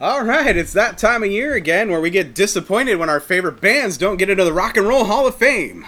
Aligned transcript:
All 0.00 0.24
right, 0.24 0.56
it's 0.56 0.72
that 0.72 0.96
time 0.96 1.22
of 1.22 1.30
year 1.30 1.52
again 1.52 1.90
where 1.90 2.00
we 2.00 2.08
get 2.08 2.34
disappointed 2.34 2.94
when 2.94 3.10
our 3.10 3.20
favorite 3.20 3.60
bands 3.60 3.98
don't 3.98 4.16
get 4.16 4.30
into 4.30 4.44
the 4.44 4.52
Rock 4.52 4.78
and 4.78 4.88
Roll 4.88 5.04
Hall 5.04 5.26
of 5.26 5.34
Fame. 5.34 5.84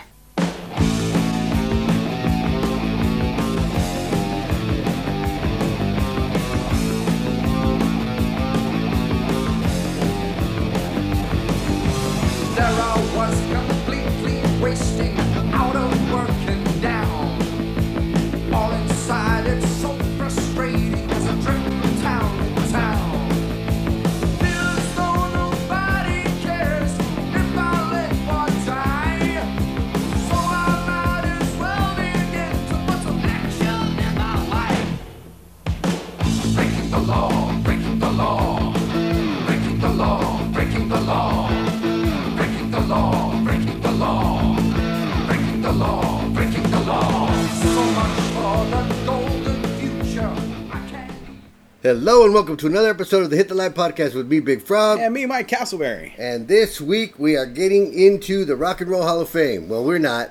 Hello 51.95 52.25
and 52.25 52.33
welcome 52.33 52.57
to 52.57 52.67
another 52.67 52.89
episode 52.89 53.23
of 53.23 53.29
the 53.29 53.37
Hit 53.37 53.49
the 53.49 53.55
Light 53.55 53.75
podcast 53.75 54.15
with 54.15 54.27
me, 54.27 54.41
Big 54.41 54.63
Frog. 54.63 54.99
And 54.99 55.13
me, 55.13 55.27
Mike 55.27 55.47
Castleberry. 55.47 56.15
And 56.17 56.49
this 56.49 56.81
week 56.81 57.19
we 57.19 57.37
are 57.37 57.45
getting 57.45 57.93
into 57.93 58.47
the 58.47 58.57
Rock 58.57 58.81
and 58.81 58.91
Roll 58.91 59.03
Hall 59.03 59.21
of 59.21 59.29
Fame. 59.29 59.69
Well, 59.69 59.85
we're 59.85 59.99
not, 59.99 60.31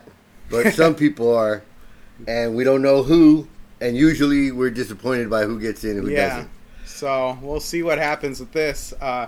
but 0.50 0.74
some 0.74 0.96
people 0.96 1.32
are, 1.32 1.62
and 2.28 2.56
we 2.56 2.64
don't 2.64 2.82
know 2.82 3.04
who. 3.04 3.48
And 3.80 3.96
usually 3.96 4.52
we're 4.52 4.72
disappointed 4.72 5.30
by 5.30 5.44
who 5.44 5.60
gets 5.60 5.84
in 5.84 6.00
and 6.00 6.08
who 6.08 6.10
yeah. 6.10 6.30
doesn't. 6.30 6.50
So 6.86 7.38
we'll 7.44 7.60
see 7.60 7.84
what 7.84 8.00
happens 8.00 8.40
with 8.40 8.54
this. 8.54 8.92
Uh, 9.00 9.28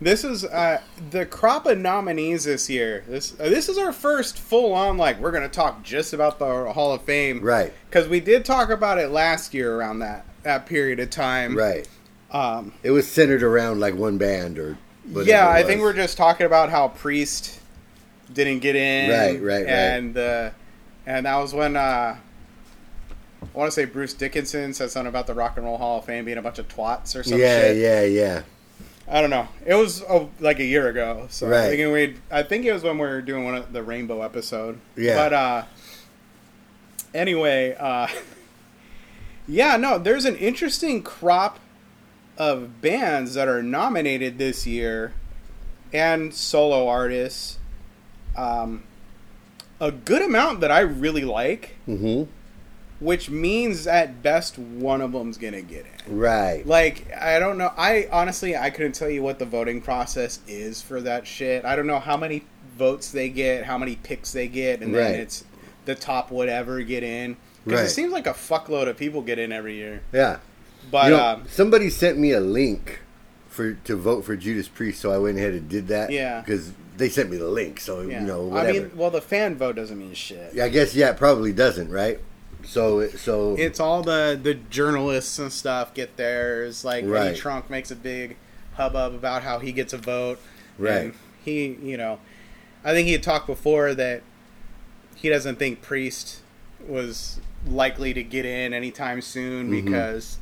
this 0.00 0.24
is 0.24 0.46
uh, 0.46 0.80
the 1.10 1.26
crop 1.26 1.66
of 1.66 1.76
nominees 1.76 2.44
this 2.44 2.70
year. 2.70 3.04
This 3.06 3.38
uh, 3.38 3.50
this 3.50 3.68
is 3.68 3.76
our 3.76 3.92
first 3.92 4.38
full 4.38 4.72
on 4.72 4.96
like 4.96 5.20
we're 5.20 5.32
gonna 5.32 5.50
talk 5.50 5.82
just 5.82 6.14
about 6.14 6.38
the 6.38 6.72
Hall 6.72 6.94
of 6.94 7.02
Fame, 7.02 7.42
Right. 7.42 7.74
Because 7.90 8.08
we 8.08 8.20
did 8.20 8.46
talk 8.46 8.70
about 8.70 8.96
it 8.96 9.10
last 9.10 9.52
year 9.52 9.76
around 9.76 9.98
that 9.98 10.24
that 10.42 10.66
period 10.66 11.00
of 11.00 11.10
time, 11.10 11.56
Right. 11.56 11.88
Um, 12.30 12.72
It 12.82 12.90
was 12.90 13.06
centered 13.06 13.42
around 13.42 13.80
like 13.80 13.94
one 13.94 14.18
band 14.18 14.58
or. 14.58 14.78
whatever 15.04 15.28
yeah, 15.28 15.48
I 15.48 15.62
think 15.62 15.80
we're 15.82 15.92
just 15.92 16.16
talking 16.16 16.46
about 16.46 16.70
how 16.70 16.88
Priest 16.88 17.60
didn't 18.32 18.60
get 18.60 18.74
in, 18.76 19.10
Right, 19.10 19.40
right, 19.42 19.64
right. 19.64 19.68
and 19.68 20.16
uh, 20.16 20.50
and 21.06 21.26
that 21.26 21.36
was 21.36 21.52
when 21.52 21.76
uh, 21.76 22.16
I 23.42 23.58
want 23.58 23.68
to 23.68 23.72
say 23.74 23.84
Bruce 23.84 24.14
Dickinson 24.14 24.72
said 24.72 24.90
something 24.90 25.08
about 25.08 25.26
the 25.26 25.34
Rock 25.34 25.56
and 25.56 25.66
Roll 25.66 25.76
Hall 25.76 25.98
of 25.98 26.04
Fame 26.06 26.24
being 26.24 26.38
a 26.38 26.42
bunch 26.42 26.58
of 26.58 26.68
twats 26.68 27.14
or 27.18 27.22
something. 27.22 27.38
Yeah, 27.40 27.60
shit. 27.60 27.76
yeah, 27.78 28.02
yeah. 28.04 28.42
I 29.08 29.20
don't 29.20 29.30
know. 29.30 29.48
It 29.66 29.74
was 29.74 30.02
oh, 30.08 30.30
like 30.40 30.60
a 30.60 30.64
year 30.64 30.88
ago, 30.88 31.26
so 31.28 31.48
Right. 31.48 31.64
I 31.64 31.76
think 31.76 31.92
we. 31.92 32.16
I 32.30 32.42
think 32.44 32.64
it 32.64 32.72
was 32.72 32.82
when 32.84 32.96
we 32.98 33.06
were 33.06 33.20
doing 33.20 33.44
one 33.44 33.56
of 33.56 33.72
the 33.72 33.82
Rainbow 33.82 34.22
episode. 34.22 34.78
Yeah. 34.96 35.16
But 35.16 35.32
uh, 35.34 35.64
anyway, 37.12 37.76
uh, 37.78 38.06
yeah, 39.52 39.76
no, 39.76 39.98
there's 39.98 40.24
an 40.24 40.36
interesting 40.36 41.02
crop 41.02 41.58
of 42.38 42.80
bands 42.80 43.34
that 43.34 43.48
are 43.48 43.62
nominated 43.62 44.38
this 44.38 44.66
year, 44.66 45.12
and 45.92 46.34
solo 46.34 46.88
artists. 46.88 47.58
Um, 48.36 48.84
a 49.78 49.90
good 49.90 50.22
amount 50.22 50.60
that 50.60 50.70
I 50.70 50.80
really 50.80 51.24
like, 51.24 51.76
hmm 51.86 52.24
which 53.00 53.28
means 53.28 53.88
at 53.88 54.22
best 54.22 54.56
one 54.56 55.00
of 55.00 55.10
them's 55.10 55.36
gonna 55.36 55.60
get 55.60 55.84
in. 56.06 56.16
Right. 56.16 56.64
Like 56.64 57.12
I 57.20 57.40
don't 57.40 57.58
know. 57.58 57.72
I 57.76 58.08
honestly 58.12 58.56
I 58.56 58.70
couldn't 58.70 58.92
tell 58.92 59.10
you 59.10 59.24
what 59.24 59.40
the 59.40 59.44
voting 59.44 59.82
process 59.82 60.38
is 60.46 60.80
for 60.80 61.00
that 61.00 61.26
shit. 61.26 61.64
I 61.64 61.74
don't 61.74 61.88
know 61.88 61.98
how 61.98 62.16
many 62.16 62.44
votes 62.78 63.10
they 63.10 63.28
get, 63.28 63.64
how 63.64 63.76
many 63.76 63.96
picks 63.96 64.32
they 64.32 64.46
get, 64.46 64.82
and 64.82 64.94
then 64.94 65.18
it's 65.18 65.44
the 65.84 65.96
top 65.96 66.30
whatever 66.30 66.80
get 66.82 67.02
in. 67.02 67.36
Because 67.64 67.80
Right. 67.80 67.86
it 67.86 67.90
seems 67.90 68.12
like 68.12 68.26
a 68.26 68.32
fuckload 68.32 68.88
of 68.88 68.96
people 68.96 69.22
get 69.22 69.38
in 69.38 69.52
every 69.52 69.74
year. 69.74 70.00
Yeah. 70.12 70.38
But 70.90 71.04
You 71.10 71.16
know, 71.16 71.24
um, 71.24 71.44
somebody 71.48 71.90
sent 71.90 72.18
me 72.18 72.32
a 72.32 72.40
link 72.40 73.00
for 73.48 73.74
to 73.74 73.96
vote 73.96 74.24
for 74.24 74.36
Judas 74.36 74.68
Priest, 74.68 75.00
so 75.00 75.12
I 75.12 75.18
went 75.18 75.38
ahead 75.38 75.52
and 75.52 75.68
did 75.68 75.88
that. 75.88 76.10
Yeah. 76.10 76.40
because 76.40 76.72
they 76.96 77.08
sent 77.08 77.30
me 77.30 77.36
the 77.36 77.48
link, 77.48 77.80
so 77.80 78.00
yeah. 78.00 78.20
you 78.20 78.26
know 78.26 78.42
whatever. 78.44 78.68
I 78.68 78.72
mean, 78.72 78.90
well, 78.94 79.10
the 79.10 79.20
fan 79.22 79.56
vote 79.56 79.76
doesn't 79.76 79.98
mean 79.98 80.14
shit. 80.14 80.54
Yeah, 80.54 80.64
I 80.64 80.68
guess 80.68 80.94
yeah, 80.94 81.10
it 81.10 81.16
probably 81.16 81.52
doesn't, 81.52 81.90
right? 81.90 82.18
So 82.64 83.08
so 83.08 83.56
It's 83.58 83.80
all 83.80 84.02
the 84.02 84.38
the 84.40 84.54
journalists 84.54 85.38
and 85.38 85.52
stuff 85.52 85.94
get 85.94 86.16
theirs. 86.16 86.84
Like 86.84 87.04
Eddie 87.04 87.36
Trunk 87.36 87.70
makes 87.70 87.90
a 87.90 87.96
big 87.96 88.36
hubbub 88.74 89.14
about 89.14 89.42
how 89.42 89.58
he 89.58 89.72
gets 89.72 89.92
a 89.92 89.98
vote. 89.98 90.38
Right. 90.78 91.12
He, 91.44 91.76
you 91.82 91.96
know, 91.96 92.20
I 92.84 92.92
think 92.92 93.06
he 93.06 93.12
had 93.12 93.22
talked 93.22 93.46
before 93.46 93.94
that 93.94 94.22
he 95.16 95.28
doesn't 95.28 95.58
think 95.58 95.82
Priest 95.82 96.40
was 96.86 97.40
likely 97.66 98.12
to 98.14 98.22
get 98.22 98.44
in 98.44 98.72
anytime 98.72 99.20
soon 99.20 99.70
Mhm. 99.70 99.84
because 99.84 100.38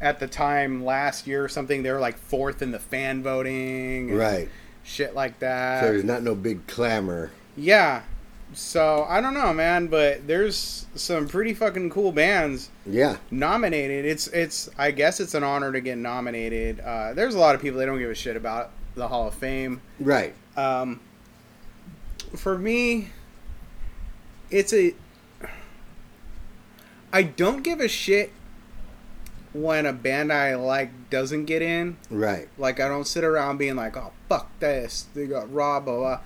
at 0.00 0.18
the 0.18 0.26
time 0.26 0.84
last 0.84 1.26
year 1.26 1.44
or 1.44 1.48
something 1.48 1.82
they 1.82 1.92
were 1.92 2.00
like 2.00 2.16
fourth 2.18 2.62
in 2.62 2.70
the 2.72 2.78
fan 2.78 3.22
voting, 3.22 4.10
and 4.10 4.18
right. 4.18 4.48
Shit 4.82 5.14
like 5.14 5.38
that. 5.40 5.82
So 5.84 5.92
there's 5.92 6.04
not 6.04 6.22
no 6.22 6.34
big 6.34 6.66
clamor. 6.66 7.30
yeah. 7.56 8.02
So 8.52 9.06
I 9.08 9.20
don't 9.20 9.34
know, 9.34 9.52
man, 9.54 9.86
but 9.86 10.26
there's 10.26 10.86
some 10.96 11.28
pretty 11.28 11.54
fucking 11.54 11.90
cool 11.90 12.10
bands 12.10 12.68
Yeah, 12.84 13.18
nominated. 13.30 14.04
It's 14.04 14.26
it's 14.28 14.68
I 14.76 14.90
guess 14.90 15.20
it's 15.20 15.34
an 15.34 15.44
honor 15.44 15.70
to 15.70 15.80
get 15.80 15.98
nominated. 15.98 16.80
Uh, 16.80 17.12
there's 17.14 17.36
a 17.36 17.38
lot 17.38 17.54
of 17.54 17.60
people 17.62 17.78
they 17.78 17.86
don't 17.86 18.00
give 18.00 18.10
a 18.10 18.14
shit 18.16 18.36
about 18.36 18.72
the 18.96 19.06
Hall 19.06 19.28
of 19.28 19.34
Fame. 19.34 19.80
right. 20.00 20.34
Um, 20.56 20.98
for 22.34 22.58
me, 22.58 23.10
it's 24.50 24.72
a. 24.72 24.94
I 27.12 27.22
don't 27.22 27.62
give 27.62 27.80
a 27.80 27.88
shit 27.88 28.32
when 29.52 29.84
a 29.86 29.92
band 29.92 30.32
I 30.32 30.54
like 30.54 31.10
doesn't 31.10 31.46
get 31.46 31.62
in. 31.62 31.96
Right. 32.08 32.48
Like 32.56 32.80
I 32.80 32.88
don't 32.88 33.06
sit 33.06 33.24
around 33.24 33.58
being 33.58 33.76
like, 33.76 33.96
"Oh 33.96 34.12
fuck 34.28 34.48
this," 34.60 35.06
they 35.14 35.26
got 35.26 35.52
robbed, 35.52 35.86
blah 35.86 35.96
blah. 35.96 36.20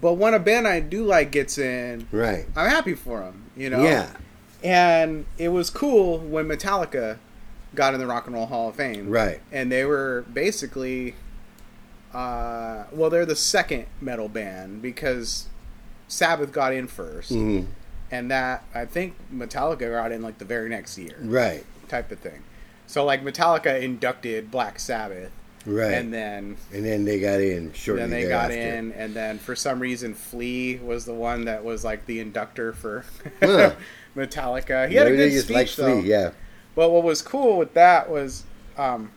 But 0.00 0.14
when 0.14 0.34
a 0.34 0.38
band 0.38 0.68
I 0.68 0.80
do 0.80 1.04
like 1.04 1.30
gets 1.30 1.56
in, 1.56 2.06
Right. 2.12 2.46
I'm 2.54 2.68
happy 2.68 2.94
for 2.94 3.20
them. 3.20 3.50
You 3.56 3.70
know. 3.70 3.82
Yeah. 3.82 4.10
And 4.62 5.26
it 5.38 5.48
was 5.48 5.70
cool 5.70 6.18
when 6.18 6.46
Metallica 6.48 7.18
got 7.74 7.94
in 7.94 8.00
the 8.00 8.06
Rock 8.06 8.26
and 8.26 8.34
Roll 8.34 8.46
Hall 8.46 8.68
of 8.70 8.74
Fame. 8.74 9.08
Right. 9.08 9.40
And 9.52 9.70
they 9.70 9.84
were 9.84 10.24
basically, 10.32 11.14
uh, 12.12 12.84
well, 12.90 13.10
they're 13.10 13.26
the 13.26 13.36
second 13.36 13.86
metal 14.00 14.28
band 14.28 14.82
because 14.82 15.46
Sabbath 16.08 16.52
got 16.52 16.72
in 16.72 16.88
1st 16.88 17.28
hmm 17.28 17.60
and 18.10 18.30
that 18.30 18.64
I 18.74 18.84
think 18.84 19.14
Metallica 19.34 19.90
got 19.90 20.12
in 20.12 20.22
like 20.22 20.38
the 20.38 20.44
very 20.44 20.68
next 20.68 20.96
year, 20.98 21.16
Right. 21.20 21.64
type 21.88 22.10
of 22.12 22.18
thing. 22.20 22.42
So 22.86 23.04
like 23.04 23.24
Metallica 23.24 23.80
inducted 23.82 24.50
Black 24.50 24.78
Sabbath, 24.78 25.30
Right. 25.64 25.92
and 25.94 26.14
then 26.14 26.56
And 26.72 26.84
then 26.84 27.04
they 27.04 27.18
got 27.18 27.40
in 27.40 27.72
shortly 27.72 28.02
then 28.02 28.10
they 28.10 28.28
got 28.28 28.50
in, 28.52 28.92
and 28.92 29.14
then 29.14 29.38
for 29.38 29.56
some 29.56 29.80
reason 29.80 30.14
Flea 30.14 30.76
was 30.76 31.04
the 31.04 31.14
one 31.14 31.46
that 31.46 31.64
was 31.64 31.84
like 31.84 32.06
the 32.06 32.20
inductor 32.20 32.72
for 32.72 33.04
Huh. 33.42 33.72
Metallica. 34.16 34.88
He 34.88 34.94
had 34.94 35.08
a 35.08 35.16
good 35.16 35.32
speech 35.42 35.54
like 35.54 35.74
though. 35.74 35.98
Yeah. 35.98 36.30
But 36.74 36.90
what 36.90 37.02
was 37.02 37.22
cool 37.22 37.58
with 37.58 37.74
that 37.74 38.08
was, 38.10 38.44
um, 38.78 39.10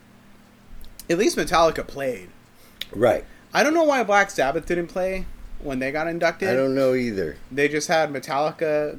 at 1.08 1.18
least 1.18 1.36
Metallica 1.36 1.86
played. 1.86 2.28
Right. 2.92 3.24
I 3.52 3.62
don't 3.62 3.74
know 3.74 3.84
why 3.84 4.02
Black 4.02 4.30
Sabbath 4.30 4.66
didn't 4.66 4.86
play 4.88 5.26
when 5.62 5.78
they 5.78 5.92
got 5.92 6.06
inducted. 6.06 6.48
I 6.48 6.54
don't 6.54 6.74
know 6.74 6.94
either. 6.94 7.36
They 7.50 7.68
just 7.68 7.88
had 7.88 8.10
Metallica 8.12 8.98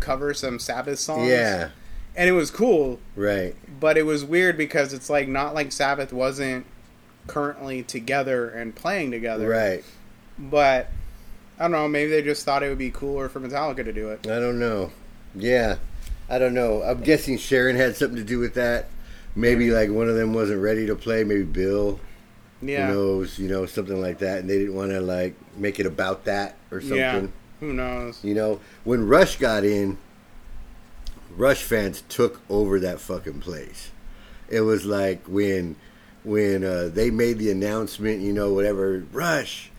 cover 0.00 0.32
some 0.34 0.58
Sabbath 0.58 0.98
songs. 0.98 1.28
Yeah. 1.28 1.70
and 2.16 2.28
it 2.28 2.32
was 2.32 2.50
cool, 2.50 2.98
Right. 3.16 3.54
but 3.78 3.96
it 3.98 4.02
was 4.04 4.24
weird 4.24 4.56
because 4.56 4.92
it's 4.92 5.08
like 5.10 5.28
not 5.28 5.54
like 5.54 5.72
Sabbath 5.72 6.12
wasn't 6.12 6.66
currently 7.26 7.82
together 7.82 8.48
and 8.48 8.74
playing 8.74 9.10
together. 9.10 9.48
Right. 9.48 9.84
But 10.38 10.88
I 11.58 11.64
don't 11.64 11.72
know. 11.72 11.86
Maybe 11.88 12.10
they 12.10 12.22
just 12.22 12.44
thought 12.44 12.62
it 12.62 12.68
would 12.70 12.78
be 12.78 12.90
cooler 12.90 13.28
for 13.28 13.40
Metallica 13.40 13.84
to 13.84 13.92
do 13.92 14.08
it. 14.08 14.26
I 14.26 14.40
don't 14.40 14.58
know. 14.58 14.90
Yeah. 15.34 15.76
I 16.28 16.38
don't 16.38 16.54
know. 16.54 16.82
I'm 16.82 17.00
guessing 17.02 17.36
Sharon 17.38 17.76
had 17.76 17.96
something 17.96 18.16
to 18.16 18.24
do 18.24 18.38
with 18.38 18.54
that. 18.54 18.86
Maybe 19.36 19.70
like 19.70 19.90
one 19.90 20.08
of 20.08 20.16
them 20.16 20.32
wasn't 20.32 20.62
ready 20.62 20.86
to 20.86 20.96
play. 20.96 21.22
Maybe 21.24 21.42
Bill. 21.44 22.00
Yeah. 22.62 22.86
Who 22.88 22.92
knows? 22.94 23.38
You 23.38 23.48
know, 23.48 23.66
something 23.66 24.00
like 24.00 24.18
that. 24.18 24.38
And 24.40 24.50
they 24.50 24.58
didn't 24.58 24.74
want 24.74 24.90
to 24.90 25.00
like 25.00 25.34
make 25.60 25.78
it 25.78 25.86
about 25.86 26.24
that 26.24 26.56
or 26.70 26.80
something. 26.80 26.96
Yeah. 26.98 27.26
Who 27.60 27.72
knows? 27.74 28.24
You 28.24 28.34
know, 28.34 28.60
when 28.84 29.06
Rush 29.06 29.36
got 29.36 29.64
in, 29.64 29.98
Rush 31.36 31.62
fans 31.62 32.02
took 32.08 32.40
over 32.50 32.80
that 32.80 33.00
fucking 33.00 33.40
place. 33.40 33.90
It 34.48 34.62
was 34.62 34.84
like 34.84 35.22
when 35.26 35.76
when 36.24 36.64
uh, 36.64 36.90
they 36.92 37.10
made 37.10 37.38
the 37.38 37.50
announcement, 37.50 38.20
you 38.20 38.32
know, 38.32 38.52
whatever, 38.52 39.04
Rush, 39.12 39.70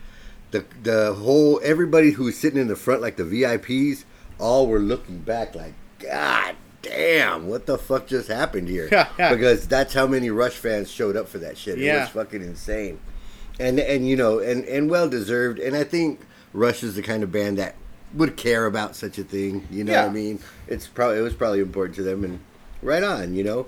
the 0.52 0.64
the 0.84 1.14
whole 1.14 1.60
everybody 1.64 2.12
who 2.12 2.26
was 2.26 2.38
sitting 2.38 2.60
in 2.60 2.68
the 2.68 2.76
front, 2.76 3.02
like 3.02 3.18
the 3.18 3.24
VIPs, 3.24 4.06
all 4.40 4.68
were 4.68 4.80
looking 4.80 5.20
back, 5.20 5.56
like, 5.56 5.74
God 6.00 6.56
damn, 6.82 7.48
what 7.48 7.66
the 7.68 7.78
fuck 7.78 8.08
just 8.08 8.28
happened 8.30 8.68
here? 8.70 8.90
Because 9.18 9.68
that's 9.68 9.94
how 9.94 10.08
many 10.08 10.30
Rush 10.30 10.56
fans 10.56 10.90
showed 10.90 11.16
up 11.18 11.28
for 11.28 11.38
that 11.40 11.58
shit. 11.58 11.78
It 11.80 11.84
Yeah. 11.86 12.02
was 12.02 12.10
fucking 12.10 12.42
insane, 12.42 13.00
and 13.62 13.80
and 13.80 14.08
you 14.08 14.16
know, 14.16 14.40
and 14.40 14.66
and 14.66 14.90
well 14.90 15.10
deserved. 15.10 15.60
And 15.60 15.76
I 15.76 15.84
think 15.84 16.22
Rush 16.54 16.84
is 16.84 16.96
the 16.96 17.02
kind 17.02 17.24
of 17.24 17.32
band 17.32 17.58
that 17.58 17.76
would 18.14 18.36
care 18.36 18.66
about 18.66 18.96
such 18.96 19.18
a 19.18 19.24
thing. 19.24 19.68
You 19.72 19.84
know 19.84 19.94
what 19.94 20.10
I 20.10 20.14
mean? 20.14 20.40
It's 20.68 20.88
probably 20.88 21.20
it 21.20 21.22
was 21.22 21.34
probably 21.34 21.60
important 21.60 21.96
to 21.98 22.04
them, 22.04 22.24
and 22.24 22.40
right 22.82 23.04
on. 23.04 23.36
You 23.36 23.44
know. 23.44 23.66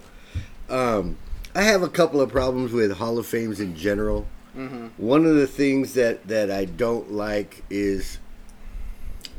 Um, 0.69 1.17
I 1.55 1.61
have 1.63 1.83
a 1.83 1.89
couple 1.89 2.19
of 2.19 2.31
problems 2.31 2.71
with 2.71 2.93
Hall 2.93 3.19
of 3.19 3.27
Fames 3.27 3.59
in 3.59 3.75
general. 3.75 4.25
Mm-hmm. 4.57 4.87
One 4.97 5.25
of 5.25 5.35
the 5.35 5.47
things 5.47 5.93
that, 5.93 6.27
that 6.27 6.49
I 6.49 6.65
don't 6.65 7.11
like 7.11 7.63
is 7.69 8.19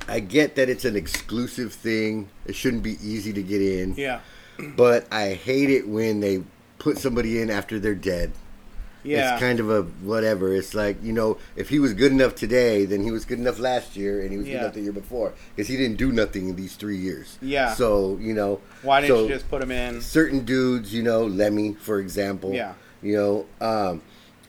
I 0.09 0.21
get 0.21 0.55
that 0.57 0.69
it's 0.69 0.85
an 0.85 0.97
exclusive 0.97 1.73
thing. 1.73 2.29
It 2.47 2.55
shouldn't 2.55 2.83
be 2.83 2.99
easy 3.03 3.33
to 3.33 3.43
get 3.43 3.63
in. 3.63 3.95
Yeah. 3.97 4.21
But 4.59 5.13
I 5.13 5.35
hate 5.35 5.71
it 5.71 5.89
when 5.89 6.21
they 6.21 6.45
put 6.79 6.99
somebody 6.99 7.41
in 7.41 7.51
after 7.51 7.81
they're 7.81 7.95
dead. 7.95 8.33
Yeah. 9.05 9.35
It's 9.35 9.41
kind 9.41 9.61
of 9.61 9.71
a 9.71 9.83
whatever. 10.03 10.53
It's 10.55 10.75
like, 10.75 10.97
you 11.03 11.13
know, 11.13 11.37
if 11.57 11.69
he 11.69 11.79
was 11.79 11.93
good 11.93 12.11
enough 12.11 12.35
today, 12.35 12.87
then 12.87 13.03
he 13.05 13.11
was 13.11 13.25
good 13.25 13.39
enough 13.39 13.59
last 13.59 13.97
year 13.97 14.23
and 14.23 14.31
he 14.33 14.39
was 14.39 14.47
Yeah. 14.49 14.55
good 14.55 14.61
enough 14.63 14.75
the 14.75 14.81
year 14.81 14.93
before. 14.93 15.35
Because 15.55 15.69
he 15.69 15.77
didn't 15.77 15.99
do 15.99 16.11
nothing 16.11 16.49
in 16.49 16.57
these 16.57 16.75
three 16.75 16.97
years. 16.97 17.39
Yeah. 17.43 17.75
So, 17.75 18.19
you 18.21 18.33
know. 18.33 18.61
Why 18.83 19.03
didn't 19.03 19.17
so- 19.17 19.23
you 19.25 19.29
just 19.29 19.49
put 19.51 19.63
him 19.63 19.71
in? 19.71 20.01
certain 20.01 20.45
dudes, 20.45 20.93
you 20.95 21.03
know, 21.03 21.25
Lemmy, 21.25 21.75
for 21.75 22.01
example. 22.01 22.53
Yeah. 22.55 22.73
You 23.03 23.17
know, 23.17 23.47
um, 23.61 24.01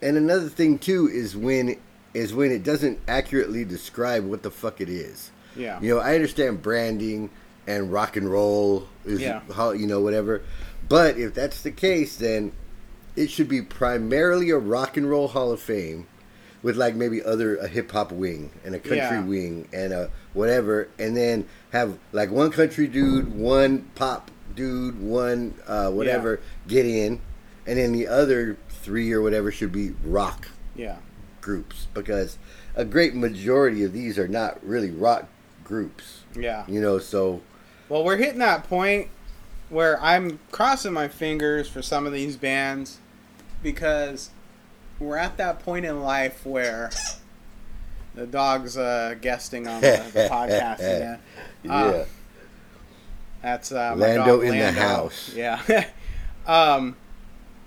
and 0.01 0.15
another 0.17 0.47
thing 0.49 0.79
too 0.79 1.09
is 1.11 1.35
when 1.35 1.75
is 2.13 2.33
when 2.33 2.49
it 2.49 2.63
doesn't 2.63 2.97
accurately 3.09 3.65
describe 3.65 4.23
what 4.25 4.41
the 4.41 4.49
fuck 4.49 4.79
it 4.79 4.87
is. 4.87 5.31
Yeah. 5.53 5.77
You 5.81 5.95
know, 5.95 5.99
I 5.99 6.15
understand 6.15 6.61
branding 6.61 7.29
and 7.67 7.91
rock 7.91 8.15
and 8.15 8.31
roll 8.31 8.87
is 9.05 9.19
Yeah. 9.19 9.41
how 9.53 9.71
you 9.71 9.85
know 9.85 9.99
whatever, 9.99 10.41
but 10.87 11.17
if 11.17 11.33
that's 11.33 11.61
the 11.61 11.71
case, 11.71 12.15
then 12.15 12.53
it 13.15 13.29
should 13.29 13.47
be 13.47 13.61
primarily 13.61 14.49
a 14.49 14.57
rock 14.57 14.97
and 14.97 15.09
roll 15.09 15.27
Hall 15.29 15.51
of 15.51 15.61
Fame 15.61 16.07
with 16.61 16.75
like 16.75 16.95
maybe 16.95 17.21
other 17.23 17.55
a 17.57 17.67
hip 17.67 17.91
hop 17.91 18.11
wing 18.11 18.49
and 18.63 18.73
a 18.75 18.79
country 18.79 18.97
Yeah. 18.97 19.23
wing 19.23 19.67
and 19.71 19.93
a 19.93 20.09
whatever, 20.33 20.87
and 20.99 21.15
then 21.15 21.45
have 21.71 21.97
like 22.11 22.31
one 22.31 22.51
country 22.51 22.87
dude, 22.87 23.33
one 23.35 23.89
pop 23.95 24.31
dude, 24.55 24.99
one 25.01 25.53
uh, 25.67 25.89
whatever 25.91 26.39
get 26.67 26.85
in, 26.85 27.19
and 27.67 27.77
then 27.77 27.91
the 27.93 28.07
other 28.07 28.57
three 28.69 29.11
or 29.11 29.21
whatever 29.21 29.51
should 29.51 29.71
be 29.71 29.93
rock 30.03 30.47
Yeah. 30.75 30.97
groups 31.41 31.87
because 31.93 32.37
a 32.75 32.83
great 32.83 33.13
majority 33.15 33.83
of 33.83 33.93
these 33.93 34.17
are 34.19 34.27
not 34.27 34.59
really 34.65 34.91
rock 34.91 35.27
groups, 35.63 36.21
Yeah. 36.35 36.63
you 36.67 36.81
know. 36.81 36.97
So 36.99 37.41
Well, 37.89 38.03
we're 38.03 38.17
hitting 38.17 38.39
that 38.39 38.67
point 38.67 39.09
where 39.69 40.01
I'm 40.01 40.39
crossing 40.51 40.93
my 40.93 41.07
fingers 41.07 41.67
for 41.67 41.81
some 41.81 42.05
of 42.07 42.13
these 42.13 42.35
bands 42.37 42.97
because 43.63 44.29
we're 44.99 45.17
at 45.17 45.37
that 45.37 45.59
point 45.59 45.85
in 45.85 46.01
life 46.01 46.45
where 46.45 46.91
the 48.13 48.25
dog's 48.25 48.77
uh, 48.77 49.15
guesting 49.21 49.67
on 49.67 49.81
the, 49.81 50.03
the 50.13 50.19
podcast 50.31 50.79
again. 50.79 51.19
Uh, 51.69 51.91
yeah, 51.93 52.03
That's 53.41 53.71
uh, 53.71 53.95
my 53.95 54.07
Lando 54.15 54.37
dog, 54.37 54.45
in 54.45 54.57
the 54.57 54.71
house. 54.71 55.33
Yeah. 55.35 55.87
um, 56.47 56.95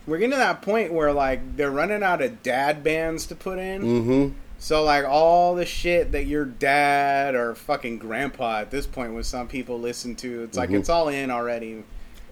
we're 0.06 0.18
getting 0.18 0.30
to 0.30 0.36
that 0.38 0.62
point 0.62 0.92
where 0.92 1.12
like 1.12 1.56
they're 1.56 1.70
running 1.70 2.02
out 2.02 2.22
of 2.22 2.42
dad 2.42 2.82
bands 2.82 3.26
to 3.26 3.34
put 3.34 3.58
in. 3.58 3.82
mm-hmm. 3.82 4.28
So 4.60 4.82
like 4.82 5.04
all 5.04 5.54
the 5.54 5.66
shit 5.66 6.10
that 6.12 6.26
your 6.26 6.44
dad 6.44 7.34
or 7.36 7.54
fucking 7.54 7.98
grandpa 7.98 8.60
at 8.60 8.70
this 8.72 8.86
point 8.86 9.14
with 9.14 9.26
some 9.26 9.46
people 9.46 9.78
listen 9.78 10.16
to, 10.16 10.42
it's 10.42 10.56
like 10.56 10.70
Mhm. 10.70 10.80
it's 10.80 10.88
all 10.88 11.08
in 11.08 11.30
already. 11.30 11.84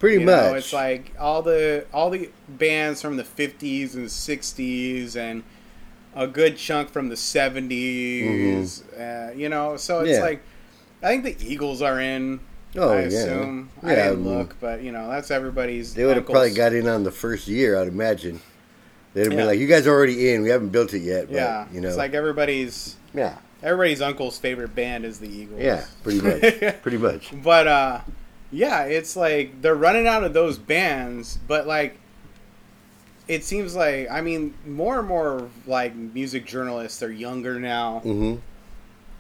Pretty 0.07 0.21
You 0.21 0.27
much. 0.27 0.43
know, 0.45 0.55
it's 0.55 0.73
like 0.73 1.13
all 1.19 1.43
the 1.43 1.87
all 1.93 2.11
the 2.11 2.31
bands 2.49 3.03
from 3.03 3.17
the 3.17 3.25
fifties 3.25 3.95
and 3.95 4.11
sixties 4.11 5.17
and 5.17 5.43
a 6.15 6.27
good 6.27 6.57
chunk 6.57 6.89
from 6.91 7.09
the 7.11 7.15
70s 7.15 8.83
Uh, 8.99 9.33
you 9.35 9.49
know, 9.49 9.77
so 9.77 10.01
it's 10.01 10.11
Mm-hmm. 10.11 10.19
Yeah. 10.19 10.21
like 10.23 10.43
I 11.03 11.21
think 11.21 11.39
the 11.39 11.53
Eagles 11.53 11.83
are 11.83 12.01
in. 12.01 12.41
Oh, 12.75 12.91
I 12.93 13.01
yeah. 13.03 13.07
assume. 13.07 13.71
I 13.83 13.95
didn't 13.95 14.07
I 14.07 14.11
look, 14.11 14.57
but 14.61 14.83
you 14.83 14.93
know 14.93 15.09
that's 15.11 15.31
everybody's. 15.31 15.95
They 15.95 16.05
would 16.05 16.17
have 16.17 16.27
probably 16.27 16.53
got 16.53 16.73
in 16.73 16.89
on 16.89 17.05
the 17.05 17.11
first 17.11 17.49
year, 17.49 17.79
I'd 17.81 17.89
imagine. 17.89 18.41
They'd 19.15 19.25
have 19.25 19.33
Yeah. 19.33 19.39
been 19.39 19.47
like, 19.47 19.59
"You 19.59 19.67
guys 19.67 19.87
are 19.87 19.93
already 19.93 20.31
in. 20.33 20.43
We 20.43 20.49
haven't 20.51 20.71
built 20.71 20.93
it 20.95 21.01
yet." 21.01 21.27
But, 21.29 21.37
Yeah, 21.37 21.67
you 21.73 21.81
know, 21.81 21.89
it's 21.89 21.97
like 21.97 22.13
everybody's 22.15 22.97
yeah, 23.15 23.37
everybody's 23.63 24.01
uncle's 24.03 24.37
favorite 24.39 24.75
band 24.75 25.05
is 25.05 25.19
the 25.21 25.29
Eagles. 25.29 25.61
yeah, 25.61 25.85
pretty 26.03 26.21
much, 26.21 26.81
pretty 26.83 26.99
much. 26.99 27.33
But 27.43 27.67
uh 27.67 28.01
yeah, 28.53 28.85
it's 28.85 29.17
like 29.17 29.61
they're 29.63 29.75
running 29.75 30.07
out 30.07 30.25
of 30.25 30.33
those 30.33 30.59
bands, 30.59 31.39
but 31.49 31.67
like 31.67 31.99
it 33.29 33.43
seems 33.45 33.75
like 33.75 34.09
I 34.11 34.21
mean 34.21 34.55
more 34.67 34.99
and 35.01 35.09
more 35.09 35.49
like 35.67 35.95
music 35.95 36.47
journalists 36.47 37.03
are 37.03 37.11
younger 37.13 37.59
now. 37.59 38.01
hmm 38.01 38.37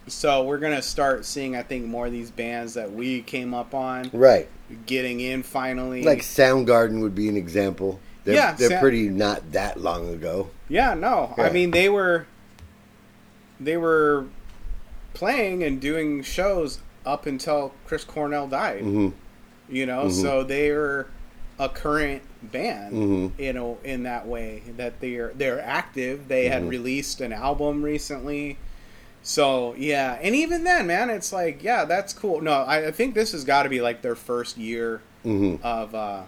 So 0.06 0.44
we're 0.44 0.58
to 0.74 0.82
start 0.82 1.24
seeing 1.24 1.56
I 1.56 1.62
think 1.62 1.86
more 1.86 2.06
of 2.06 2.12
these 2.12 2.30
bands 2.30 2.74
that 2.74 2.92
we 2.92 3.22
came 3.22 3.52
up 3.54 3.74
on 3.74 4.10
Right, 4.12 4.48
getting 4.86 5.20
in 5.20 5.42
finally. 5.42 6.02
like 6.04 6.20
Soundgarden 6.20 7.00
would 7.00 7.14
be 7.14 7.28
an 7.28 7.36
example. 7.36 7.98
They're, 8.24 8.34
Yeah, 8.34 8.52
they're 8.52 8.68
Sound- 8.70 8.80
pretty 8.80 9.08
not 9.08 9.52
that 9.52 9.80
long 9.80 10.08
ago. 10.12 10.50
Yeah, 10.68 10.94
no. 10.94 11.34
I 11.38 11.50
mean, 11.50 11.70
they 11.72 11.88
were 11.88 12.26
they 13.58 13.76
were 13.76 14.26
playing 15.14 15.62
and 15.62 15.80
doing 15.80 16.22
shows 16.22 16.78
up 17.06 17.24
until 17.26 17.72
Chris 17.86 18.04
Cornell 18.04 18.48
died. 18.48 18.80
hmm 18.82 19.08
You 19.68 19.86
know, 19.86 20.04
Mhm. 20.06 20.22
so 20.22 20.42
they're 20.44 21.06
a 21.58 21.68
current 21.68 22.22
band. 22.42 22.92
Mhm. 22.94 23.30
You 23.38 23.52
know, 23.54 23.78
in 23.82 24.02
that 24.02 24.26
way 24.26 24.62
that 24.76 25.00
they're 25.00 25.32
they're 25.34 25.60
active. 25.60 26.28
They 26.28 26.48
had 26.48 26.62
Mhm. 26.64 26.68
released 26.70 27.20
an 27.20 27.32
album 27.32 27.82
recently. 27.82 28.58
So 29.22 29.74
yeah, 29.76 30.18
and 30.22 30.34
even 30.36 30.62
then, 30.64 30.86
man, 30.86 31.10
it's 31.10 31.32
like 31.32 31.62
yeah, 31.64 31.84
that's 31.84 32.12
cool. 32.12 32.40
No, 32.40 32.52
I, 32.52 32.88
I 32.88 32.90
think 32.92 33.14
this 33.14 33.32
has 33.32 33.42
got 33.44 33.62
to 33.64 33.68
be 33.68 33.80
like 33.80 34.02
their 34.02 34.14
first 34.14 34.56
year 34.58 35.00
hmm 35.24 35.56
of 35.62 35.94
uh, 35.94 36.22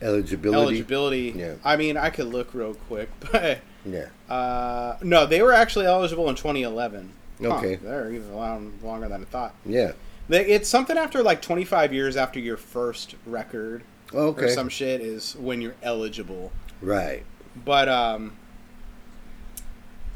Eligibility. 0.00 0.60
eligibility. 0.60 1.34
Yeah. 1.36 1.54
I 1.64 1.76
mean, 1.76 1.96
I 1.96 2.10
could 2.10 2.26
look 2.28 2.54
real 2.54 2.74
quick, 2.74 3.08
but 3.32 3.58
Yeah. 3.84 4.06
uh, 4.32 4.96
no, 5.02 5.26
they 5.26 5.42
were 5.42 5.52
actually 5.52 5.86
eligible 5.86 6.28
in 6.28 6.34
2011. 6.36 7.10
Huh, 7.40 7.56
Okay. 7.58 7.76
they're 7.76 8.10
even 8.12 8.34
long, 8.34 8.72
longer 8.82 9.08
than 9.08 9.22
I 9.22 9.24
thought. 9.26 9.54
Yeah. 9.64 9.92
It's 10.30 10.68
something 10.68 10.98
after 10.98 11.22
like 11.22 11.40
25 11.40 11.92
years 11.92 12.16
after 12.16 12.38
your 12.38 12.56
first 12.58 13.14
record 13.24 13.82
Okay. 14.14 14.44
or 14.46 14.48
some 14.48 14.68
shit 14.68 15.00
is 15.00 15.34
when 15.36 15.60
you're 15.62 15.76
eligible. 15.82 16.52
Right. 16.82 17.24
But 17.64 17.88
um, 17.88 18.36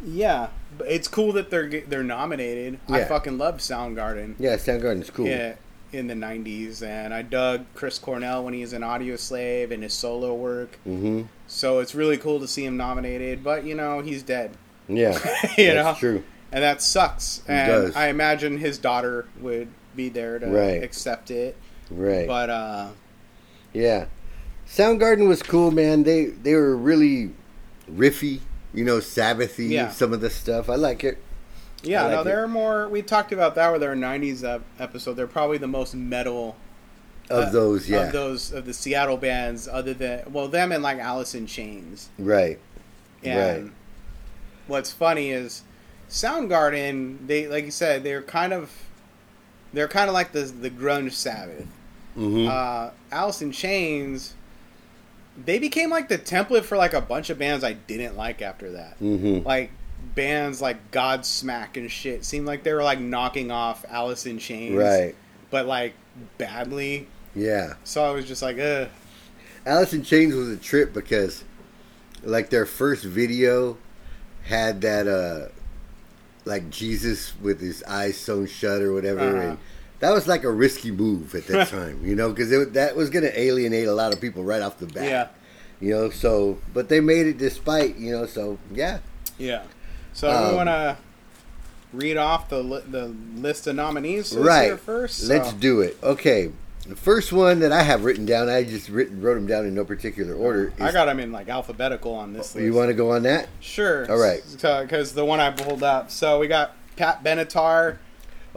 yeah, 0.05 0.49
it's 0.81 1.09
cool 1.09 1.33
that 1.33 1.51
they're 1.51 1.69
they're 1.87 2.03
nominated. 2.03 2.79
I 2.89 3.05
fucking 3.05 3.39
love 3.39 3.59
Soundgarden. 3.59 4.35
Yeah, 4.39 4.57
Soundgarden's 4.57 5.11
cool. 5.11 5.27
Yeah, 5.27 5.55
in 5.93 6.07
the 6.09 6.15
90s, 6.15 6.83
and 6.83 7.13
I 7.15 7.23
dug 7.23 7.67
Chris 7.75 7.99
Cornell 7.99 8.45
when 8.45 8.55
he 8.55 8.63
was 8.63 8.73
in 8.73 8.83
Audioslave 8.83 9.71
and 9.71 9.83
his 9.83 9.93
solo 9.95 10.35
work. 10.35 10.77
hmm 10.85 11.23
So 11.47 11.79
it's 11.81 11.95
really 11.95 12.17
cool 12.17 12.41
to 12.41 12.49
see 12.49 12.65
him 12.65 12.77
nominated, 12.77 13.45
but 13.45 13.65
you 13.65 13.75
know 13.75 14.01
he's 14.01 14.23
dead, 14.23 14.53
Yeah. 14.89 15.13
You 15.59 15.75
That's 15.75 15.77
know? 15.77 15.95
true. 15.99 16.25
And 16.53 16.63
that 16.63 16.83
sucks. 16.83 17.43
And. 17.49 17.95
I 17.97 18.09
imagine 18.09 18.59
his 18.59 18.79
daughter 18.79 19.27
would 19.41 19.69
be 19.97 20.09
there 20.09 20.39
to 20.39 20.47
Right. 20.47 20.83
accept 20.83 21.31
it. 21.31 21.57
Right. 21.91 22.27
But 22.27 22.51
uh, 22.51 22.89
Yeah, 23.73 24.07
Soundgarden 24.69 25.29
was 25.29 25.43
cool, 25.43 25.71
man. 25.71 26.03
They 26.05 26.27
they 26.27 26.55
were 26.55 26.77
really 26.77 27.33
riffy, 27.91 28.41
you 28.73 28.85
know, 28.85 28.99
Sabbathy. 28.99 29.71
Yeah. 29.71 29.91
Some 29.91 30.13
of 30.13 30.21
the 30.21 30.31
stuff 30.31 30.71
I 30.71 30.77
like 30.77 31.05
it. 31.05 31.19
yeah, 31.83 32.03
I 32.03 32.07
like 32.07 32.13
no, 32.17 32.25
they're 32.25 32.49
more. 32.49 32.89
We 32.89 33.03
talked 33.03 33.33
about 33.33 33.55
that 33.57 33.73
with 33.73 33.83
our 33.83 33.95
'90s 33.95 34.63
episode. 34.79 35.15
They're 35.15 35.27
probably 35.27 35.59
the 35.59 35.67
most 35.69 35.95
metal 35.95 36.57
Of 37.29 37.45
uh, 37.49 37.51
those, 37.51 37.89
yeah, 37.91 38.07
of 38.07 38.13
those 38.13 38.53
of 38.53 38.65
the 38.67 38.73
Seattle 38.73 39.17
bands, 39.19 39.69
other 39.69 39.93
than 39.95 40.33
well, 40.33 40.49
them 40.49 40.73
and 40.73 40.83
like 40.83 40.99
Alice 40.99 41.35
in 41.35 41.47
Chains. 41.47 42.09
right, 42.19 42.59
And 43.23 43.65
right. 43.65 43.73
what's 44.69 44.93
funny 44.93 45.31
is 45.31 45.63
Soundgarden. 46.13 47.27
They 47.27 47.49
like 47.49 47.65
you 47.65 47.71
said, 47.71 48.05
they're 48.05 48.23
kind 48.23 48.53
of 48.53 48.71
they're 49.73 49.89
kind 49.89 50.09
of 50.09 50.15
like 50.15 50.33
the 50.33 50.43
the 50.43 50.71
grunge 50.71 51.13
Sabbath. 51.13 51.67
hmm 52.15 52.47
Uh, 52.49 52.91
Alice 53.11 53.43
in 53.43 53.51
Chains. 53.51 54.35
They 55.45 55.59
became 55.59 55.89
like 55.89 56.09
the 56.11 56.19
template 56.19 56.65
for 56.65 56.77
like 56.77 56.93
a 56.93 57.01
bunch 57.01 57.31
of 57.31 57.39
bands 57.39 57.65
I 57.65 57.73
didn't 57.73 58.17
like 58.17 58.43
after 58.43 58.73
that. 58.73 58.97
hmm 58.99 59.39
Like 59.39 59.71
bands 60.15 60.61
like 60.61 60.91
Godsmack 60.91 61.77
and 61.79 61.91
shit 61.91 62.25
seemed 62.27 62.47
like 62.47 62.63
they 62.65 62.75
were 62.75 62.83
like 62.83 63.01
knocking 63.01 63.51
off 63.51 63.85
Alice 63.89 64.27
in 64.27 64.39
Chains, 64.39 64.77
Right. 64.77 65.15
But 65.51 65.65
like 65.67 65.95
badly. 66.37 67.07
Yeah. 67.35 67.75
So 67.85 68.05
I 68.05 68.11
was 68.11 68.27
just 68.27 68.43
like, 68.43 68.59
ugh. 68.59 68.89
Alice 69.65 69.95
in 69.95 70.03
Chains 70.03 70.35
was 70.35 70.51
a 70.51 70.57
trip 70.59 70.93
because 70.93 71.45
like 72.23 72.51
their 72.51 72.67
first 72.67 73.05
video 73.05 73.79
had 74.45 74.83
that 74.83 75.09
uh 75.09 75.49
like 76.45 76.71
Jesus 76.71 77.33
with 77.41 77.61
his 77.61 77.83
eyes 77.85 78.17
sewn 78.17 78.47
shut 78.47 78.83
or 78.83 78.93
whatever 78.93 79.21
Uh-huh. 79.21 79.49
and 79.51 79.59
that 80.01 80.11
was 80.13 80.27
like 80.27 80.43
a 80.45 80.51
risky 80.51 80.91
move 80.91 81.35
at 81.35 81.47
that 81.47 81.69
time, 81.79 82.05
you 82.05 82.17
know, 82.17 82.31
because 82.31 82.51
that 82.73 82.97
was 82.97 83.09
going 83.11 83.25
to 83.25 83.41
alienate 83.41 83.87
a 83.87 83.93
lot 83.95 84.13
of 84.13 84.21
people 84.21 84.43
right 84.43 84.61
off 84.63 84.79
the 84.79 84.87
bat. 84.87 85.05
Yeah. 85.05 85.29
You 85.81 85.91
know, 85.95 86.11
so 86.11 86.59
but 86.75 86.89
they 86.89 87.01
made 87.01 87.27
it 87.27 87.39
despite, 87.39 87.97
you 87.97 88.11
know, 88.13 88.27
so 88.27 88.59
yeah. 88.73 88.99
Yeah. 89.39 89.63
So 90.13 90.31
Um, 90.31 90.51
we 90.51 90.55
want 90.57 90.69
to 90.69 90.97
read 91.93 92.17
off 92.17 92.49
the 92.49 92.63
li- 92.63 92.83
the 92.91 93.15
list 93.37 93.67
of 93.67 93.77
nominees 93.77 94.37
right. 94.37 94.79
first. 94.79 95.25
Let's 95.25 95.53
do 95.53 95.81
it. 95.81 95.97
Okay. 96.03 96.51
The 96.87 96.97
first 96.97 97.33
one 97.33 97.61
that 97.61 97.71
I 97.71 97.83
have 97.83 98.05
written 98.05 98.27
down, 98.27 98.49
I 98.49 98.65
just 98.65 98.89
written, 98.89 99.23
wrote 99.23 99.35
them 99.37 99.47
down 99.47 99.67
in 99.67 99.75
no 99.75 99.85
particular 99.85 100.35
order. 100.35 100.73
I 100.81 100.91
got 100.91 101.05
them 101.05 101.21
in 101.21 101.31
like 101.31 101.49
alphabetical 101.49 102.13
on 102.15 102.33
this 102.33 102.55
list. 102.55 102.65
You 102.65 102.75
want 102.75 102.89
to 102.89 102.95
go 102.95 103.13
on 103.13 103.23
that? 103.23 103.49
Sure. 103.61 104.11
All 104.11 104.19
right. 104.19 104.43
Because 104.51 105.13
the 105.13 105.25
one 105.25 105.39
I 105.39 105.51
pulled 105.53 105.83
up. 105.85 106.11
So 106.11 106.41
we 106.41 106.49
got 106.49 106.75
Pat 106.97 107.23
Benatar. 107.23 107.99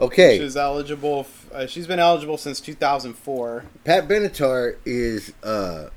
Okay. 0.00 0.38
She's 0.38 0.56
eligible. 0.56 1.20
f- 1.20 1.46
Uh, 1.52 1.66
she's 1.66 1.86
been 1.86 2.00
eligible 2.00 2.36
since 2.36 2.60
2004. 2.60 3.64
Pat 3.84 4.08
Benatar 4.08 4.76
is 4.84 5.32
uh, 5.44 5.90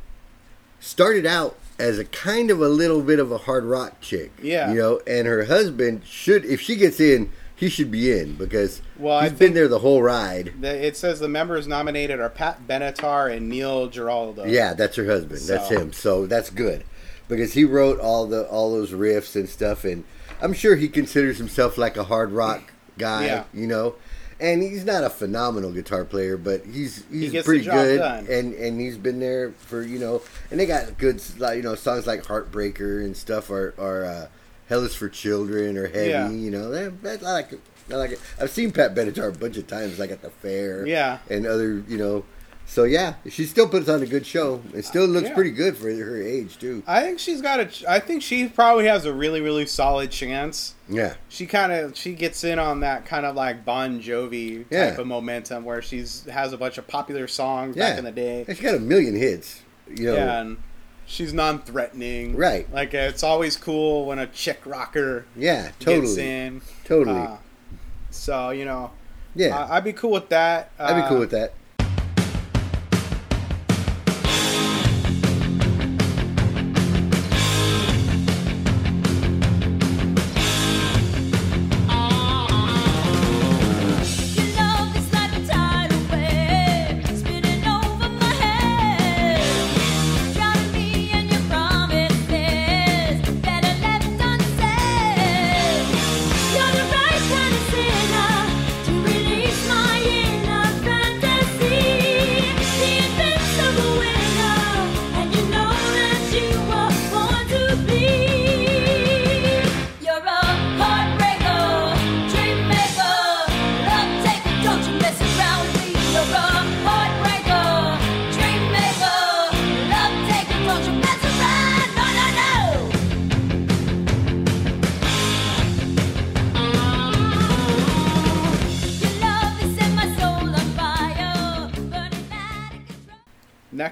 started 0.79 1.25
out 1.25 1.57
as 1.79 1.97
a 1.97 2.05
kind 2.05 2.51
of 2.51 2.61
a 2.61 2.69
little 2.69 3.01
bit 3.01 3.19
of 3.19 3.31
a 3.31 3.39
hard 3.39 3.63
rock 3.65 3.99
chick. 4.01 4.31
Yeah. 4.41 4.71
You 4.71 4.77
know, 4.79 5.01
and 5.07 5.27
her 5.27 5.45
husband 5.45 6.03
should, 6.05 6.45
if 6.45 6.61
she 6.61 6.75
gets 6.75 6.99
in, 6.99 7.31
he 7.59 7.67
should 7.67 7.91
be 7.91 8.17
in 8.17 8.35
because 8.35 8.81
Well, 8.97 9.19
he's 9.21 9.33
been 9.33 9.53
there 9.53 9.67
the 9.67 9.79
whole 9.79 10.01
ride. 10.01 10.53
The, 10.61 10.85
it 10.85 10.95
says 10.95 11.19
the 11.19 11.27
members 11.27 11.67
nominated 11.67 12.19
are 12.21 12.29
Pat 12.29 12.65
Benatar 12.65 13.35
and 13.35 13.49
Neil 13.49 13.87
Giraldo. 13.87 14.45
Yeah, 14.45 14.73
that's 14.73 14.95
her 14.95 15.05
husband. 15.05 15.41
That's 15.41 15.69
him. 15.69 15.91
So 15.91 16.25
that's 16.25 16.49
good 16.49 16.85
because 17.27 17.53
he 17.53 17.65
wrote 17.65 17.99
all 17.99 18.25
the 18.27 18.47
all 18.47 18.71
those 18.71 18.91
riffs 18.91 19.35
and 19.35 19.49
stuff, 19.49 19.83
and 19.83 20.05
I'm 20.41 20.53
sure 20.53 20.77
he 20.77 20.87
considers 20.87 21.37
himself 21.37 21.77
like 21.77 21.97
a 21.97 22.05
hard 22.05 22.31
rock 22.31 22.71
guy. 22.97 23.25
Yeah. 23.25 23.43
You 23.53 23.67
know. 23.67 23.95
And 24.41 24.63
he's 24.63 24.85
not 24.85 25.03
a 25.03 25.09
phenomenal 25.09 25.73
guitar 25.73 26.05
player, 26.05 26.37
but 26.37 26.65
he's 26.65 27.03
he's 27.11 27.33
the 27.33 27.43
pretty 27.43 27.65
good, 27.65 27.97
done. 27.97 28.25
and 28.29 28.53
and 28.53 28.79
he's 28.79 28.97
been 28.97 29.19
there 29.19 29.51
for 29.51 29.81
you 29.81 29.99
know, 29.99 30.21
and 30.49 30.57
they 30.57 30.65
got 30.65 30.97
good 30.97 31.21
like 31.37 31.57
you 31.57 31.63
know 31.63 31.75
songs 31.75 32.07
like 32.07 32.23
Heartbreaker 32.23 33.03
and 33.03 33.17
stuff 33.17 33.49
are 33.49 33.73
are 33.77 34.05
uh, 34.05 34.27
Hell 34.69 34.83
is 34.85 34.95
for 34.95 35.09
Children 35.09 35.77
or 35.77 35.87
Heavy, 35.87 36.09
Yeah. 36.09 36.29
you 36.29 36.51
know. 36.51 36.69
That, 36.69 37.01
that, 37.03 37.23
I 37.23 37.31
like 37.33 37.51
it. 37.53 37.59
I 37.91 37.95
like 37.95 38.11
it. 38.11 38.19
I've 38.39 38.51
seen 38.51 38.71
Pat 38.71 38.93
Benatar 38.95 39.29
a 39.35 39.37
bunch 39.37 39.57
of 39.57 39.65
times, 39.67 39.97
like 39.99 40.11
at 40.11 40.21
the 40.21 40.29
fair, 40.29 40.85
Yeah. 40.85 41.17
and 41.29 41.45
other 41.47 41.83
you 41.87 41.97
know. 41.97 42.23
So 42.67 42.83
yeah, 42.83 43.15
she 43.27 43.45
still 43.45 43.67
puts 43.67 43.89
on 43.89 44.03
a 44.03 44.05
good 44.05 44.27
show. 44.27 44.61
It 44.75 44.85
still 44.85 45.05
uh, 45.05 45.07
looks 45.07 45.29
Yeah. 45.29 45.33
pretty 45.33 45.49
good 45.49 45.75
for 45.75 45.91
her 45.91 46.21
age 46.21 46.59
too. 46.59 46.83
I 46.85 47.01
think 47.01 47.17
she's 47.17 47.41
got 47.41 47.59
a. 47.59 47.67
I 47.91 47.97
think 47.99 48.21
she 48.21 48.47
probably 48.47 48.85
has 48.85 49.05
a 49.05 49.11
really 49.13 49.41
really 49.41 49.65
solid 49.65 50.11
chance. 50.11 50.75
Yeah, 50.87 51.15
She 51.29 51.47
kind 51.47 51.71
of 51.71 51.97
she 51.97 52.13
gets 52.13 52.43
in 52.43 52.59
on 52.59 52.81
that 52.81 53.07
kind 53.07 53.25
of 53.25 53.35
like 53.35 53.65
Bon 53.65 53.99
Jovi 53.99 54.57
type 54.59 54.67
Yeah. 54.69 55.01
of 55.01 55.07
momentum 55.07 55.65
where 55.65 55.81
she's 55.81 56.25
has 56.25 56.53
a 56.53 56.57
bunch 56.59 56.77
of 56.77 56.85
popular 56.87 57.27
songs 57.27 57.75
yeah. 57.75 57.89
back 57.89 57.97
in 57.97 58.05
the 58.05 58.11
day. 58.11 58.45
And 58.47 58.55
she 58.55 58.61
got 58.63 58.75
a 58.75 58.79
million 58.79 59.15
hits. 59.15 59.61
You 59.91 60.05
know, 60.05 60.15
Yeah, 60.15 60.41
and 60.41 60.57
she's 61.09 61.33
non-threatening. 61.33 62.35
Right. 62.37 62.71
Like 62.71 62.93
it's 62.93 63.23
always 63.23 63.57
cool 63.57 64.05
when 64.05 64.19
a 64.19 64.27
chick 64.27 64.61
rocker 64.65 65.25
yeah, 65.35 65.71
gets 65.79 65.85
totally, 65.85 66.29
in. 66.29 66.61
totally. 66.85 67.19
Uh, 67.19 67.37
so 68.11 68.51
you 68.51 68.63
know, 68.63 68.91
yeah, 69.35 69.67
I'd 69.69 69.83
be 69.83 69.93
cool 69.93 70.11
with 70.11 70.29
that. 70.29 70.71
I'd 70.79 70.95
be 70.95 71.01
Uh, 71.01 71.09
cool 71.09 71.19
with 71.19 71.31
that. 71.31 71.53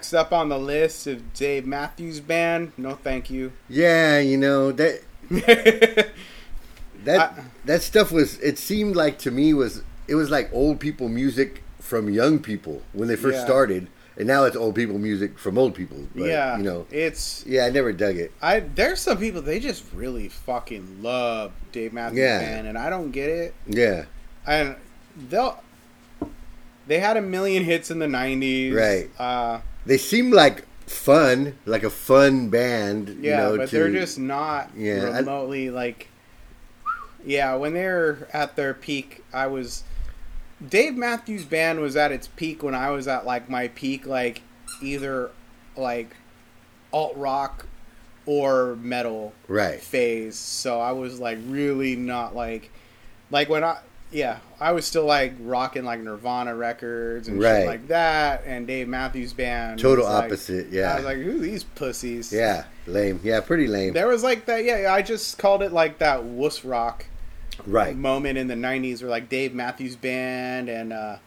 Next 0.08 0.14
up 0.14 0.32
on 0.32 0.48
the 0.48 0.58
list 0.58 1.06
is 1.06 1.22
Dave 1.34 1.66
Matthews 1.66 2.22
Band. 2.22 2.72
No, 2.78 2.96
thank 2.96 3.30
you. 3.30 3.52
Yeah, 3.68 4.20
you 4.20 4.38
know 4.38 4.72
that 4.72 5.02
that 5.30 6.12
I- 7.20 7.44
that 7.66 7.82
stuff 7.82 8.10
was. 8.14 8.40
It 8.40 8.58
seemed 8.58 8.96
like 8.96 9.18
to 9.20 9.32
me 9.32 9.54
was 9.54 9.82
it 10.08 10.16
was 10.16 10.30
like 10.30 10.50
old 10.54 10.80
people 10.80 11.10
music 11.10 11.62
from 11.82 12.10
young 12.10 12.40
people 12.40 12.84
when 12.94 13.10
they 13.10 13.18
first 13.18 13.40
Yeah. 13.40 13.44
started, 13.46 13.88
and 14.16 14.28
now 14.28 14.46
it's 14.46 14.56
old 14.56 14.76
people 14.76 14.98
music 14.98 15.38
from 15.38 15.58
old 15.58 15.76
people. 15.76 16.08
But, 16.16 16.24
yeah, 16.24 16.56
you 16.58 16.64
know. 16.64 16.86
it's 16.90 17.44
Yeah, 17.46 17.66
I 17.66 17.70
never 17.70 17.92
dug 17.92 18.16
it. 18.16 18.32
I. 18.42 18.62
There's 18.62 19.02
some 19.02 19.18
people 19.18 19.42
they 19.42 19.60
just 19.60 19.84
really 19.94 20.30
fucking 20.30 21.04
love 21.04 21.52
Dave 21.74 21.92
Matthews 21.92 22.20
Yeah. 22.20 22.40
Band, 22.40 22.68
and 22.68 22.78
I 22.78 22.90
don't 22.90 23.12
get 23.12 23.28
it. 23.30 23.54
Yeah, 23.68 24.06
And 24.46 24.78
they'll. 25.18 25.62
They 26.88 27.00
had 27.00 27.18
a 27.18 27.22
million 27.22 27.66
hits 27.66 27.92
in 27.92 28.00
the 28.00 28.06
'90s, 28.06 28.74
Right. 28.74 29.10
Uh, 29.20 29.60
they 29.88 29.98
seem 29.98 30.32
like 30.32 30.65
fun, 30.86 31.58
like 31.65 31.84
a 31.84 31.89
fun 31.89 32.50
band. 32.50 33.17
yeah, 33.22 33.32
you 33.32 33.38
know, 33.38 33.58
but 33.58 33.70
to- 33.70 33.75
they're 33.75 33.91
just 33.91 34.20
not 34.20 34.70
Yeah, 34.75 35.10
I- 35.13 35.20
remotely 35.20 35.70
like. 35.70 36.10
Yeah, 37.25 37.56
when 37.56 37.74
they're 37.74 38.27
at 38.32 38.56
their 38.56 38.74
peak, 38.74 39.24
I 39.34 39.48
was. 39.48 39.84
Dave 40.65 40.96
Matthews 40.96 41.46
Band 41.46 41.79
was 41.82 41.96
at 41.96 42.12
its 42.12 42.27
peak 42.27 42.63
when 42.63 42.74
I 42.74 42.89
was 42.91 43.08
at 43.08 43.25
like 43.25 43.50
my 43.50 43.67
peak, 43.70 44.08
like 44.08 44.41
either 44.82 45.29
like 45.75 46.15
alt 46.91 47.15
rock 47.15 47.65
or 48.25 48.75
metal 48.77 49.34
right. 49.48 49.79
phase. 49.82 50.36
So 50.38 50.79
I 50.79 50.91
was 50.94 51.20
like 51.20 51.38
really 51.48 51.96
not 51.96 52.36
like 52.36 52.72
like 53.29 53.50
when 53.50 53.63
I 53.63 53.79
yeah, 54.12 54.38
I 54.60 54.72
was 54.72 54.86
still 54.86 55.06
like 55.06 55.34
rocking 55.40 55.86
like 55.86 56.00
Nirvana 56.00 56.56
records 56.56 57.28
and 57.28 57.40
Right. 57.42 57.60
shit 57.60 57.68
like 57.68 57.88
that 57.90 58.44
and 58.46 58.66
Dave 58.66 58.88
Matthews 58.88 59.34
Band. 59.34 59.80
Total 59.80 60.04
was, 60.06 60.14
like- 60.14 60.24
opposite. 60.26 60.68
I 60.72 60.76
Yeah, 60.76 60.96
was 60.96 61.06
like, 61.06 61.18
who 61.18 61.40
these 61.40 61.64
pussies? 61.64 62.34
yeah, 62.34 62.64
lame. 62.88 63.20
Yeah, 63.24 63.40
pretty 63.42 63.68
lame. 63.68 63.94
There 63.94 64.08
was 64.08 64.24
like 64.24 64.46
that 64.46 64.64
yeah, 64.64 64.92
I 64.94 65.02
just 65.04 65.38
called 65.38 65.62
it 65.62 65.72
like 65.72 66.00
that 66.00 66.24
wuss 66.24 66.66
rock 66.66 67.06
right. 67.68 67.96
moment 67.96 68.38
in 68.38 68.48
the 68.48 68.56
nineties 68.56 69.02
where 69.02 69.12
like 69.12 69.30
Dave 69.30 69.54
Matthews 69.54 69.96
Band 69.96 70.70
and 70.70 70.92
uh 70.92 71.18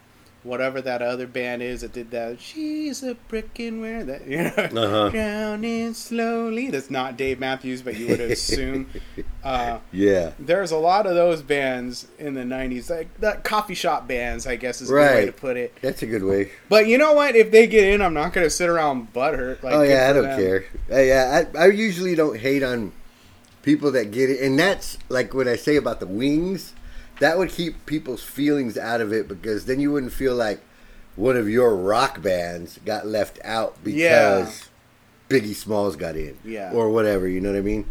whatever 0.43 0.81
that 0.81 1.01
other 1.03 1.27
band 1.27 1.61
is 1.61 1.81
that 1.81 1.93
did 1.93 2.09
that 2.11 2.39
she's 2.41 3.03
a 3.03 3.13
brick 3.27 3.59
and 3.59 3.79
where 3.79 4.03
that 4.03 4.25
you 4.27 4.37
know 4.37 4.51
Uh-huh. 4.55 5.09
drowning 5.09 5.93
slowly 5.93 6.69
that's 6.71 6.89
not 6.89 7.15
Dave 7.15 7.39
Matthews 7.39 7.81
but 7.83 7.95
you 7.95 8.07
would 8.07 8.19
assume 8.21 8.87
uh 9.43 9.77
Yeah. 9.91 10.31
there's 10.39 10.71
a 10.71 10.77
lot 10.77 11.05
of 11.05 11.13
those 11.15 11.41
bands 11.43 12.07
in 12.17 12.33
the 12.33 12.41
90s 12.41 12.89
like 12.89 13.19
that 13.19 13.43
coffee 13.43 13.75
shop 13.75 14.07
bands 14.07 14.47
i 14.47 14.55
guess 14.55 14.81
is 14.81 14.89
a 14.89 14.93
good 14.93 14.99
way 15.15 15.25
to 15.27 15.31
put 15.31 15.57
it 15.57 15.75
That's 15.81 16.01
a 16.01 16.07
good 16.07 16.23
way. 16.23 16.51
but 16.69 16.87
you 16.87 16.97
know 16.97 17.13
what 17.13 17.35
if 17.35 17.51
they 17.51 17.67
get 17.67 17.83
in 17.83 18.01
i'm 18.01 18.13
not 18.15 18.33
going 18.33 18.45
to 18.45 18.49
sit 18.51 18.67
around 18.69 19.13
butthurt 19.13 19.61
like 19.61 19.73
oh 19.75 19.83
yeah, 19.83 20.09
I 20.09 20.13
don't 20.13 20.23
them. 20.23 20.39
care. 20.39 20.65
Uh, 20.91 20.99
yeah, 21.01 21.43
I, 21.55 21.57
I 21.59 21.67
usually 21.67 22.15
don't 22.15 22.39
hate 22.39 22.63
on 22.63 22.93
people 23.61 23.91
that 23.91 24.09
get 24.11 24.29
it, 24.31 24.41
and 24.41 24.57
that's 24.57 24.97
like 25.07 25.33
what 25.35 25.47
I 25.47 25.55
say 25.55 25.75
about 25.75 25.99
the 25.99 26.07
wings. 26.07 26.73
That 27.21 27.37
would 27.37 27.49
keep 27.49 27.85
people's 27.85 28.21
feelings 28.23 28.77
out 28.77 28.99
of 28.99 29.13
it 29.13 29.27
because 29.27 29.65
then 29.65 29.79
you 29.79 29.91
wouldn't 29.91 30.11
feel 30.11 30.35
like 30.35 30.59
one 31.15 31.37
of 31.37 31.47
your 31.47 31.75
rock 31.75 32.21
bands 32.21 32.79
got 32.85 33.05
left 33.05 33.39
out 33.43 33.81
because 33.83 33.97
Yeah. 33.99 34.49
Biggie 35.29 35.53
Smalls 35.55 35.95
got 35.95 36.15
in, 36.17 36.37
Yeah. 36.43 36.71
or 36.73 36.89
whatever. 36.89 37.27
You 37.27 37.39
know 37.39 37.51
what 37.51 37.57
I 37.59 37.61
mean? 37.61 37.85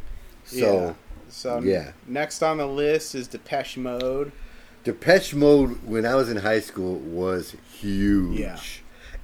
yeah. 0.53 0.61
So 0.67 0.97
so 1.29 1.61
yeah. 1.61 1.93
next 2.07 2.43
on 2.43 2.59
the 2.59 2.67
list 2.67 3.15
is 3.15 3.29
depeche 3.29 3.77
mode 3.77 4.33
Depeche 4.83 5.35
Mode 5.35 5.79
when 5.87 6.05
I 6.07 6.15
was 6.15 6.29
in 6.31 6.39
high 6.39 6.61
school 6.61 6.97
was 6.97 7.55
huge. 7.73 8.39
Yeah. 8.41 8.59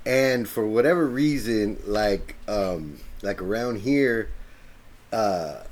And 0.05 0.47
for 0.49 0.67
whatever 0.67 1.07
reason, 1.07 1.79
like 1.87 2.37
um 2.47 3.01
like 3.23 3.41
around 3.43 3.81
here, 3.81 4.29
uh, 5.13 5.63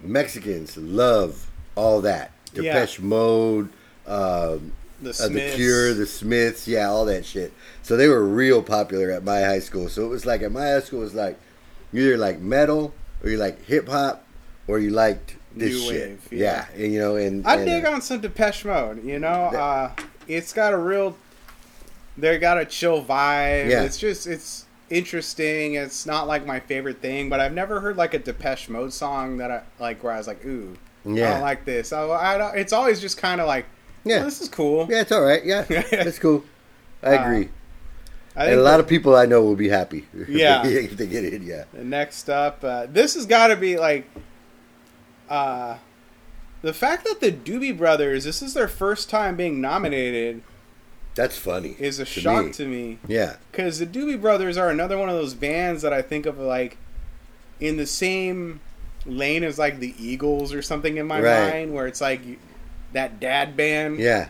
Mexicans 0.00 0.76
love 0.76 1.50
all 1.74 2.00
that. 2.02 2.30
Yeah. 2.56 2.72
Depeche 2.74 3.00
Mode, 3.00 3.68
um, 4.06 4.72
The 5.02 5.10
uh, 5.10 5.28
the 5.28 5.52
Cure, 5.54 5.94
the 5.94 6.06
Smiths, 6.06 6.66
yeah, 6.68 6.88
all 6.88 7.04
that 7.06 7.24
shit. 7.24 7.52
So 7.82 7.96
they 7.96 8.08
were 8.08 8.24
real 8.24 8.62
popular 8.62 9.10
at 9.10 9.24
my 9.24 9.40
high 9.40 9.58
school. 9.60 9.88
So 9.88 10.04
it 10.04 10.08
was 10.08 10.24
like 10.26 10.42
at 10.42 10.52
my 10.52 10.62
high 10.62 10.80
school, 10.80 11.00
it 11.00 11.04
was 11.04 11.14
like 11.14 11.38
you 11.92 12.02
either 12.02 12.16
like 12.16 12.40
metal 12.40 12.94
or 13.22 13.30
you 13.30 13.36
like 13.36 13.64
hip 13.64 13.88
hop 13.88 14.24
or 14.66 14.78
you 14.78 14.90
liked 14.90 15.36
this 15.56 15.72
New 15.72 15.78
shit. 15.80 16.08
wave, 16.08 16.28
yeah. 16.30 16.66
yeah. 16.74 16.82
and 16.84 16.92
you 16.92 16.98
know, 16.98 17.16
and 17.16 17.46
I 17.46 17.56
and, 17.56 17.66
dig 17.66 17.84
uh, 17.84 17.92
on 17.92 18.02
some 18.02 18.20
Depeche 18.20 18.64
Mode. 18.64 19.04
You 19.04 19.18
know, 19.18 19.50
That- 19.52 19.60
uh, 19.60 19.90
it's 20.26 20.52
got 20.52 20.72
a 20.72 20.78
real. 20.78 21.16
They 22.16 22.38
got 22.38 22.58
a 22.58 22.64
chill 22.64 23.04
vibe. 23.04 23.70
Yeah. 23.70 23.82
It's 23.82 23.98
just 23.98 24.26
it's 24.26 24.66
interesting. 24.90 25.74
It's 25.74 26.06
not 26.06 26.26
like 26.26 26.46
my 26.46 26.60
favorite 26.60 27.00
thing, 27.00 27.28
but 27.28 27.40
I've 27.40 27.52
never 27.52 27.80
heard 27.80 27.96
like 27.96 28.14
a 28.14 28.18
Depeche 28.18 28.68
Mode 28.68 28.92
song 28.92 29.38
that 29.38 29.50
I 29.50 29.62
like 29.80 30.02
where 30.02 30.12
I 30.12 30.18
was 30.18 30.26
like, 30.26 30.44
ooh, 30.44 30.76
I 31.06 31.10
Yeah. 31.10 31.30
don't 31.34 31.42
like 31.42 31.64
this. 31.64 31.92
I, 31.92 32.08
I 32.08 32.38
don't, 32.38 32.56
it's 32.56 32.72
always 32.72 33.00
just 33.00 33.18
kind 33.18 33.40
of 33.40 33.46
like, 33.46 33.66
Yeah. 34.04 34.16
yeah, 34.18 34.24
this 34.24 34.40
is 34.40 34.48
cool. 34.48 34.86
Yeah, 34.90 35.00
it's 35.02 35.12
all 35.12 35.22
right. 35.22 35.44
Yeah, 35.44 35.62
that's 35.90 36.18
cool. 36.18 36.44
I 37.02 37.16
Uh, 37.16 37.22
agree. 37.22 37.48
I 38.36 38.46
and 38.46 38.58
a 38.58 38.62
lot 38.62 38.80
of 38.80 38.88
people 38.88 39.14
I 39.14 39.26
know 39.26 39.42
will 39.42 39.54
be 39.56 39.68
happy. 39.68 40.06
Yeah. 40.28 40.66
if 40.66 40.96
they 40.96 41.06
get 41.06 41.24
in. 41.24 41.42
Yeah, 41.42 41.64
The 41.72 41.84
next 41.84 42.28
up, 42.28 42.64
uh, 42.64 42.86
this 42.86 43.14
has 43.14 43.26
got 43.26 43.48
to 43.48 43.56
be 43.56 43.76
like, 43.78 44.10
uh, 45.28 45.76
the 46.62 46.72
fact 46.72 47.04
that 47.04 47.20
the 47.20 47.30
Doobie 47.32 47.76
Brothers, 47.76 48.24
this 48.24 48.42
is 48.42 48.54
their 48.54 48.68
first 48.68 49.10
time 49.10 49.36
being 49.36 49.60
nominated, 49.60 50.42
that's 51.14 51.36
funny. 51.36 51.76
is 51.78 51.98
a 52.00 52.04
to 52.04 52.10
shock 52.20 52.46
me. 52.46 52.52
to 52.52 52.66
me. 52.66 52.98
Yeah, 53.06 53.36
Because 53.52 53.78
the 53.78 53.86
Doobie 53.86 54.20
Brothers 54.20 54.56
are 54.56 54.68
another 54.70 54.98
one 54.98 55.08
of 55.08 55.14
those 55.14 55.34
bands 55.34 55.82
that 55.82 55.92
I 55.92 56.02
think 56.02 56.26
of 56.26 56.38
like 56.38 56.76
in 57.60 57.76
the 57.76 57.86
same 57.86 58.60
lane 59.06 59.44
is 59.44 59.58
like 59.58 59.78
the 59.80 59.94
Eagles 59.98 60.52
or 60.54 60.62
something 60.62 60.96
in 60.96 61.06
my 61.06 61.20
Right. 61.20 61.50
mind, 61.52 61.74
where 61.74 61.86
it's 61.86 62.00
like 62.00 62.20
that 62.92 63.20
dad 63.20 63.56
band, 63.56 63.98
yeah, 63.98 64.28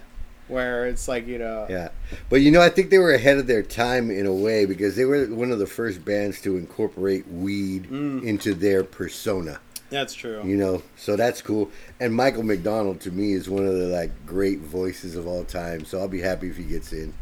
where 0.48 0.86
it's 0.86 1.06
like 1.08 1.26
you 1.26 1.38
know, 1.38 1.66
yeah. 1.68 1.88
But 2.28 2.36
you 2.42 2.50
know, 2.50 2.60
I 2.60 2.68
think 2.70 2.90
they 2.90 2.98
were 2.98 3.12
ahead 3.14 3.38
of 3.38 3.46
their 3.46 3.62
time 3.62 4.10
in 4.10 4.26
a 4.26 4.32
way 4.34 4.64
because 4.66 4.96
they 4.96 5.04
were 5.04 5.26
one 5.26 5.50
of 5.52 5.58
the 5.58 5.66
first 5.66 6.04
bands 6.04 6.40
to 6.42 6.56
incorporate 6.56 7.26
weed 7.28 7.88
Mm. 7.90 8.22
into 8.24 8.54
their 8.54 8.84
persona. 8.84 9.60
that's 9.90 10.14
true. 10.14 10.42
You 10.44 10.56
know, 10.56 10.82
so 10.96 11.14
that's 11.14 11.40
cool. 11.40 11.70
And 12.00 12.12
Michael 12.12 12.42
McDonald 12.42 13.00
to 13.02 13.12
me 13.12 13.32
is 13.34 13.48
one 13.48 13.64
of 13.66 13.74
the 13.74 13.86
like 13.86 14.10
great 14.26 14.58
voices 14.58 15.14
of 15.14 15.26
all 15.28 15.44
time. 15.44 15.84
So 15.84 16.00
I'll 16.00 16.08
be 16.08 16.20
happy 16.22 16.48
if 16.48 16.56
he 16.56 16.64
gets 16.64 16.92
in. 16.92 17.14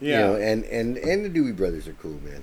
yeah, 0.00 0.10
You 0.20 0.26
know, 0.26 0.36
and 0.40 0.64
and 0.64 0.96
and 0.96 1.24
the 1.24 1.28
Doobie 1.28 1.54
Brothers 1.56 1.86
are 1.86 1.92
cool, 1.94 2.18
man. 2.24 2.42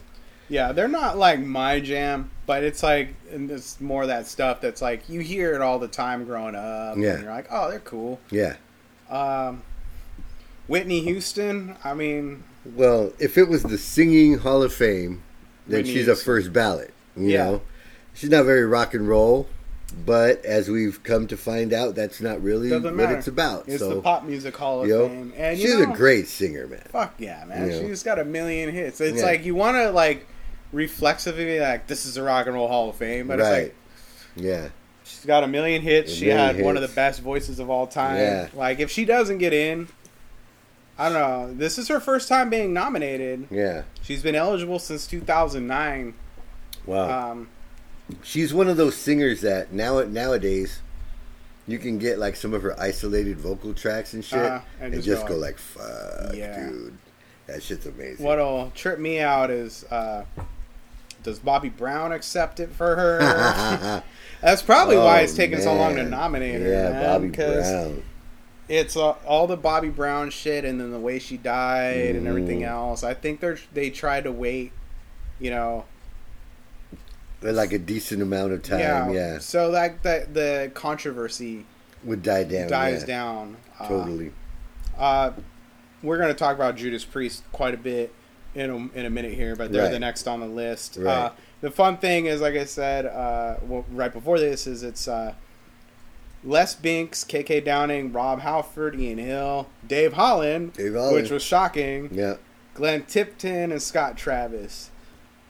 Yeah, 0.51 0.73
they're 0.73 0.87
not 0.89 1.17
like 1.17 1.39
my 1.39 1.79
jam, 1.79 2.29
but 2.45 2.61
it's 2.63 2.83
like 2.83 3.13
and 3.31 3.49
it's 3.49 3.79
more 3.79 4.05
that 4.07 4.27
stuff 4.27 4.59
that's 4.59 4.81
like 4.81 5.07
you 5.07 5.21
hear 5.21 5.53
it 5.55 5.61
all 5.61 5.79
the 5.79 5.87
time 5.87 6.25
growing 6.25 6.55
up. 6.55 6.97
Yeah. 6.97 7.13
and 7.13 7.23
you're 7.23 7.31
like, 7.31 7.47
oh, 7.49 7.69
they're 7.71 7.79
cool. 7.79 8.19
Yeah. 8.29 8.55
Um, 9.09 9.63
Whitney 10.67 10.99
Houston, 11.01 11.75
I 11.83 11.93
mean, 11.93 12.43
Well, 12.65 13.13
if 13.19 13.37
it 13.37 13.47
was 13.47 13.63
the 13.63 13.77
singing 13.77 14.39
Hall 14.39 14.61
of 14.61 14.73
Fame, 14.73 15.23
then 15.67 15.79
Whitney 15.79 15.93
she's 15.93 16.07
a 16.09 16.15
first 16.15 16.51
ballot. 16.53 16.93
You 17.15 17.27
Yeah. 17.29 17.43
know, 17.45 17.61
she's 18.13 18.29
not 18.29 18.43
very 18.45 18.65
rock 18.65 18.93
and 18.93 19.07
roll, 19.07 19.47
but 20.05 20.43
as 20.45 20.69
we've 20.69 21.01
come 21.03 21.27
to 21.27 21.37
find 21.37 21.71
out, 21.73 21.95
that's 21.95 22.19
not 22.21 22.41
really 22.43 22.71
what 22.77 23.11
it's 23.11 23.27
about. 23.27 23.67
It's 23.67 23.79
so, 23.79 23.95
the 23.95 24.01
Pop 24.01 24.25
Music 24.25 24.55
Hall 24.55 24.81
of 24.81 24.87
you 24.87 24.97
know, 24.97 25.07
Fame, 25.07 25.33
and 25.37 25.57
you 25.57 25.67
she's 25.67 25.79
know, 25.79 25.91
a 25.91 25.95
great 25.95 26.27
singer, 26.27 26.67
man. 26.67 26.83
Fuck 26.89 27.15
yeah, 27.19 27.43
man. 27.45 27.69
You 27.71 27.81
know. 27.81 27.87
She's 27.87 28.03
got 28.03 28.19
a 28.19 28.25
million 28.25 28.69
hits. 28.69 28.99
It's 29.01 29.19
Yeah. 29.19 29.25
like 29.25 29.45
you 29.45 29.55
want 29.55 29.77
to 29.77 29.91
like 29.91 30.27
reflexively 30.71 31.59
like 31.59 31.87
this 31.87 32.05
is 32.05 32.17
a 32.17 32.23
rock 32.23 32.45
and 32.47 32.55
roll 32.55 32.67
hall 32.67 32.89
of 32.89 32.95
fame, 32.95 33.27
but 33.27 33.39
it's 33.39 33.49
like 33.49 33.75
Yeah, 34.35 34.69
she's 35.03 35.25
got 35.25 35.43
a 35.43 35.47
million 35.47 35.81
hits. 35.81 36.11
A 36.11 36.15
she 36.15 36.25
million 36.27 36.55
had 36.55 36.65
one 36.65 36.75
of 36.77 36.81
the 36.81 36.87
best 36.95 37.21
voices 37.21 37.59
of 37.59 37.69
all 37.69 37.87
time. 37.87 38.17
Yeah. 38.17 38.47
Like 38.53 38.79
if 38.79 38.89
she 38.91 39.05
doesn't 39.05 39.39
get 39.39 39.53
in, 39.53 39.87
I 40.97 41.09
don't 41.09 41.13
know. 41.13 41.53
This 41.53 41.77
is 41.77 41.87
her 41.87 41.99
first 41.99 42.27
time 42.29 42.49
being 42.49 42.73
nominated. 42.73 43.47
yeah. 43.49 43.83
She's 44.01 44.23
been 44.23 44.35
eligible 44.35 44.79
since 44.79 45.07
2009. 45.07 46.13
Wow. 46.85 47.31
Um, 47.31 47.49
she's 48.23 48.53
one 48.53 48.67
of 48.67 48.77
those 48.77 48.95
singers 48.95 49.41
that 49.41 49.71
now 49.71 50.01
nowadays 50.03 50.81
you 51.67 51.77
can 51.77 51.97
get 51.99 52.17
like 52.17 52.35
some 52.35 52.53
of 52.53 52.61
her 52.63 52.77
isolated 52.79 53.37
vocal 53.37 53.73
tracks 53.73 54.13
and 54.13 54.25
shit, 54.25 54.39
Uh, 54.39 54.61
and 54.81 54.93
just 54.93 55.05
just 55.05 55.21
go 55.27 55.35
go 55.35 55.35
like- 55.35 55.51
like, 55.51 55.57
"Fuck, 55.59 56.35
Yeah. 56.35 56.69
dude, 56.69 56.97
that 57.47 57.61
shit's 57.63 57.85
amazing." 57.85 58.25
what'll 58.25 58.71
trip 58.75 58.97
me 58.99 59.19
out 59.19 59.51
is 59.51 59.85
uh, 59.91 60.23
does 61.23 61.39
Bobby 61.39 61.69
Brown 61.69 62.11
accept 62.11 62.59
it 62.59 62.69
for 62.71 62.95
her? 62.95 64.03
That's 64.41 64.61
probably 64.61 64.97
why 64.97 65.19
it's 65.21 65.33
Oh, 65.33 65.37
taking 65.37 65.59
so 65.61 65.73
long 65.75 65.95
to 65.97 66.03
nominate 66.03 66.61
her. 66.61 66.67
Yeah, 66.69 66.89
man, 66.91 67.03
Bobby 67.03 67.27
Brown. 67.29 68.03
it's 68.67 68.97
uh, 68.97 69.11
all 69.25 69.45
the 69.47 69.57
Bobby 69.57 69.89
Brown 69.89 70.29
shit, 70.31 70.65
and 70.65 70.79
then 70.79 70.91
the 70.91 70.99
way 70.99 71.19
she 71.19 71.37
died, 71.37 72.15
and 72.15 72.27
everything 72.27 72.61
Mhm. 72.61 72.67
else. 72.69 73.03
I 73.03 73.13
think 73.13 73.39
they're 73.39 73.57
they 73.73 73.89
tried 73.91 74.23
to 74.23 74.31
wait, 74.31 74.71
you 75.39 75.51
know. 75.51 75.85
Like 77.43 77.73
a 77.73 77.79
decent 77.79 78.21
amount 78.21 78.53
of 78.53 78.61
time, 78.61 78.79
yeah. 78.79 79.09
yeah, 79.11 79.39
So 79.39 79.69
like 79.69 80.03
the 80.03 80.27
the 80.31 80.71
controversy 80.75 81.65
would 82.03 82.21
die 82.21 82.43
down. 82.43 82.67
dies 82.69 83.01
yeah. 83.01 83.05
down. 83.07 83.57
Uh, 83.79 83.87
Totally. 83.87 84.31
Uh, 84.97 85.31
we're 86.03 86.17
gonna 86.19 86.33
talk 86.35 86.55
about 86.55 86.75
Judas 86.75 87.03
Priest 87.03 87.43
quite 87.51 87.73
a 87.73 87.77
bit 87.77 88.13
in 88.55 88.69
a, 88.69 88.75
in 88.99 89.05
a 89.05 89.09
minute 89.09 89.33
here, 89.33 89.55
but 89.55 89.71
they're 89.71 89.83
Right. 89.83 89.91
the 89.91 89.99
next 89.99 90.27
on 90.27 90.39
the 90.39 90.45
list. 90.47 90.97
Uh, 90.97 91.31
the 91.61 91.71
fun 91.71 91.97
thing 91.97 92.25
is, 92.25 92.41
like 92.41 92.55
I 92.55 92.65
said, 92.65 93.05
uh, 93.05 93.55
well, 93.67 93.85
right 93.91 94.11
before 94.11 94.39
this, 94.39 94.67
is 94.67 94.83
it's 94.83 95.07
uh, 95.07 95.33
Les 96.43 96.73
Binks, 96.75 97.23
KK 97.23 97.63
Downing, 97.63 98.11
Rob 98.11 98.39
Halford, 98.41 98.99
Ian 98.99 99.19
Hill, 99.19 99.67
Dave 99.87 100.13
Holland, 100.13 100.73
Dave 100.73 100.93
Holland. 100.95 101.15
which 101.15 101.29
was 101.31 101.43
shocking. 101.43 102.09
Yeah. 102.11 102.35
Glenn 102.73 103.03
Tipton 103.03 103.71
and 103.71 103.81
Scott 103.81 104.17
Travis. 104.17 104.89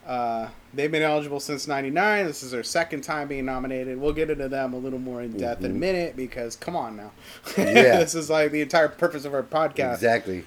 Uh, 0.05 0.49
they've 0.73 0.91
been 0.91 1.03
eligible 1.03 1.39
since 1.39 1.67
'99. 1.67 2.25
This 2.25 2.41
is 2.43 2.51
their 2.51 2.63
second 2.63 3.01
time 3.01 3.27
being 3.27 3.45
nominated. 3.45 3.99
We'll 4.01 4.13
get 4.13 4.29
into 4.31 4.49
them 4.49 4.73
a 4.73 4.77
little 4.77 4.97
more 4.99 5.21
in 5.21 5.37
depth 5.37 5.63
in 5.63 5.71
a 5.71 5.75
minute 5.75 6.15
because, 6.15 6.55
come 6.55 6.75
on 6.75 6.97
now, 6.97 7.11
Mm-hmm. 7.45 7.61
Yeah. 7.77 7.99
this 7.99 8.15
is 8.15 8.29
like 8.29 8.51
the 8.51 8.61
entire 8.61 8.87
purpose 8.89 9.23
of 9.25 9.33
our 9.35 9.43
podcast. 9.43 9.93
Exactly. 9.93 10.43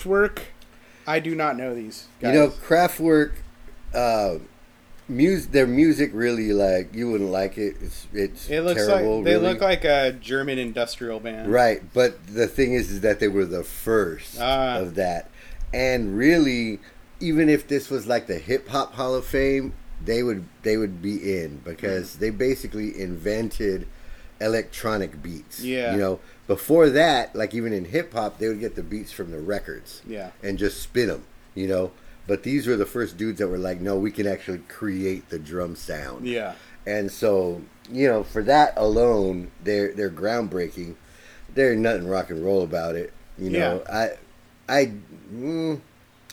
Kraftwerk. 0.00 0.38
I 1.06 1.18
do 1.20 1.34
not 1.34 1.56
know 1.56 1.74
these. 1.74 2.08
Guys. 2.20 2.34
You 2.34 2.40
know, 2.40 2.48
Kraftwerk, 2.48 3.32
uh, 3.94 4.38
music. 5.08 5.52
Their 5.52 5.66
music 5.66 6.10
really 6.14 6.52
like 6.52 6.94
you 6.94 7.10
wouldn't 7.10 7.30
like 7.30 7.58
it. 7.58 7.76
It's 7.80 8.06
it's 8.12 8.48
it 8.50 8.60
looks 8.62 8.86
terrible. 8.86 9.16
like 9.16 9.24
they 9.24 9.32
really. 9.34 9.46
look 9.48 9.60
like 9.60 9.84
a 9.84 10.12
German 10.12 10.58
industrial 10.58 11.20
band. 11.20 11.50
Right, 11.50 11.82
but 11.92 12.26
the 12.26 12.46
thing 12.46 12.74
is, 12.74 12.90
is 12.90 13.00
that 13.00 13.20
they 13.20 13.28
were 13.28 13.44
the 13.46 13.64
first 13.64 14.38
Ah. 14.40 14.78
of 14.78 14.94
that, 14.96 15.30
and 15.72 16.16
really, 16.16 16.78
even 17.18 17.48
if 17.48 17.66
this 17.66 17.90
was 17.90 18.06
like 18.06 18.26
the 18.26 18.38
hip 18.38 18.68
hop 18.68 18.94
Hall 18.94 19.14
of 19.14 19.26
Fame, 19.26 19.72
they 20.04 20.22
would 20.22 20.44
they 20.62 20.76
would 20.76 21.02
be 21.02 21.16
in 21.40 21.60
because 21.64 22.16
they 22.16 22.30
basically 22.30 22.98
invented 23.00 23.86
electronic 24.40 25.22
beats. 25.22 25.60
Yeah. 25.62 25.92
You 25.92 25.98
know, 25.98 26.20
before 26.50 26.90
that, 26.90 27.36
like 27.36 27.54
even 27.54 27.72
in 27.72 27.84
hip 27.84 28.12
hop, 28.12 28.38
they 28.38 28.48
would 28.48 28.58
get 28.58 28.74
the 28.74 28.82
beats 28.82 29.12
from 29.12 29.30
the 29.30 29.38
records. 29.38 30.02
Yeah. 30.04 30.32
And 30.42 30.58
just 30.58 30.82
spin 30.82 31.06
them. 31.06 31.24
You 31.54 31.68
know, 31.68 31.92
but 32.26 32.42
these 32.42 32.66
were 32.66 32.74
the 32.74 32.86
first 32.86 33.16
dudes 33.16 33.38
that 33.38 33.46
were 33.46 33.56
like, 33.56 33.80
no, 33.80 33.96
we 33.96 34.10
can 34.10 34.26
actually 34.26 34.58
create 34.66 35.28
the 35.28 35.38
drum 35.38 35.76
sound. 35.76 36.26
Yeah. 36.26 36.54
And 36.84 37.08
so, 37.12 37.62
you 37.88 38.08
know, 38.08 38.24
for 38.24 38.42
that 38.42 38.74
alone, 38.76 39.52
they're 39.62 39.92
they're 39.92 40.10
groundbreaking. 40.10 40.96
There's 41.54 41.78
nothing 41.78 42.08
rock 42.08 42.30
and 42.30 42.44
roll 42.44 42.64
about 42.64 42.96
it. 42.96 43.12
You 43.38 43.50
know, 43.50 43.84
I 43.88 44.14
I 44.68 44.92
mm, 45.32 45.80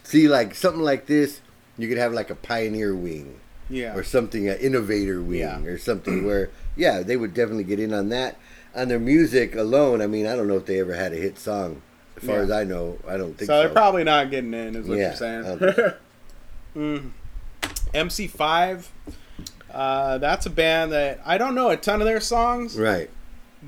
see 0.02 0.28
like 0.28 0.56
something 0.56 0.82
like 0.82 1.06
this. 1.06 1.42
You 1.78 1.88
could 1.88 2.00
have 2.00 2.12
like 2.12 2.32
a 2.32 2.36
pioneer 2.36 2.96
wing 2.96 3.40
Yeah. 3.70 3.96
or 3.96 4.04
something, 4.04 4.48
an 4.48 4.58
innovator 4.60 5.22
wing 5.22 5.40
Yeah. 5.40 5.60
or 5.64 5.78
something 5.78 6.26
where, 6.26 6.50
yeah, 6.76 7.02
they 7.02 7.18
would 7.18 7.34
definitely 7.34 7.64
get 7.66 7.80
in 7.80 7.94
on 7.94 8.10
that. 8.10 8.38
On 8.76 8.88
their 8.88 9.00
music 9.00 9.56
alone, 9.56 10.02
I 10.02 10.08
mean, 10.08 10.28
I 10.28 10.36
don't 10.36 10.48
know 10.48 10.58
if 10.58 10.66
they 10.66 10.80
ever 10.80 10.94
had 10.94 11.12
a 11.14 11.18
hit 11.18 11.38
song. 11.40 11.82
As 12.16 12.24
far 12.24 12.38
Yeah. 12.38 12.42
as 12.44 12.52
I 12.52 12.64
know, 12.64 12.98
I 13.08 13.18
don't 13.18 13.38
think 13.38 13.48
so 13.48 13.54
so. 13.56 13.60
they're 13.60 13.70
probably 13.70 14.04
not 14.04 14.30
getting 14.32 14.54
in, 14.54 14.76
is 14.76 14.88
what 14.88 14.98
Yeah, 14.98 15.08
you're 15.08 15.16
saying. 15.16 15.94
Mm. 16.76 17.10
MC5, 17.94 18.88
uh, 19.74 20.18
that's 20.20 20.46
a 20.46 20.50
band 20.50 20.92
that 20.92 21.20
I 21.26 21.38
don't 21.38 21.56
know 21.56 21.70
a 21.70 21.78
ton 21.78 22.02
of 22.02 22.06
their 22.08 22.22
songs, 22.22 22.78
right. 22.78 23.10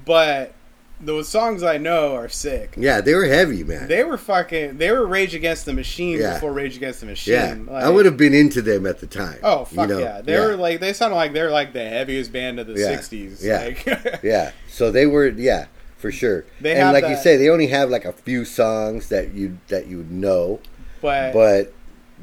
but 0.06 0.54
those 1.02 1.30
songs 1.30 1.64
I 1.64 1.78
know 1.78 2.14
are 2.16 2.28
sick. 2.30 2.74
Yeah, 2.78 3.00
they 3.02 3.14
were 3.14 3.26
heavy, 3.26 3.64
man. 3.64 3.88
They 3.88 4.04
were 4.04 4.18
fucking. 4.18 4.78
They 4.78 4.92
were 4.92 5.06
Rage 5.06 5.34
Against 5.34 5.66
the 5.66 5.74
Machine 5.74 6.20
Yeah. 6.20 6.34
before 6.34 6.52
Rage 6.52 6.76
Against 6.76 7.00
the 7.00 7.06
Machine. 7.06 7.34
yeah, 7.34 7.56
Like- 7.74 7.84
I 7.84 7.90
would 7.90 8.06
have 8.06 8.18
been 8.18 8.34
into 8.34 8.62
them 8.62 8.86
at 8.86 9.00
the 9.00 9.08
time. 9.08 9.40
Oh 9.44 9.60
you 9.62 9.66
fuck 9.78 9.90
know? 9.90 10.00
yeah! 10.00 10.22
They 10.22 10.38
were 10.40 10.56
like 10.58 10.80
they 10.82 10.92
sounded 10.94 11.16
like 11.16 11.34
they're 11.34 11.52
like 11.52 11.74
the 11.74 11.88
heaviest 11.88 12.32
band 12.34 12.60
of 12.60 12.68
the 12.68 12.74
Yeah. 12.74 12.88
'60s. 12.98 13.44
Yeah. 13.44 13.64
Like, 13.66 14.20
Yeah, 14.24 14.52
so 14.68 14.92
they 14.92 15.06
were 15.06 15.28
yeah 15.30 15.68
for 15.98 16.12
sure. 16.12 16.46
They 16.62 16.76
and 16.76 16.92
like 16.94 17.08
you 17.08 17.16
say, 17.18 17.38
they 17.38 17.50
only 17.50 17.68
have 17.68 17.90
like 17.90 18.06
a 18.06 18.14
few 18.14 18.44
songs 18.46 19.10
that 19.10 19.34
you 19.34 19.58
that 19.70 19.88
you 19.88 20.06
know, 20.10 20.60
but 21.02 21.34
but 21.34 21.74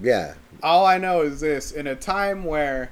yeah, 0.03 0.35
all 0.63 0.85
I 0.85 0.99
know 0.99 1.23
is 1.23 1.41
this: 1.41 1.73
in 1.73 1.87
a 1.87 1.95
time 1.97 2.45
where 2.45 2.91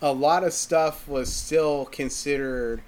a 0.00 0.12
lot 0.12 0.44
of 0.44 0.52
stuff 0.52 1.08
was 1.08 1.32
still 1.32 1.86
considered, 1.86 2.82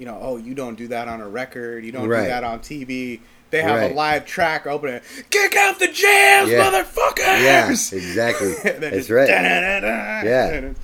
you 0.00 0.06
know, 0.06 0.18
oh, 0.20 0.36
you 0.38 0.54
don't 0.54 0.76
do 0.76 0.88
that 0.88 1.06
on 1.08 1.20
a 1.20 1.28
record, 1.28 1.84
you 1.84 1.92
don't 1.92 2.08
Right. 2.08 2.22
do 2.22 2.28
that 2.28 2.42
on 2.42 2.60
TV. 2.60 3.20
They 3.50 3.60
have 3.62 3.78
Right. 3.80 3.92
a 3.92 3.94
live 3.94 4.24
track 4.26 4.66
opening. 4.66 5.00
Kick 5.28 5.54
out 5.56 5.78
the 5.78 5.88
jams, 5.88 6.50
Yeah. 6.50 6.64
motherfuckers! 6.70 7.18
yeah, 7.44 7.68
exactly. 7.98 8.54
And 8.64 8.82
That's 8.82 8.96
just 8.96 9.10
right. 9.10 9.26
da-da-da-da. 9.28 10.22
Yeah. 10.28 10.46
And 10.48 10.64
it's- 10.70 10.76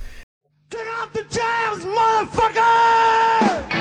Turn 0.69 0.87
off 0.99 1.11
the 1.13 1.23
jams, 1.23 1.85
motherfucker! 1.85 3.76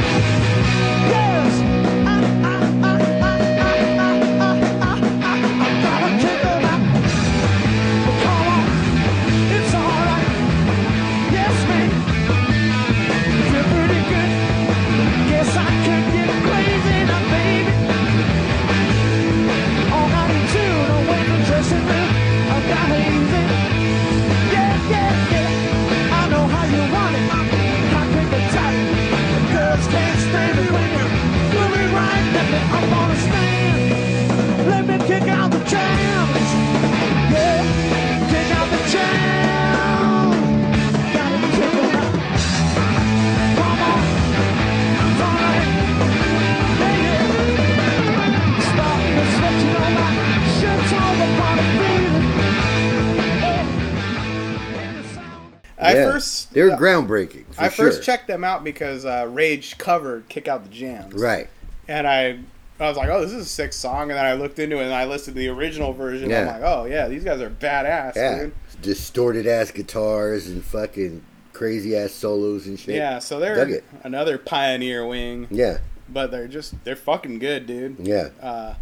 I 55.79 55.95
yeah. 55.95 56.11
first 56.11 56.53
they 56.53 56.63
were 56.63 56.71
groundbreaking. 56.71 57.45
I 57.59 57.69
first 57.69 57.99
sure. 57.99 58.05
checked 58.05 58.29
them 58.29 58.45
out 58.45 58.65
because 58.65 59.05
uh, 59.05 59.29
Rage 59.31 59.77
covered 59.79 60.29
"Kick 60.29 60.49
Out 60.49 60.65
the 60.65 60.71
Jams." 60.71 61.15
right. 61.15 61.49
and 61.87 62.07
I 62.07 62.39
I 62.79 62.89
was 62.89 62.97
like, 62.97 63.09
oh, 63.09 63.23
this 63.23 63.33
is 63.33 63.47
a 63.47 63.49
sick 63.49 63.73
song. 63.73 64.11
And 64.11 64.19
then 64.19 64.25
I 64.25 64.35
looked 64.35 64.59
into 64.59 64.79
it 64.79 64.85
and 64.85 64.95
I 64.95 65.07
listened 65.07 65.35
to 65.35 65.41
the 65.41 65.49
original 65.49 65.93
version. 65.93 66.33
I'm 66.33 66.47
like, 66.47 66.63
oh 66.63 66.85
yeah, 66.85 67.09
these 67.09 67.25
guys 67.25 67.41
are 67.41 67.51
badass, 67.51 68.17
Yeah, 68.17 68.39
dude. 68.39 68.55
distorted 68.83 69.47
ass 69.47 69.71
guitars 69.71 70.47
and 70.49 70.63
fucking 70.63 71.25
crazy 71.53 71.97
ass 71.97 72.13
solos 72.13 72.67
and 72.67 72.79
shit. 72.79 72.97
Yeah, 72.97 73.19
so 73.19 73.41
they're 73.41 73.83
another 74.03 74.37
pioneer 74.37 75.07
wing, 75.07 75.49
yeah, 75.51 75.79
but 76.09 76.31
they're 76.31 76.49
just 76.49 76.85
they're 76.85 76.97
fucking 76.97 77.39
good, 77.39 77.67
dude. 77.67 77.99
yeah. 78.01 78.29
Uh, 78.41 78.75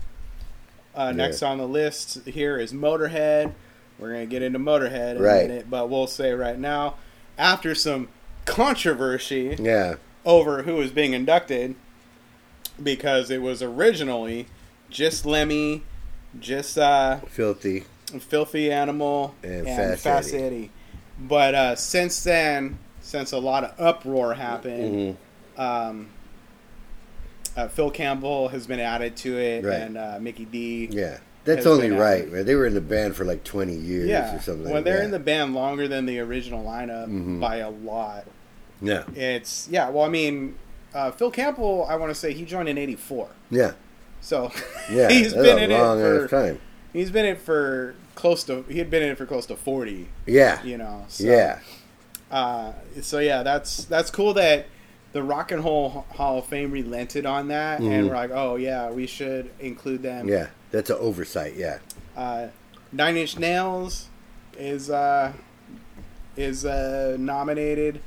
uh, 0.94 1.12
next 1.12 1.42
on 1.42 1.58
the 1.58 1.66
list 1.66 2.24
here 2.26 2.58
is 2.58 2.72
Motorhead. 2.72 3.52
We're 3.98 4.12
gonna 4.12 4.26
get 4.26 4.42
into 4.42 4.58
Motorhead 4.58 5.16
in 5.16 5.22
Right. 5.22 5.44
a 5.44 5.48
minute, 5.48 5.70
but 5.70 5.88
we'll 5.88 6.06
say 6.06 6.32
right 6.32 6.58
now, 6.58 6.94
after 7.38 7.74
some 7.74 8.08
controversy 8.44 9.56
Yeah, 9.58 9.94
over 10.24 10.62
who 10.62 10.74
was 10.76 10.90
being 10.90 11.12
inducted, 11.12 11.74
because 12.82 13.30
it 13.30 13.40
was 13.40 13.62
originally 13.62 14.46
just 14.90 15.24
Lemmy, 15.24 15.82
just 16.38 16.76
uh, 16.78 17.18
filthy. 17.28 17.84
Philthy 18.18 18.70
Animal 18.70 19.34
And 19.42 19.66
and, 19.66 19.98
Fast 19.98 20.34
Eddie. 20.34 20.70
But 21.18 21.54
uh, 21.54 21.76
since 21.76 22.22
then, 22.24 22.78
since 23.00 23.32
a 23.32 23.38
lot 23.38 23.64
of 23.64 23.80
uproar 23.80 24.34
happened, 24.34 25.16
Mhm. 25.56 25.60
um, 25.60 26.08
uh, 27.56 27.68
Phil 27.68 27.90
Campbell 27.90 28.48
has 28.48 28.66
been 28.66 28.80
added 28.80 29.16
to 29.18 29.38
it, 29.38 29.64
Right. 29.64 29.74
and 29.80 29.96
uh, 29.96 30.18
Mikkey 30.20 30.44
Dee. 30.44 30.88
Yeah, 30.90 31.18
that's 31.44 31.66
only 31.66 31.90
right, 31.90 32.30
man. 32.30 32.44
They 32.46 32.54
were 32.54 32.66
in 32.66 32.74
the 32.74 32.80
band 32.80 33.16
for 33.16 33.24
like 33.24 33.44
twenty 33.44 33.74
years 33.74 34.08
Yeah, 34.08 34.34
or 34.36 34.40
something. 34.40 34.64
when 34.64 34.74
like 34.74 34.84
they're 34.84 34.98
that. 34.98 35.04
in 35.04 35.10
the 35.10 35.18
band 35.18 35.54
longer 35.54 35.86
than 35.88 36.06
the 36.06 36.18
original 36.20 36.64
lineup 36.64 37.08
Mhm. 37.08 37.40
by 37.40 37.56
a 37.56 37.70
lot. 37.70 38.24
yeah, 38.82 39.04
It's 39.14 39.68
yeah. 39.70 39.88
Well, 39.90 40.04
I 40.04 40.08
mean, 40.08 40.56
uh, 40.94 41.10
Phil 41.10 41.30
Campbell. 41.30 41.86
I 41.88 41.96
want 41.96 42.10
to 42.10 42.14
say 42.14 42.32
he 42.32 42.44
joined 42.44 42.68
in 42.68 42.78
'84, 42.78 43.28
yeah, 43.50 43.72
so 44.20 44.50
yeah. 44.90 45.08
he's 45.10 45.32
been 45.34 45.58
in 45.58 45.70
it 45.70 45.78
for 45.78 46.28
time. 46.28 46.60
he's 46.92 47.10
been 47.10 47.24
in 47.26 47.36
for 47.36 47.94
close 48.14 48.44
to 48.44 48.64
he 48.68 48.78
had 48.78 48.90
been 48.90 49.02
in 49.02 49.10
it 49.10 49.18
for 49.18 49.26
close 49.26 49.44
to 49.46 49.56
40. 49.56 50.08
Yeah, 50.26 50.62
You 50.62 50.78
know, 50.78 51.04
so, 51.08 51.24
yeah, 51.24 51.58
Uh, 52.30 52.72
so 53.02 53.18
yeah, 53.18 53.42
that's 53.42 53.84
that's 53.84 54.10
cool 54.10 54.34
that 54.34 54.66
the 55.12 55.22
Rock 55.22 55.52
and 55.52 55.64
Roll 55.64 56.04
Hall 56.14 56.38
of 56.38 56.46
Fame 56.46 56.70
relented 56.72 57.26
on 57.26 57.48
that, 57.48 57.80
Mhm. 57.80 57.90
and 57.92 58.08
we're 58.08 58.14
like, 58.16 58.30
oh 58.32 58.56
yeah, 58.56 58.90
we 58.90 59.06
should 59.06 59.50
include 59.60 60.02
them. 60.02 60.28
yeah. 60.28 60.46
That's 60.74 60.90
an 60.90 60.96
oversight. 60.98 61.54
Yeah, 61.54 61.78
Uh, 62.16 62.48
Nine 62.90 63.16
Inch 63.16 63.38
Nails 63.38 64.08
is 64.58 64.90
uh, 64.90 65.32
is 66.36 66.64
uh, 66.64 67.16
nominated. 67.18 68.00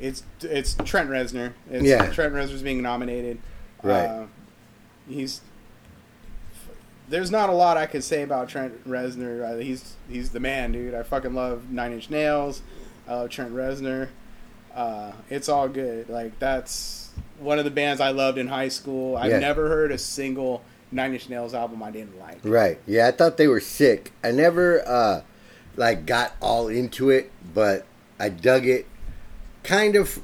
It's 0.00 0.24
it's 0.40 0.74
Trent 0.84 1.10
Reznor. 1.10 1.52
It's, 1.70 1.84
Yeah. 1.84 2.06
Trent 2.10 2.34
Reznor's 2.34 2.62
being 2.62 2.82
nominated. 2.82 3.38
Right. 3.84 4.06
Uh, 4.06 4.26
he's 5.08 5.40
there's 7.08 7.30
not 7.30 7.48
a 7.48 7.52
lot 7.52 7.76
I 7.76 7.86
could 7.86 8.04
say 8.04 8.22
about 8.22 8.48
Trent 8.48 8.86
Reznor. 8.86 9.54
Uh, 9.54 9.56
he's 9.58 9.94
he's 10.10 10.30
the 10.30 10.40
man, 10.40 10.72
dude. 10.72 10.94
I 10.94 11.04
fucking 11.04 11.34
love 11.34 11.70
Nine 11.70 11.92
Inch 11.92 12.10
Nails. 12.10 12.62
I 13.06 13.14
love 13.14 13.30
Trent 13.30 13.52
Reznor. 13.54 14.08
Uh, 14.74 15.12
it's 15.30 15.48
all 15.48 15.68
good. 15.68 16.08
Like 16.08 16.36
that's 16.40 17.10
one 17.38 17.58
of 17.60 17.64
the 17.64 17.70
bands 17.70 18.00
I 18.00 18.10
loved 18.10 18.38
in 18.38 18.48
high 18.48 18.68
school. 18.68 19.16
I've 19.16 19.30
Yeah. 19.30 19.38
never 19.38 19.68
heard 19.68 19.90
a 19.92 19.98
single 19.98 20.62
Nine 20.90 21.12
Inch 21.14 21.28
Nails 21.28 21.54
album 21.54 21.82
I 21.82 21.90
didn't 21.90 22.18
like. 22.18 22.38
right. 22.42 22.78
Yeah, 22.86 23.08
I 23.08 23.10
thought 23.10 23.36
they 23.36 23.48
were 23.48 23.60
sick. 23.60 24.12
I 24.24 24.30
never 24.30 24.86
uh 24.86 25.22
like 25.76 26.06
got 26.06 26.32
all 26.40 26.68
into 26.68 27.10
it, 27.10 27.30
but 27.54 27.86
I 28.18 28.28
dug 28.30 28.66
it 28.66 28.86
kind 29.62 29.94
of 29.96 30.20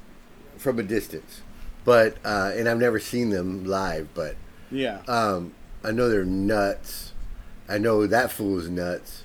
from 0.57 0.79
a 0.79 0.83
distance. 0.83 1.43
But 1.85 2.17
uh 2.25 2.53
and 2.55 2.69
I've 2.69 2.79
never 2.79 2.99
seen 2.99 3.31
them 3.31 3.65
live, 3.65 4.09
but 4.15 4.37
Yeah. 4.71 5.03
Um, 5.07 5.55
I 5.85 5.91
know 5.91 6.09
they're 6.09 6.25
nuts. 6.25 7.13
I 7.69 7.79
know 7.79 8.07
that 8.07 8.31
fool's 8.33 8.69
nuts. 8.69 9.25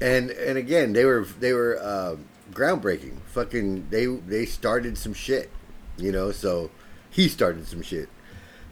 And 0.00 0.30
and 0.30 0.58
again, 0.58 0.92
they 0.92 1.06
were 1.06 1.24
they 1.40 1.54
were 1.54 1.78
uh, 1.80 2.16
groundbreaking. 2.52 3.20
Fucking 3.28 3.88
they 3.88 4.04
they 4.06 4.44
started 4.44 4.98
some 4.98 5.14
shit, 5.14 5.50
you 5.96 6.12
know. 6.12 6.32
So 6.32 6.70
he 7.08 7.28
started 7.28 7.66
some 7.66 7.80
shit. 7.80 8.10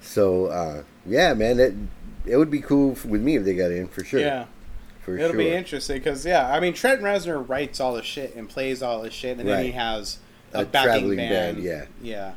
So 0.03 0.47
uh, 0.47 0.83
yeah, 1.07 1.35
man, 1.35 1.57
that 1.59 1.73
it 2.27 2.37
would 2.37 2.51
be 2.51 2.61
cool 2.61 2.93
f- 2.93 3.05
with 3.05 3.21
me 3.21 3.37
if 3.37 3.45
they 3.45 3.55
got 3.55 3.71
in 3.71 3.88
for 3.88 4.05
sure. 4.05 4.21
Yeah. 4.21 4.47
for 5.03 5.17
It'll 5.17 5.31
sure. 5.31 5.38
be 5.38 5.51
interesting 5.51 5.99
because 5.99 6.25
yeah, 6.25 6.51
I 6.53 6.61
mean 6.61 6.73
Trent 6.73 7.01
Reznor 7.03 7.47
writes 7.49 7.81
all 7.81 7.95
the 7.95 8.03
shit 8.03 8.35
and 8.35 8.49
plays 8.49 8.83
all 8.83 9.03
the 9.03 9.11
shit, 9.11 9.38
and 9.38 9.49
then 9.49 9.64
he 9.64 9.73
has 9.73 10.19
a, 10.53 10.61
A 10.61 10.64
backing 10.64 10.88
traveling 10.90 11.17
band. 11.17 11.57
band, 11.57 11.62
yeah. 11.64 11.85
yeah. 12.03 12.33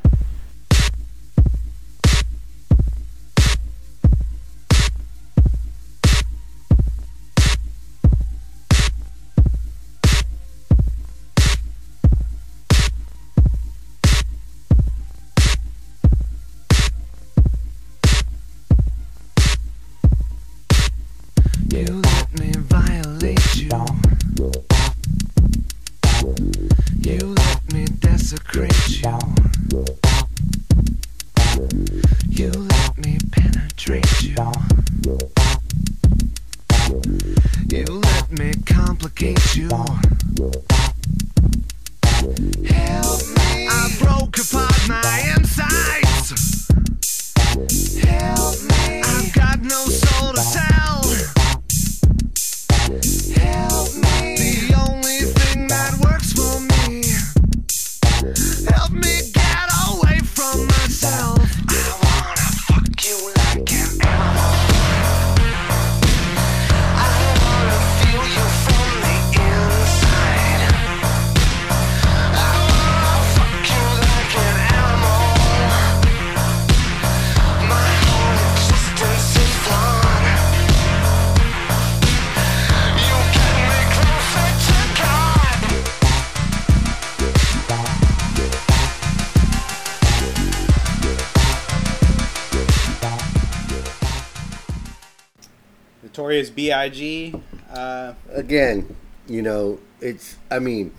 Notorious 96.03 96.49
B.I.G. 96.49 97.33
Uh, 97.71 98.13
Again, 98.31 98.95
you 99.27 99.41
know, 99.41 99.79
it's. 99.99 100.37
I 100.51 100.59
mean, 100.59 100.93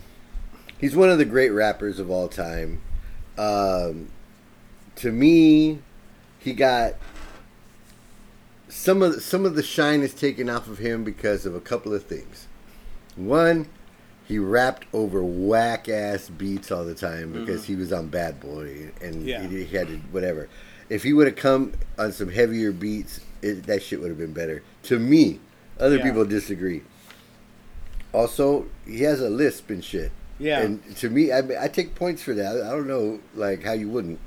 he's 0.79 0.95
one 0.95 1.09
of 1.09 1.17
the 1.17 1.25
great 1.25 1.49
rappers 1.49 1.99
of 1.99 2.09
all 2.09 2.27
time. 2.27 2.81
Um, 3.37 4.09
to 4.97 5.11
me, 5.11 5.79
he 6.39 6.53
got 6.53 6.95
some 8.67 9.01
of 9.01 9.15
the, 9.15 9.21
some 9.21 9.45
of 9.45 9.55
the 9.55 9.63
shine 9.63 10.01
is 10.01 10.13
taken 10.13 10.49
off 10.49 10.67
of 10.67 10.77
him 10.77 11.03
because 11.03 11.45
of 11.45 11.55
a 11.55 11.61
couple 11.61 11.93
of 11.93 12.03
things. 12.03 12.47
One, 13.15 13.67
he 14.27 14.37
rapped 14.37 14.85
over 14.93 15.23
whack 15.23 15.89
ass 15.89 16.29
beats 16.29 16.71
all 16.71 16.83
the 16.85 16.93
time 16.95 17.31
because 17.31 17.65
he 17.65 17.75
was 17.75 17.91
on 17.91 18.07
Bad 18.07 18.39
Boy 18.39 18.91
and 19.01 19.23
Yeah. 19.25 19.41
he, 19.47 19.63
he 19.63 19.75
had 19.75 19.87
to 19.87 19.97
whatever. 20.11 20.49
If 20.89 21.03
he 21.03 21.13
would 21.13 21.27
have 21.27 21.35
come 21.35 21.73
on 21.97 22.11
some 22.11 22.29
heavier 22.29 22.71
beats, 22.71 23.21
it, 23.41 23.63
that 23.67 23.81
shit 23.83 23.99
would 24.01 24.09
have 24.09 24.17
been 24.17 24.33
better. 24.33 24.61
To 24.83 24.99
me, 24.99 25.39
other 25.79 25.97
Yeah. 25.97 26.03
people 26.03 26.25
disagree. 26.25 26.81
Also, 28.13 28.65
he 28.87 29.03
has 29.03 29.21
a 29.21 29.29
lisp 29.29 29.69
and 29.69 29.83
shit. 29.83 30.11
Yeah. 30.39 30.61
And 30.61 30.95
to 30.97 31.09
me, 31.09 31.31
I, 31.31 31.39
I 31.65 31.67
take 31.67 31.95
points 31.95 32.23
for 32.23 32.33
that. 32.33 32.55
I 32.61 32.69
don't 32.69 32.87
know, 32.87 33.19
like 33.35 33.63
how 33.63 33.73
you 33.73 33.89
wouldn't. 33.89 34.19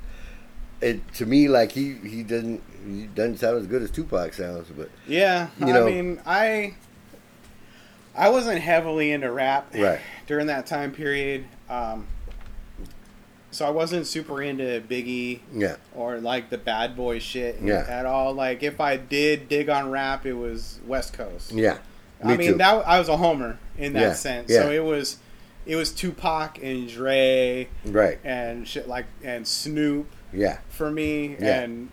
It 0.81 1.13
to 1.15 1.25
me, 1.25 1.47
like 1.47 1.71
he 1.71 1.93
he 1.93 2.23
doesn't 2.23 2.61
he 2.85 3.07
doesn't 3.07 3.37
sound 3.37 3.57
as 3.57 3.67
good 3.67 3.81
as 3.81 3.89
Tupac 3.91 4.33
sounds, 4.33 4.67
but 4.75 4.89
yeah, 5.07 5.47
You 5.59 5.67
I 5.67 5.71
know- 5.71 5.85
mean, 5.85 6.19
I 6.25 6.75
I 8.15 8.29
wasn't 8.29 8.59
heavily 8.61 9.11
into 9.11 9.31
rap 9.31 9.73
Right. 9.73 9.99
during 10.27 10.47
that 10.47 10.65
time 10.67 10.91
period, 10.91 11.45
um, 11.69 12.05
so 13.53 13.65
I 13.65 13.69
wasn't 13.69 14.07
super 14.07 14.41
into 14.41 14.81
Biggie 14.87 15.39
yeah, 15.53 15.75
or 15.95 16.19
like 16.19 16.49
the 16.49 16.57
Bad 16.57 16.95
Boy 16.95 17.19
shit 17.19 17.59
Yeah. 17.61 17.85
at 17.87 18.05
all. 18.05 18.33
Like 18.33 18.63
if 18.63 18.79
I 18.81 18.97
did 18.97 19.47
dig 19.49 19.69
on 19.69 19.89
rap, 19.91 20.25
it 20.25 20.33
was 20.33 20.79
West 20.85 21.13
Coast. 21.13 21.51
yeah. 21.51 21.77
I 22.23 22.37
mean, 22.37 22.51
too. 22.53 22.57
that 22.59 22.87
I 22.87 22.99
was 22.99 23.09
a 23.09 23.17
homer 23.17 23.57
in 23.77 23.93
that 23.93 24.01
Yeah, 24.01 24.13
sense. 24.13 24.49
yeah. 24.49 24.61
So 24.61 24.71
it 24.71 24.83
was 24.83 25.17
it 25.65 25.75
was 25.75 25.91
Tupac 25.91 26.57
and 26.63 26.87
Dre 26.89 27.67
right. 27.85 28.17
and 28.23 28.67
shit 28.67 28.87
like 28.87 29.05
and 29.23 29.45
Snoop 29.47 30.07
Yeah, 30.33 30.59
for 30.69 30.89
me 30.91 31.35
Yeah. 31.39 31.61
and 31.61 31.89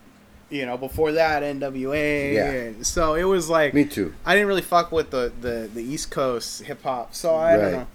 you 0.50 0.66
know 0.66 0.76
before 0.76 1.12
that 1.12 1.42
NWA 1.42 2.34
Yeah. 2.34 2.50
and 2.50 2.86
so 2.86 3.14
it 3.14 3.24
was 3.24 3.48
like 3.48 3.74
me 3.74 3.84
too. 3.84 4.14
I 4.24 4.34
didn't 4.34 4.48
really 4.48 4.62
fuck 4.62 4.92
with 4.92 5.10
the 5.10 5.32
the, 5.40 5.68
the 5.72 5.82
East 5.82 6.10
Coast 6.12 6.62
hip 6.62 6.82
hop 6.84 7.14
so 7.14 7.34
I 7.34 7.52
Right. 7.56 7.60
don't 7.62 7.72
know 7.72 7.86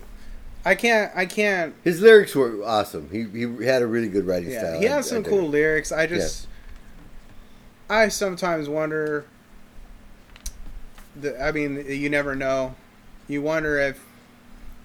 I 0.66 0.74
can't 0.76 1.12
I 1.16 1.26
can't 1.28 1.76
His 1.84 2.02
lyrics 2.02 2.34
were 2.36 2.64
awesome. 2.64 3.10
He 3.12 3.24
he 3.26 3.64
had 3.66 3.82
a 3.84 3.88
really 3.88 4.08
good 4.10 4.26
writing 4.26 4.50
yeah 4.50 4.60
style. 4.60 4.80
he 4.80 4.88
I- 4.88 4.96
has 4.96 5.06
I 5.08 5.10
some 5.16 5.24
dig 5.24 5.32
cool 5.32 5.48
lyrics 5.48 5.92
I 5.92 6.08
just 6.08 6.48
I 7.90 8.08
sometimes 8.08 8.68
wonder 8.68 9.26
the, 11.20 11.42
I 11.42 11.52
mean 11.52 11.86
you 11.88 12.10
never 12.10 12.36
know 12.36 12.76
you 13.28 13.42
wonder 13.42 13.80
if 13.80 14.04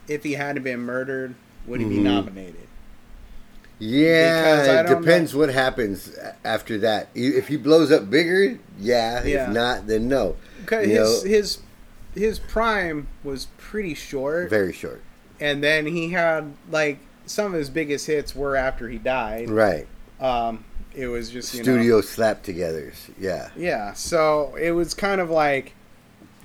if 0.09 0.23
he 0.23 0.35
hadn't 0.35 0.63
been 0.63 0.81
murdered 0.81 1.35
would 1.67 1.81
he 1.81 1.87
be 1.87 1.97
Mhm. 1.99 2.03
nominated 2.03 2.67
Yeah, 3.79 4.81
it 4.83 4.87
depends 4.89 5.35
what 5.35 5.49
happens 5.49 6.13
after 6.45 6.77
that. 6.79 7.09
If 7.15 7.49
he 7.49 7.57
blows 7.57 7.91
up 7.91 8.11
bigger, 8.11 8.59
yeah. 8.79 9.25
Yeah. 9.25 9.47
If 9.49 9.55
not, 9.55 9.87
then 9.87 10.07
no. 10.07 10.37
because 10.61 10.87
his 10.87 10.95
know- 11.25 11.29
his 11.31 11.59
his 12.15 12.39
prime 12.39 13.07
was 13.25 13.47
pretty 13.57 13.95
short 13.95 14.51
Very 14.51 14.73
short. 14.75 15.01
And 15.41 15.63
then 15.63 15.87
he 15.87 16.11
had 16.11 16.53
like 16.71 16.99
some 17.27 17.47
of 17.47 17.53
his 17.55 17.71
biggest 17.71 18.07
hits 18.07 18.35
were 18.35 18.57
after 18.57 18.89
he 18.89 18.99
died. 18.99 19.49
Right. 19.51 19.87
Um, 20.21 20.65
it 20.95 21.07
was 21.07 21.31
just 21.31 21.55
you 21.55 21.63
Studio 21.63 21.97
know, 21.97 22.01
slap 22.01 22.43
togethers. 22.43 23.11
Yeah. 23.19 23.51
yeah. 23.57 23.93
So 23.95 24.55
it 24.61 24.73
was 24.73 24.93
kind 24.95 25.21
of 25.21 25.31
like, 25.31 25.73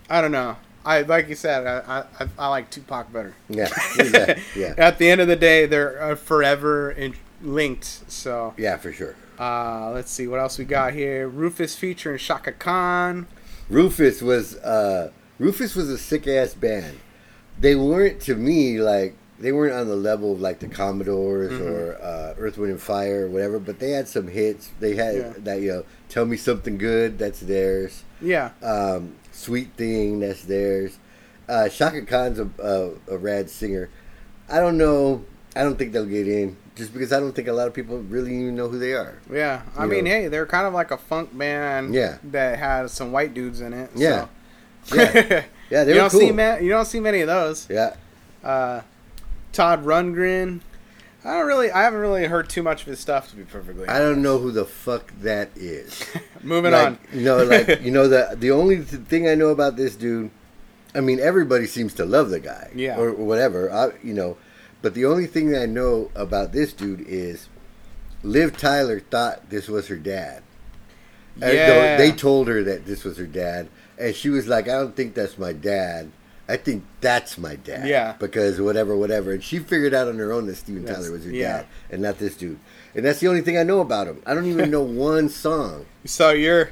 I 0.10 0.22
don't 0.22 0.32
know. 0.32 0.56
I 0.86 1.02
like 1.02 1.28
you 1.30 1.36
said, 1.36 1.66
I 1.66 2.04
I, 2.20 2.28
I 2.38 2.48
like 2.50 2.70
Tupac 2.70 3.12
better. 3.12 3.34
Yeah. 3.50 3.70
yeah. 3.98 4.40
Yeah. 4.56 4.74
At 4.78 5.00
the 5.00 5.10
end 5.10 5.20
of 5.20 5.28
the 5.28 5.36
day, 5.36 5.66
they're 5.66 6.02
uh, 6.12 6.16
forever 6.16 6.92
in, 6.92 7.16
linked. 7.42 8.04
So 8.12 8.54
Yeah, 8.56 8.78
for 8.78 8.94
sure. 8.94 9.16
uh, 9.40 9.90
let's 9.92 10.12
see 10.12 10.28
what 10.28 10.40
else 10.40 10.60
we 10.60 10.66
got 10.66 10.94
here. 10.94 11.28
Rufus 11.28 11.76
featuring 11.76 12.20
Chaka 12.20 12.52
Khan. 12.54 13.26
Rufus 13.68 14.22
was 14.22 14.56
uh 14.58 15.10
Rufus 15.40 15.76
was 15.76 15.90
a 15.90 15.98
sick 15.98 16.28
ass 16.28 16.54
band. 16.54 17.00
They 17.60 17.76
weren't 17.76 18.20
to 18.22 18.36
me 18.36 18.80
like 18.80 19.16
they 19.40 19.52
weren't 19.52 19.74
on 19.74 19.88
the 19.88 19.96
level 19.96 20.34
of 20.34 20.40
like 20.42 20.60
the 20.60 20.68
Commodores 20.68 21.52
Mm-hmm. 21.52 21.68
or 21.68 21.96
uh, 22.02 22.34
Earth, 22.38 22.58
Wind 22.58 22.72
and 22.72 22.82
Fire 22.82 23.26
or 23.26 23.30
whatever, 23.30 23.60
but 23.60 23.80
they 23.80 23.92
had 23.92 24.08
some 24.08 24.28
hits. 24.28 24.72
They 24.80 24.96
had 24.96 25.16
Yeah. 25.16 25.34
that 25.40 25.62
you 25.62 25.72
know, 25.72 25.84
tell 26.10 26.26
me 26.26 26.38
something 26.38 26.78
good. 26.78 27.18
That's 27.20 27.40
theirs. 27.42 28.04
Yeah, 28.22 28.52
Um, 28.64 29.16
Sweet 29.32 29.74
thing. 29.76 30.22
That's 30.22 30.44
theirs. 30.46 30.98
Uh, 31.50 31.68
Chaka 31.70 32.02
Khan's 32.04 32.40
a, 32.40 32.50
a, 32.60 33.14
a 33.14 33.18
rad 33.18 33.50
singer. 33.50 33.90
I 34.50 34.60
don't 34.60 34.78
know. 34.78 35.24
I 35.56 35.64
don't 35.64 35.78
think 35.78 35.92
they'll 35.92 36.06
get 36.06 36.28
in 36.28 36.56
just 36.76 36.92
because 36.94 37.12
I 37.14 37.20
don't 37.20 37.34
think 37.34 37.48
a 37.48 37.54
lot 37.54 37.68
of 37.68 37.74
people 37.74 37.98
really 38.00 38.34
even 38.36 38.56
know 38.56 38.68
who 38.70 38.80
they 38.80 38.94
are. 38.94 39.20
yeah. 39.32 39.62
I 39.78 39.84
You 39.84 39.90
mean, 39.92 40.04
know. 40.06 40.12
hey, 40.12 40.28
they're 40.30 40.46
kind 40.46 40.66
of 40.68 40.74
like 40.74 40.92
a 40.92 40.98
funk 40.98 41.38
band. 41.38 41.94
Yeah. 41.94 42.18
that 42.32 42.58
has 42.60 42.92
some 42.94 43.12
white 43.12 43.34
dudes 43.34 43.62
in 43.62 43.74
it. 43.74 43.90
Yeah. 43.96 44.28
so. 44.84 44.96
Yeah. 44.96 45.44
Yeah, 45.70 45.84
they 45.84 45.92
you 45.92 45.96
were 45.96 46.02
don't 46.02 46.10
cool. 46.12 46.20
see 46.20 46.32
ma- 46.32 46.56
you 46.58 46.70
don't 46.70 46.86
see 46.86 47.00
many 47.00 47.22
of 47.22 47.28
those. 47.28 47.68
Yeah. 47.70 47.96
Uh, 48.44 48.82
Todd 49.52 49.84
Rundgren. 49.86 50.62
I 51.24 51.34
don't 51.40 51.48
really. 51.48 51.72
I 51.72 51.82
haven't 51.84 52.00
really 52.02 52.26
heard 52.28 52.50
too 52.50 52.62
much 52.62 52.82
of 52.82 52.88
his 52.88 53.00
stuff 53.00 53.30
to 53.32 53.36
be 53.36 53.44
perfectly. 53.44 53.88
I 53.88 53.98
don't 53.98 54.22
know 54.22 54.38
who 54.38 54.52
the 54.52 54.66
fuck 54.66 55.12
that 55.22 55.50
is. 55.56 56.06
Moving 56.44 56.74
like, 56.74 56.86
on. 56.88 57.00
You 57.12 57.22
know, 57.22 57.44
like 57.44 57.68
you 57.82 57.92
know 57.92 58.08
the 58.08 58.36
the 58.38 58.52
only 58.52 58.82
thing 58.82 59.28
I 59.28 59.34
know 59.36 59.48
about 59.50 59.76
this 59.76 59.96
dude. 59.96 60.30
I 60.94 61.02
mean, 61.02 61.20
everybody 61.20 61.66
seems 61.66 61.94
to 61.96 62.06
love 62.06 62.30
the 62.30 62.40
guy, 62.40 62.72
Yeah. 62.74 62.98
or, 62.98 63.10
or 63.10 63.26
whatever. 63.26 63.70
I, 63.70 63.90
you 64.02 64.14
know, 64.14 64.38
but 64.82 64.94
the 64.94 65.04
only 65.06 65.26
thing 65.28 65.50
that 65.50 65.64
I 65.64 65.66
know 65.66 66.10
about 66.16 66.54
this 66.54 66.72
dude 66.72 67.02
is, 67.02 67.50
Liv 68.24 68.56
Tyler 68.56 69.02
thought 69.02 69.50
this 69.50 69.68
was 69.68 69.88
her 69.90 69.98
dad, 69.98 70.42
Yeah. 71.38 71.98
They 71.98 72.12
told 72.14 72.48
her 72.48 72.64
that 72.64 72.86
this 72.86 73.04
was 73.04 73.18
her 73.18 73.26
dad, 73.26 73.68
and 74.00 74.16
she 74.16 74.30
was 74.30 74.48
like, 74.48 74.68
"I 74.68 74.74
don't 74.74 74.96
think 74.96 75.14
that's 75.14 75.38
my 75.38 75.54
dad. 75.54 76.12
I 76.48 76.58
think 76.58 76.84
that's 77.02 77.38
my 77.38 77.56
dad." 77.56 77.88
Yeah. 77.88 78.14
Because 78.20 78.60
whatever, 78.62 78.96
whatever, 78.96 79.32
and 79.32 79.44
she 79.44 79.60
figured 79.60 79.94
out 79.94 80.08
on 80.08 80.18
her 80.18 80.32
own 80.32 80.46
that 80.48 80.56
Steven 80.56 80.84
That's- 80.86 81.04
Tyler 81.04 81.12
was 81.12 81.26
her 81.26 81.32
yeah. 81.32 81.58
dad, 81.58 81.66
and 81.92 82.02
not 82.02 82.18
this 82.20 82.36
dude. 82.36 82.60
And 82.94 83.04
that's 83.06 83.20
the 83.20 83.28
only 83.28 83.42
thing 83.42 83.58
I 83.58 83.64
know 83.64 83.82
about 83.82 84.08
him. 84.08 84.22
I 84.26 84.34
don't 84.34 84.46
even 84.46 84.70
know 84.72 84.82
one 84.82 85.28
song. 85.30 85.86
So 86.06 86.32
you're 86.32 86.70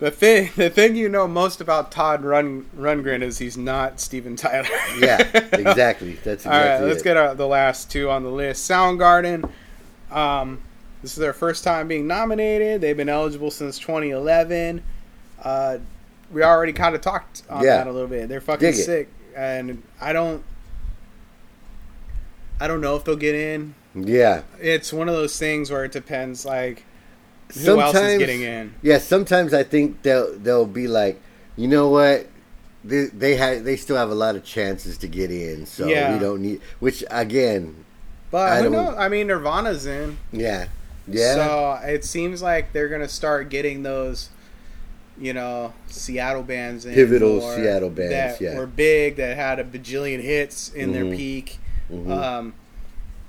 the 0.00 0.10
thing. 0.10 0.50
The 0.56 0.70
thing 0.70 0.94
you 0.96 1.08
know 1.08 1.26
most 1.28 1.60
about 1.60 1.90
Todd 1.92 2.22
Run 2.24 2.66
Rundgren 2.76 3.22
is 3.22 3.38
he's 3.38 3.56
not 3.58 4.00
Steven 4.00 4.36
Tyler. 4.36 4.66
Yeah, 4.98 5.18
exactly. 5.52 6.12
That's 6.14 6.44
exactly 6.46 6.50
All 6.50 6.60
right, 6.60 6.80
let's 6.82 7.00
it. 7.00 7.04
get 7.04 7.16
uh, 7.16 7.34
the 7.34 7.46
last 7.46 7.90
two 7.90 8.08
on 8.10 8.22
the 8.22 8.30
list. 8.30 8.68
Soundgarden. 8.70 9.50
Um, 10.10 10.60
this 11.02 11.12
is 11.12 11.18
their 11.18 11.32
first 11.32 11.62
time 11.64 11.86
being 11.86 12.06
nominated. 12.06 12.80
They've 12.80 12.96
been 12.96 13.08
eligible 13.08 13.50
since 13.50 13.78
2011. 13.78 14.82
Uh, 15.42 15.78
we 16.30 16.42
already 16.42 16.72
kind 16.72 16.94
of 16.94 17.00
talked 17.00 17.42
on 17.48 17.64
Yeah. 17.64 17.78
that 17.78 17.86
a 17.86 17.92
little 17.92 18.08
bit. 18.08 18.28
They're 18.28 18.40
fucking 18.40 18.72
sick, 18.72 19.08
and 19.36 19.82
I 20.00 20.12
don't. 20.12 20.42
I 22.60 22.66
don't 22.66 22.80
know 22.80 22.96
if 22.96 23.04
they'll 23.04 23.16
get 23.16 23.34
in. 23.34 23.74
Yeah. 23.94 24.42
It's 24.60 24.92
one 24.92 25.08
of 25.08 25.14
those 25.14 25.38
things 25.38 25.70
where 25.70 25.84
it 25.84 25.92
depends. 25.92 26.44
Like 26.44 26.84
who 27.64 27.80
else 27.80 27.96
is 27.96 28.18
getting 28.18 28.42
in? 28.42 28.74
Yeah, 28.82 28.98
sometimes 28.98 29.54
I 29.54 29.62
think 29.62 30.02
they'll 30.02 30.36
they'll 30.38 30.66
be 30.66 30.86
like, 30.88 31.20
you 31.56 31.68
know 31.68 31.88
what, 31.88 32.26
they 32.84 33.06
they 33.06 33.58
they 33.60 33.76
still 33.76 33.96
have 33.96 34.10
a 34.10 34.14
lot 34.14 34.36
of 34.36 34.44
chances 34.44 34.98
to 34.98 35.06
get 35.08 35.30
in, 35.30 35.66
so 35.66 35.86
Yeah. 35.86 36.12
we 36.12 36.18
don't 36.18 36.42
need. 36.42 36.60
Which 36.80 37.04
again, 37.10 37.84
But 38.30 38.52
I 38.52 38.62
don't- 38.62 38.72
knows? 38.72 38.94
I 38.98 39.08
mean, 39.08 39.28
Nirvana's 39.28 39.86
in. 39.86 40.18
yeah, 40.32 40.66
yeah, 41.06 41.34
So 41.34 41.80
it 41.86 42.04
seems 42.04 42.42
like 42.42 42.72
they're 42.72 42.88
gonna 42.88 43.08
start 43.08 43.48
getting 43.48 43.82
those, 43.84 44.28
you 45.20 45.32
know, 45.32 45.72
Seattle 45.88 46.42
bands 46.42 46.84
in. 46.86 46.94
Pivotal 46.94 47.40
Seattle 47.40 47.90
bands, 47.90 48.12
that 48.12 48.40
yeah. 48.40 48.56
were 48.56 48.66
big 48.66 49.16
that 49.16 49.36
had 49.36 49.58
a 49.58 49.64
bajillion 49.64 50.20
hits 50.20 50.70
in 50.72 50.92
their 50.92 51.04
Mhm. 51.04 51.16
peak. 51.16 51.58
Mhm. 51.92 52.10
Um, 52.10 52.54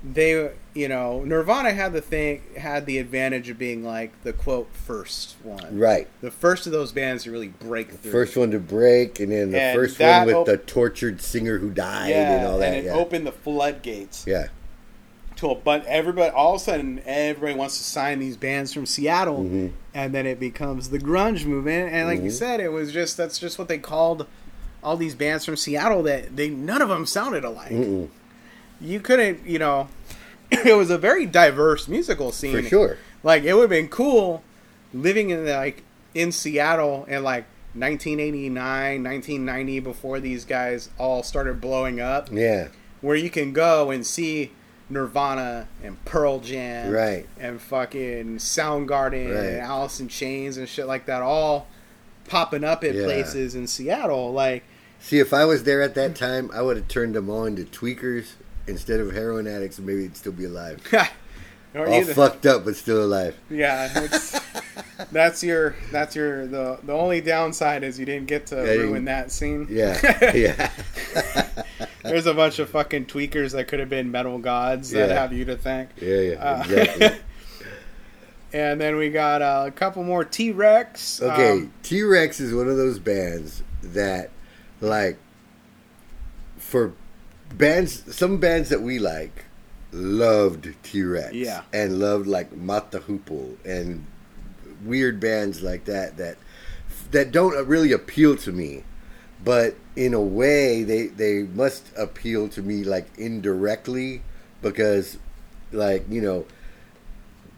they, 0.02 0.50
you 0.72 0.88
know, 0.88 1.22
Nirvana 1.24 1.72
had 1.72 1.92
the 1.92 2.00
thing 2.00 2.40
had 2.56 2.86
the 2.86 2.96
advantage 2.98 3.50
of 3.50 3.58
being 3.58 3.84
like 3.84 4.12
the 4.24 4.32
quote 4.32 4.68
first 4.72 5.34
one, 5.42 5.78
right. 5.78 6.08
The 6.22 6.30
first 6.30 6.64
of 6.66 6.72
those 6.72 6.90
bands 6.92 7.24
to 7.24 7.30
really 7.30 7.48
break 7.48 7.90
through. 7.92 8.10
First 8.12 8.34
one 8.36 8.50
to 8.52 8.58
break, 8.58 9.20
and 9.20 9.30
then 9.30 9.50
the 9.50 9.60
And 9.60 9.76
first 9.76 10.00
one 10.00 10.26
with 10.26 10.34
op- 10.36 10.46
the 10.46 10.56
tortured 10.56 11.20
singer 11.20 11.58
who 11.58 11.68
died 11.70 12.10
yeah, 12.10 12.36
and 12.38 12.46
all 12.46 12.58
that. 12.58 12.68
and 12.68 12.76
it 12.76 12.84
yeah. 12.86 12.94
opened 12.94 13.26
the 13.26 13.32
floodgates. 13.32 14.24
yeah, 14.26 14.46
to 15.40 15.50
a 15.50 15.54
bunch. 15.54 15.84
Everybody, 15.86 16.30
all 16.30 16.54
of 16.54 16.60
a 16.60 16.64
sudden, 16.64 17.00
everybody 17.06 17.54
wants 17.58 17.78
to 17.78 17.84
sign 17.84 18.18
these 18.18 18.36
bands 18.36 18.72
from 18.72 18.86
Seattle, 18.86 19.44
Mhm. 19.44 19.72
and 19.94 20.14
then 20.14 20.26
it 20.26 20.38
becomes 20.38 20.90
the 20.90 20.98
grunge 20.98 21.44
movement. 21.44 21.92
And 21.92 22.06
like 22.08 22.20
you 22.22 22.30
Mhm. 22.30 22.34
said, 22.38 22.60
it 22.60 22.72
was 22.72 22.92
just 22.92 23.16
that's 23.16 23.38
just 23.38 23.58
what 23.58 23.68
they 23.68 23.78
called 23.78 24.26
all 24.82 24.96
these 24.96 25.14
bands 25.14 25.44
from 25.44 25.56
Seattle. 25.56 26.02
That 26.04 26.36
they 26.36 26.48
none 26.50 26.80
of 26.82 26.88
them 26.88 27.06
sounded 27.06 27.44
alike. 27.44 27.70
Mm-mm. 27.72 28.08
You 28.80 29.00
couldn't, 29.00 29.40
you 29.46 29.58
know. 29.58 29.88
it 30.50 30.76
was 30.76 30.90
a 30.90 30.98
very 30.98 31.26
diverse 31.26 31.86
musical 31.88 32.32
scene. 32.32 32.52
for 32.62 32.62
sure. 32.62 32.96
Like 33.22 33.44
it 33.44 33.54
would 33.54 33.62
have 33.62 33.70
been 33.70 33.88
cool 33.88 34.42
living 34.94 35.30
in 35.30 35.46
like 35.46 35.82
in 36.14 36.32
Seattle 36.32 37.04
in 37.08 37.22
like 37.22 37.44
1989, 37.74 39.02
1990 39.02 39.80
before 39.80 40.18
these 40.20 40.44
guys 40.44 40.88
all 40.98 41.22
started 41.22 41.60
blowing 41.60 42.00
up 42.00 42.28
Yeah, 42.32 42.68
where 43.00 43.14
you 43.16 43.30
can 43.30 43.52
go 43.52 43.90
and 43.90 44.04
see 44.06 44.50
Nirvana 44.90 45.68
and 45.82 46.02
Pearl 46.04 46.40
Jam, 46.40 46.90
Right. 46.90 47.26
and 47.38 47.60
fucking 47.60 48.38
Soundgarden 48.38 49.34
Right. 49.34 49.44
and 49.46 49.60
Alice 49.60 50.00
in 50.00 50.08
Chains 50.08 50.56
and 50.56 50.68
shit 50.68 50.86
like 50.86 51.06
that, 51.06 51.22
all 51.22 51.66
popping 52.28 52.64
up 52.64 52.84
at 52.84 52.94
Yeah. 52.94 53.04
places 53.04 53.54
in 53.54 53.66
Seattle. 53.66 54.32
Like, 54.32 54.64
See, 55.00 55.18
if 55.18 55.32
I 55.32 55.44
was 55.46 55.62
there 55.64 55.80
at 55.80 55.94
that 55.94 56.14
time, 56.14 56.50
I 56.52 56.60
would 56.62 56.76
have 56.76 56.88
turned 56.88 57.14
them 57.14 57.30
all 57.30 57.44
into 57.46 57.64
tweakers 57.64 58.32
instead 58.66 59.00
of 59.00 59.12
heroin 59.12 59.46
addicts, 59.46 59.78
and 59.78 59.86
maybe 59.86 60.02
they'd 60.02 60.16
still 60.16 60.32
be 60.32 60.44
alive. 60.44 60.78
all 61.74 61.88
either- 61.94 62.12
fucked 62.12 62.44
up, 62.46 62.64
but 62.64 62.76
still 62.76 63.02
alive. 63.02 63.34
yeah, 63.48 63.88
that's 65.12 65.42
your 65.42 65.74
that's 65.90 66.14
your 66.14 66.46
the 66.46 66.78
the 66.82 66.92
only 66.92 67.20
downside 67.20 67.82
is 67.82 67.98
you 67.98 68.04
didn't 68.04 68.26
get 68.26 68.46
to 68.46 68.56
Yeah, 68.56 68.72
ruin 68.82 69.04
that 69.06 69.30
scene. 69.32 69.66
Yeah, 69.70 69.98
yeah. 70.34 70.70
There's 72.08 72.26
a 72.26 72.34
bunch 72.34 72.58
of 72.58 72.70
fucking 72.70 73.06
tweakers 73.06 73.52
that 73.52 73.68
could 73.68 73.78
have 73.80 73.88
been 73.88 74.10
metal 74.10 74.38
gods 74.38 74.90
that 74.90 75.08
Yeah. 75.10 75.14
have 75.20 75.32
you 75.32 75.44
to 75.46 75.56
thank. 75.56 75.90
Yeah, 76.00 76.20
yeah, 76.20 76.34
Uh. 76.40 77.14
And 78.52 78.80
then 78.80 78.96
we 78.96 79.10
got 79.10 79.42
uh, 79.42 79.64
a 79.68 79.70
couple 79.70 80.02
more 80.02 80.24
T 80.24 80.50
Rex. 80.50 81.22
Okay, 81.22 81.68
T 81.84 82.02
Rex 82.02 82.40
is 82.40 82.52
one 82.52 82.66
of 82.68 82.76
those 82.76 82.98
bands 82.98 83.62
that, 83.80 84.30
like, 84.80 85.18
for 86.58 86.92
bands, 87.54 88.02
some 88.14 88.38
bands 88.38 88.68
that 88.70 88.82
we 88.82 88.98
like, 88.98 89.44
loved 89.92 90.74
T 90.82 91.02
Rex. 91.04 91.32
Yeah. 91.32 91.62
And 91.72 92.00
loved, 92.00 92.26
like, 92.26 92.52
Mott 92.56 92.90
the 92.90 92.98
Hoople 92.98 93.54
and 93.64 94.04
weird 94.84 95.20
bands 95.20 95.62
like 95.62 95.84
that 95.84 96.16
that 96.16 96.36
that 97.12 97.30
don't 97.30 97.66
really 97.68 97.92
appeal 97.92 98.34
to 98.38 98.50
me. 98.50 98.82
But 99.44 99.74
in 99.96 100.12
a 100.14 100.20
way, 100.20 100.82
they, 100.82 101.06
they 101.06 101.42
must 101.44 101.86
appeal 101.96 102.48
to 102.50 102.62
me, 102.62 102.84
like, 102.84 103.06
indirectly 103.16 104.22
because, 104.62 105.18
like, 105.72 106.04
you 106.10 106.20
know, 106.20 106.44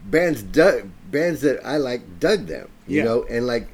bands 0.05 0.41
dug 0.43 0.89
bands 1.09 1.41
that 1.41 1.65
I 1.65 1.77
like 1.77 2.19
dug 2.19 2.47
them, 2.47 2.67
you 2.87 2.97
Yeah. 2.97 3.03
know, 3.05 3.23
and 3.29 3.45
like 3.47 3.67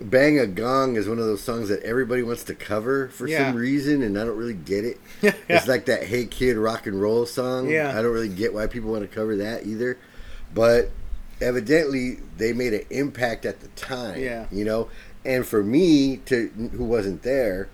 "Bang 0.00 0.38
a 0.38 0.46
Gong" 0.46 0.96
is 0.96 1.08
one 1.08 1.18
of 1.18 1.26
those 1.26 1.42
songs 1.42 1.68
that 1.68 1.82
everybody 1.82 2.22
wants 2.22 2.44
to 2.44 2.54
cover 2.54 3.08
for 3.08 3.26
Yeah. 3.26 3.48
some 3.48 3.56
reason, 3.56 4.02
and 4.02 4.18
I 4.18 4.24
don't 4.24 4.36
really 4.36 4.54
get 4.54 4.84
it. 4.84 4.98
Yeah. 5.22 5.32
It's 5.48 5.66
like 5.68 5.86
that 5.86 6.04
"Hey 6.04 6.24
Kid" 6.26 6.56
rock 6.56 6.86
and 6.86 7.00
roll 7.00 7.26
song. 7.26 7.68
Yeah. 7.68 7.90
I 7.90 8.00
don't 8.02 8.12
really 8.12 8.28
get 8.28 8.54
why 8.54 8.66
people 8.66 8.90
want 8.90 9.02
to 9.02 9.14
cover 9.14 9.36
that 9.36 9.66
either, 9.66 9.98
but 10.54 10.90
evidently 11.40 12.18
they 12.36 12.52
made 12.52 12.72
an 12.74 12.84
impact 12.90 13.44
at 13.46 13.60
the 13.60 13.68
time. 13.68 14.20
Yeah. 14.20 14.46
you 14.50 14.64
know, 14.64 14.88
and 15.28 15.46
for 15.46 15.62
me 15.62 16.16
to 16.24 16.48
who 16.72 16.84
wasn't 16.84 17.22
there 17.22 17.68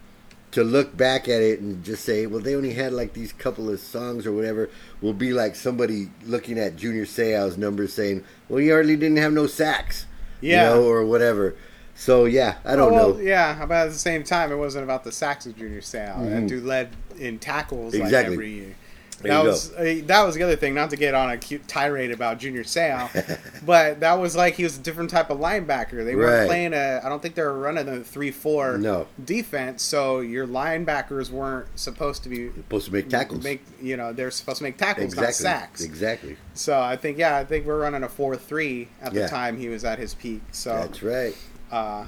to 0.50 0.62
look 0.62 0.96
back 0.96 1.28
at 1.28 1.40
it 1.40 1.60
and 1.60 1.82
just 1.84 2.04
say, 2.04 2.26
well, 2.26 2.40
they 2.40 2.54
only 2.54 2.74
had 2.74 2.92
like 2.92 3.12
these 3.12 3.32
couple 3.32 3.70
of 3.70 3.80
songs 3.80 4.26
or 4.26 4.32
whatever, 4.32 4.68
will 5.00 5.12
be 5.12 5.32
like 5.32 5.56
somebody 5.56 6.10
looking 6.26 6.58
at 6.58 6.76
Junior 6.76 7.04
Seau's 7.04 7.56
numbers 7.56 7.92
saying, 7.92 8.22
well, 8.48 8.58
he 8.58 8.68
hardly 8.68 8.96
didn't 8.96 9.16
have 9.18 9.32
no 9.32 9.46
sacks, 9.46 10.06
Yeah. 10.40 10.74
you 10.74 10.80
know, 10.80 10.88
or 10.88 11.04
whatever. 11.04 11.54
So 11.96 12.24
yeah, 12.24 12.56
I 12.64 12.74
don't 12.76 12.92
well, 12.92 13.14
know. 13.14 13.20
Yeah, 13.20 13.62
about 13.62 13.86
at 13.86 13.92
the 13.92 13.98
same 13.98 14.24
time, 14.24 14.50
it 14.52 14.56
wasn't 14.56 14.84
about 14.84 15.04
the 15.04 15.12
sacks 15.12 15.46
of 15.46 15.56
Junior 15.56 15.80
Seau. 15.80 16.24
That 16.28 16.42
Mhm. 16.42 16.48
dude 16.48 16.64
led 16.64 16.88
in 17.18 17.38
tackles 17.38 17.94
like 17.94 18.02
Exactly. 18.02 18.34
every 18.34 18.50
year. 18.50 18.74
There 19.24 19.32
that 19.32 19.44
was 19.44 19.72
uh, 19.74 20.00
that 20.06 20.22
was 20.22 20.34
the 20.36 20.42
other 20.44 20.56
thing. 20.56 20.74
Not 20.74 20.90
to 20.90 20.96
get 20.96 21.14
on 21.14 21.30
a 21.30 21.36
cute 21.36 21.66
tirade 21.66 22.12
about 22.12 22.38
Junior 22.38 22.62
Seau, 22.62 23.08
but 23.66 24.00
that 24.00 24.14
was 24.14 24.36
like 24.36 24.54
he 24.54 24.62
was 24.64 24.78
a 24.78 24.80
different 24.80 25.10
type 25.10 25.30
of 25.30 25.38
linebacker. 25.38 26.04
They 26.04 26.14
weren't 26.14 26.40
Right. 26.40 26.46
playing 26.46 26.74
a. 26.74 27.00
I 27.02 27.08
don't 27.08 27.20
think 27.20 27.34
they 27.34 27.42
were 27.42 27.58
running 27.58 27.88
a 27.88 28.00
three-four 28.04 28.78
No. 28.78 29.06
defense. 29.24 29.82
So 29.82 30.20
your 30.20 30.46
linebackers 30.46 31.30
weren't 31.30 31.66
supposed 31.78 32.22
to 32.24 32.28
be 32.28 32.50
Supposed 32.50 32.86
to 32.86 32.92
make 32.92 33.08
tackles. 33.08 33.42
Make 33.42 33.62
you 33.82 33.96
know 33.96 34.12
they're 34.12 34.30
supposed 34.30 34.58
to 34.58 34.64
make 34.64 34.76
tackles, 34.76 35.06
exactly. 35.14 35.26
not 35.26 35.34
sacks. 35.34 35.82
Exactly. 35.82 36.36
So 36.54 36.78
I 36.80 36.96
think 36.96 37.18
yeah, 37.18 37.36
I 37.36 37.44
think 37.44 37.66
we're 37.66 37.80
running 37.80 38.02
a 38.02 38.08
four-three 38.08 38.88
at 39.02 39.12
the 39.14 39.26
time 39.28 39.56
he 39.58 39.68
was 39.68 39.84
at 39.84 39.98
his 39.98 40.14
peak. 40.14 40.42
So 40.52 40.70
That's 40.74 41.02
right. 41.02 41.34
uh, 41.72 42.04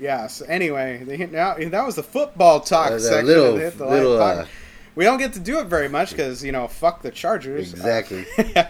yeah. 0.00 0.26
So 0.26 0.44
anyway, 0.46 1.02
they 1.04 1.16
now 1.26 1.54
that 1.54 1.84
was 1.86 1.94
the 1.96 2.02
football 2.02 2.60
talk 2.60 2.90
Uh, 2.92 2.98
section. 2.98 3.26
little- 3.26 3.56
the 3.56 3.86
little. 3.86 4.46
We 4.96 5.04
don't 5.04 5.18
get 5.18 5.32
to 5.34 5.40
do 5.40 5.60
it 5.60 5.66
very 5.66 5.88
much 5.88 6.10
because 6.10 6.42
you 6.44 6.50
know, 6.50 6.66
fuck 6.66 7.02
the 7.02 7.10
Chargers. 7.12 7.72
Exactly. 7.72 8.26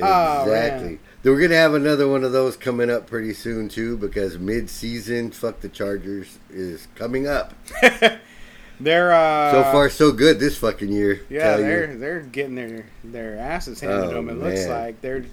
Oh, 0.00 0.44
Exactly. 0.44 0.88
man. 0.88 0.98
We're 1.22 1.40
gonna 1.40 1.54
have 1.60 1.74
another 1.74 2.08
one 2.08 2.24
of 2.24 2.32
those 2.32 2.56
coming 2.56 2.90
up 2.90 3.06
pretty 3.06 3.34
soon 3.34 3.68
too, 3.68 3.96
because 3.98 4.38
mid-season, 4.38 5.30
fuck 5.32 5.60
the 5.60 5.68
Chargers 5.68 6.38
is 6.50 6.88
coming 6.94 7.28
up. 7.28 7.52
they're 8.80 9.12
uh, 9.12 9.52
So 9.52 9.62
far, 9.64 9.90
so 9.90 10.10
good 10.10 10.40
this 10.40 10.56
fucking 10.56 10.90
year. 10.90 11.20
Yeah, 11.28 11.58
they're 11.58 11.94
they're 11.96 12.20
getting 12.20 12.54
their 12.54 12.86
their 13.04 13.38
asses 13.38 13.80
handed 13.80 14.00
to 14.00 14.08
Oh, 14.08 14.14
them. 14.14 14.30
It 14.30 14.38
looks 14.38 14.66
like 14.66 15.00
they're 15.02 15.26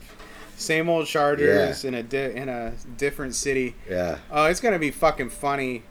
same 0.58 0.90
old 0.90 1.08
Chargers 1.08 1.86
in 1.86 1.94
a 1.94 2.04
di- 2.04 2.34
in 2.36 2.50
a 2.50 2.74
different 2.98 3.34
city. 3.36 3.76
Yeah, 3.90 4.18
Oh, 4.30 4.46
it's 4.46 4.60
gonna 4.60 4.78
be 4.78 4.92
fucking 4.92 5.30
funny 5.30 5.84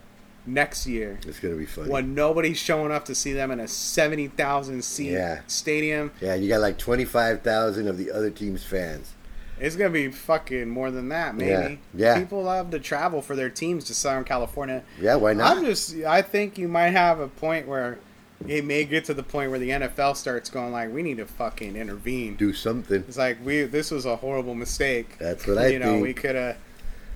next 0.45 0.87
year 0.87 1.19
it's 1.27 1.39
gonna 1.39 1.55
be 1.55 1.65
funny. 1.65 1.89
when 1.89 2.15
nobody's 2.15 2.57
showing 2.57 2.91
up 2.91 3.05
to 3.05 3.13
see 3.15 3.33
them 3.33 3.51
in 3.51 3.59
a 3.59 3.67
seventy 3.67 4.27
thousand 4.27 4.83
seat 4.83 5.11
Yeah. 5.11 5.41
stadium. 5.47 6.11
Yeah, 6.21 6.35
you 6.35 6.49
got 6.49 6.61
like 6.61 6.77
twenty-five 6.77 7.41
thousand 7.41 7.87
of 7.87 7.97
the 7.97 8.11
other 8.11 8.29
team's 8.29 8.63
fans. 8.63 9.13
It's 9.59 9.75
gonna 9.75 9.89
be 9.89 10.07
fucking 10.09 10.69
more 10.69 10.89
than 10.89 11.09
that, 11.09 11.35
maybe. 11.35 11.79
Yeah, 11.93 12.13
yeah. 12.15 12.19
People 12.19 12.43
love 12.43 12.71
to 12.71 12.79
travel 12.79 13.21
for 13.21 13.35
their 13.35 13.49
teams 13.49 13.83
to 13.85 13.93
Southern 13.93 14.23
California. 14.23 14.83
Yeah, 15.01 15.15
why 15.15 15.33
not? 15.33 15.57
I'm 15.57 15.65
just, 15.65 15.95
I 15.97 16.21
think 16.21 16.57
you 16.57 16.67
might 16.69 16.91
have 16.91 17.19
a 17.19 17.27
point 17.27 17.67
where 17.67 17.99
it 18.47 18.63
may 18.63 18.85
get 18.85 19.03
to 19.05 19.13
the 19.13 19.21
point 19.21 19.49
where 19.51 19.59
the 19.59 19.69
NFL 19.71 20.15
starts 20.15 20.49
going 20.49 20.71
like, 20.71 20.93
we 20.93 21.03
need 21.03 21.17
to 21.17 21.25
fucking 21.25 21.75
intervene. 21.75 22.37
Do 22.37 22.53
something. 22.53 23.03
It's 23.05 23.17
like 23.17 23.37
we, 23.45 23.63
this 23.63 23.91
was 23.91 24.05
a 24.05 24.15
horrible 24.15 24.55
mistake. 24.55 25.17
That's 25.19 25.45
what 25.45 25.57
I 25.57 25.67
you 25.67 25.79
know, 25.79 25.91
think. 25.91 26.03
we 26.03 26.13
could 26.13 26.35
have. 26.35 26.55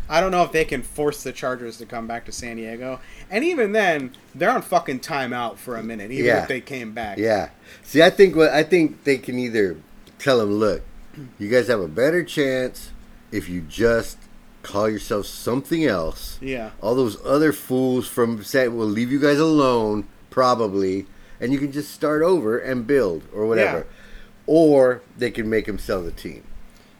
I 0.09 0.19
don't 0.21 0.31
know 0.31 0.43
if 0.43 0.51
they 0.51 0.65
can 0.65 0.81
force 0.81 1.23
the 1.23 1.31
Chargers 1.31 1.77
to 1.77 1.85
come 1.85 2.07
back 2.07 2.25
to 2.25 2.31
San 2.31 2.57
Diego. 2.57 2.99
And 3.31 3.43
even 3.43 3.71
then, 3.71 4.11
they're 4.35 4.49
on 4.51 4.61
fucking 4.61 4.99
timeout 4.99 5.57
for 5.57 5.75
a 5.77 5.83
minute, 5.83 6.11
even 6.11 6.25
Yeah. 6.25 6.41
if 6.43 6.47
they 6.47 6.61
came 6.61 6.91
back. 6.91 7.17
Yeah. 7.17 7.49
See, 7.83 8.01
I 8.03 8.09
think 8.09 8.35
what 8.35 8.49
I 8.49 8.63
think 8.63 9.03
they 9.05 9.17
can 9.17 9.39
either 9.39 9.77
tell 10.19 10.39
them, 10.39 10.51
look, 10.53 10.81
you 11.39 11.49
guys 11.49 11.67
have 11.67 11.79
a 11.79 11.87
better 11.87 12.23
chance 12.23 12.89
if 13.31 13.47
you 13.49 13.61
just 13.61 14.17
call 14.61 14.89
yourself 14.89 15.25
something 15.25 15.85
else. 15.85 16.37
Yeah. 16.41 16.71
All 16.81 16.95
those 16.95 17.17
other 17.25 17.51
fools 17.53 18.07
from 18.07 18.43
San 18.43 18.75
will 18.75 18.87
leave 18.87 19.11
you 19.11 19.19
guys 19.19 19.39
alone, 19.39 20.07
probably, 20.29 21.05
and 21.39 21.51
you 21.51 21.59
can 21.59 21.71
just 21.71 21.91
start 21.91 22.21
over 22.21 22.57
and 22.57 22.87
build 22.87 23.23
or 23.33 23.45
whatever. 23.45 23.79
Yeah. 23.79 23.83
Or 24.47 25.01
they 25.17 25.31
can 25.31 25.49
make 25.49 25.67
him 25.67 25.77
sell 25.79 26.01
the 26.01 26.11
team. 26.11 26.43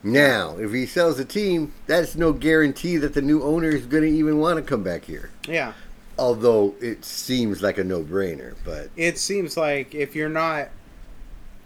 Now, 0.03 0.57
if 0.57 0.73
he 0.73 0.85
sells 0.85 1.17
the 1.17 1.25
team, 1.25 1.73
that's 1.87 2.15
no 2.15 2.33
guarantee 2.33 2.97
that 2.97 3.13
the 3.13 3.21
new 3.21 3.41
owner 3.41 3.69
is 3.69 3.85
going 3.85 4.03
to 4.03 4.09
even 4.09 4.37
want 4.37 4.57
to 4.57 4.61
come 4.61 4.83
back 4.83 5.05
here. 5.05 5.31
Yeah. 5.47 5.73
Although 6.19 6.75
it 6.81 7.05
seems 7.05 7.61
like 7.61 7.77
a 7.77 7.83
no-brainer, 7.83 8.55
but 8.65 8.89
It 8.97 9.17
seems 9.17 9.57
like 9.57 9.95
if 9.95 10.15
you're 10.15 10.29
not 10.29 10.69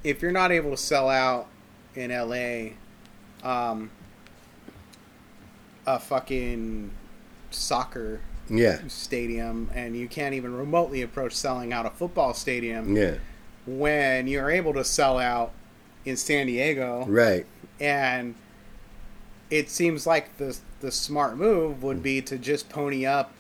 if 0.04 0.22
you're 0.22 0.32
not 0.32 0.52
able 0.52 0.72
to 0.72 0.78
sell 0.78 1.10
out 1.10 1.48
in 1.96 2.12
LA 2.12 2.74
um 3.44 3.90
a 5.86 6.00
fucking 6.00 6.92
soccer 7.50 8.22
yeah, 8.50 8.80
stadium 8.88 9.70
and 9.74 9.98
you 9.98 10.08
can't 10.08 10.34
even 10.34 10.56
remotely 10.56 11.02
approach 11.02 11.34
selling 11.34 11.74
out 11.74 11.86
a 11.86 11.90
football 11.90 12.34
stadium 12.34 12.96
yeah, 12.96 13.16
when 13.66 14.28
you're 14.28 14.50
able 14.50 14.74
to 14.74 14.84
sell 14.84 15.18
out 15.18 15.52
in 16.06 16.16
San 16.16 16.48
Diego 16.48 17.04
right. 17.08 17.46
And 17.80 18.36
it 19.50 19.70
seems 19.70 20.06
like 20.06 20.36
the 20.38 20.58
the 20.82 20.92
smart 20.92 21.38
move 21.38 21.82
would 21.84 22.02
be 22.04 22.22
to 22.22 22.38
just 22.38 22.70
pony 22.70 23.06
up 23.06 23.32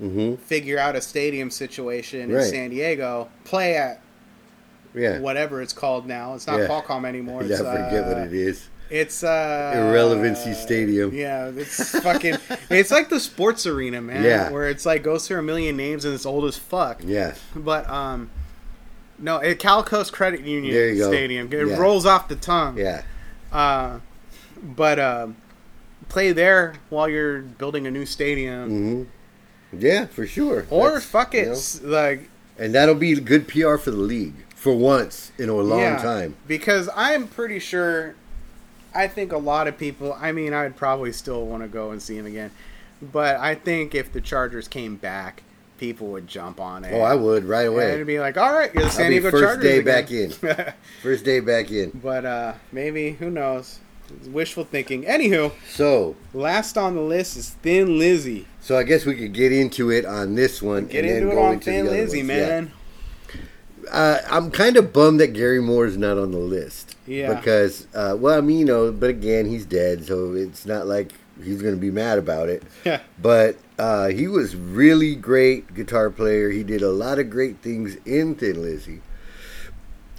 Mm-hmm. 0.00 0.36
figure 0.44 0.78
out 0.78 0.94
a 0.94 1.00
stadium 1.00 1.50
situation 1.50 2.30
in 2.30 2.42
San 2.44 2.70
Diego 2.70 3.28
play 3.42 3.76
at 3.76 4.00
Yeah. 4.94 5.18
whatever 5.18 5.60
it's 5.60 5.72
called 5.72 6.06
now 6.06 6.34
it's 6.34 6.46
not 6.46 6.60
Yeah. 6.60 6.68
Qualcomm 6.68 7.04
anymore 7.04 7.42
Yeah, 7.42 7.54
it's, 7.54 7.60
I 7.62 7.84
forget 7.84 8.06
what 8.06 8.16
uh, 8.16 8.20
it 8.20 8.32
is. 8.32 8.68
it's 8.90 9.24
uh 9.24 9.72
Irrelevancy 9.74 10.54
Stadium. 10.54 11.12
yeah 11.12 11.48
it's 11.52 11.98
fucking 11.98 12.36
it's 12.70 12.92
like 12.92 13.08
the 13.08 13.18
sports 13.18 13.66
arena 13.66 14.00
man 14.00 14.22
Yeah. 14.22 14.50
where 14.52 14.68
it's 14.68 14.86
like 14.86 15.02
goes 15.02 15.26
through 15.26 15.40
a 15.40 15.42
million 15.42 15.76
names 15.76 16.04
and 16.04 16.14
it's 16.14 16.24
old 16.24 16.44
as 16.44 16.56
fuck 16.56 17.00
Yes. 17.04 17.40
but 17.56 17.90
um 17.90 18.30
no 19.18 19.38
it 19.38 19.58
Cal 19.58 19.82
Coast 19.82 20.12
Credit 20.12 20.42
Union 20.42 20.72
you 20.72 20.96
go. 20.96 21.08
Stadium 21.10 21.52
it 21.52 21.66
Yeah. 21.66 21.76
rolls 21.76 22.06
off 22.06 22.28
the 22.28 22.36
tongue 22.36 22.78
Yeah. 22.78 23.02
Uh, 23.52 24.00
but 24.62 24.98
um, 24.98 25.36
play 26.08 26.32
there 26.32 26.74
while 26.90 27.08
you're 27.08 27.40
building 27.42 27.86
a 27.86 27.90
new 27.90 28.06
stadium, 28.06 28.68
hmm 29.70 29.76
Yeah, 29.78 30.06
for 30.06 30.26
sure. 30.26 30.66
or 30.70 30.88
That's- 30.88 31.04
fuck 31.04 31.34
it, 31.34 31.46
you 31.82 31.88
know, 31.88 31.96
like 31.96 32.30
and 32.58 32.74
that'll 32.74 32.94
be 32.96 33.14
good 33.14 33.46
PR 33.48 33.76
for 33.76 33.90
the 33.92 33.96
league 33.98 34.34
for 34.54 34.74
once 34.74 35.30
in 35.38 35.48
a 35.48 35.54
long 35.54 35.78
yeah, 35.80 35.98
time. 35.98 36.34
Because 36.48 36.88
I'm 36.96 37.28
pretty 37.28 37.60
sure, 37.60 38.16
I 38.94 39.06
think 39.06 39.30
a 39.32 39.38
lot 39.38 39.68
of 39.68 39.78
people. 39.78 40.16
I 40.20 40.32
mean, 40.32 40.52
I'd 40.52 40.76
probably 40.76 41.12
still 41.12 41.46
want 41.46 41.62
to 41.62 41.68
go 41.68 41.90
and 41.92 42.02
see 42.02 42.16
him 42.16 42.26
again, 42.26 42.50
but 43.00 43.36
I 43.36 43.54
think 43.54 43.94
if 43.94 44.12
the 44.12 44.20
Chargers 44.20 44.66
came 44.66 44.96
back, 44.96 45.44
people 45.78 46.08
would 46.08 46.26
jump 46.26 46.60
on 46.60 46.84
it. 46.84 46.92
Oh, 46.92 47.00
I 47.00 47.14
would 47.14 47.44
right 47.44 47.66
And 47.66 47.74
away. 47.74 47.92
it'd 47.94 48.06
be 48.06 48.18
like, 48.20 48.36
all 48.36 48.52
right, 48.52 48.72
you're 48.74 48.84
the 48.84 48.90
San 48.90 49.10
Diego 49.10 49.30
first 49.30 49.42
Chargers 49.42 49.62
day 49.64 49.78
again." 49.78 50.32
back 50.56 50.76
First 51.02 51.24
day 51.24 51.40
back 51.40 51.70
in. 51.70 51.90
but 52.02 52.24
uh, 52.26 52.52
maybe 52.72 53.12
who 53.12 53.30
knows? 53.30 53.78
It's 54.16 54.26
wishful 54.28 54.64
thinking. 54.64 55.04
Anywho, 55.04 55.52
So, 55.70 56.16
last 56.32 56.78
on 56.78 56.94
the 56.94 57.02
list 57.02 57.36
is 57.36 57.50
Thin 57.50 57.98
Lizzy. 57.98 58.46
so 58.60 58.76
I 58.78 58.82
guess 58.82 59.04
we 59.04 59.14
could 59.14 59.34
get 59.34 59.52
into 59.52 59.90
it 59.90 60.04
on 60.06 60.34
this 60.34 60.62
one. 60.62 60.86
Get 60.86 61.04
and 61.04 61.08
then 61.10 61.16
into 61.24 61.30
it 61.32 61.34
go 61.34 61.42
on 61.42 61.60
Thin 61.60 61.86
Lizzy, 61.86 62.18
ones. 62.22 62.28
Yeah. 62.30 62.46
man. 62.48 62.72
Uh, 63.90 64.18
I'm 64.30 64.50
kind 64.50 64.76
of 64.76 64.92
bummed 64.92 65.20
that 65.20 65.28
Gary 65.28 65.60
Moore's 65.62 65.96
not 65.96 66.18
on 66.18 66.30
the 66.32 66.38
list. 66.38 66.96
Yeah. 67.06 67.34
Because, 67.34 67.86
uh, 67.94 68.16
well, 68.18 68.36
I 68.36 68.40
mean, 68.42 68.58
you 68.58 68.64
know, 68.64 68.92
but 68.92 69.08
again, 69.10 69.46
he's 69.46 69.64
dead, 69.64 70.04
so 70.04 70.32
it's 70.34 70.66
not 70.66 70.86
like 70.86 71.12
he's 71.42 71.62
going 71.62 71.74
to 71.74 71.80
be 71.80 71.90
mad 71.90 72.18
about 72.18 72.48
it. 72.48 72.62
Yeah. 72.84 73.00
But 73.20 73.56
uh, 73.78 74.08
he 74.08 74.26
was 74.28 74.54
really 74.56 75.14
great 75.14 75.74
guitar 75.74 76.10
player. 76.10 76.50
He 76.50 76.62
did 76.64 76.82
a 76.82 76.90
lot 76.90 77.18
of 77.18 77.30
great 77.30 77.58
things 77.58 77.96
in 78.04 78.34
Thin 78.34 78.60
Lizzy. 78.62 79.00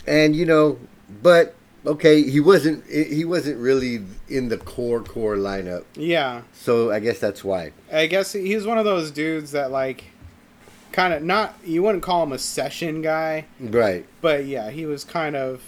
And 0.08 0.36
you 0.36 0.46
know, 0.46 0.80
but 1.22 1.56
okay, 1.86 2.24
he 2.24 2.40
wasn't 2.40 2.86
he 2.90 3.26
wasn't 3.26 3.58
really 3.60 4.04
in 4.28 4.50
the 4.50 4.58
core 4.58 5.02
core 5.04 5.36
lineup. 5.36 5.84
Yeah. 5.96 6.42
So 6.54 6.92
I 6.92 7.00
guess 7.00 7.20
that's 7.20 7.44
why. 7.44 7.74
I 7.92 8.06
guess 8.08 8.32
he's 8.34 8.66
one 8.66 8.78
of 8.78 8.86
those 8.86 9.12
dudes 9.12 9.52
that 9.52 9.72
like 9.72 10.06
kind 10.92 11.14
of 11.14 11.22
not 11.22 11.56
you 11.64 11.84
wouldn't 11.84 12.04
call 12.04 12.24
him 12.24 12.32
a 12.32 12.40
session 12.40 13.02
guy, 13.02 13.46
Right. 13.60 14.06
but 14.22 14.46
yeah, 14.46 14.72
he 14.72 14.86
was 14.88 15.04
kind 15.04 15.36
of 15.36 15.62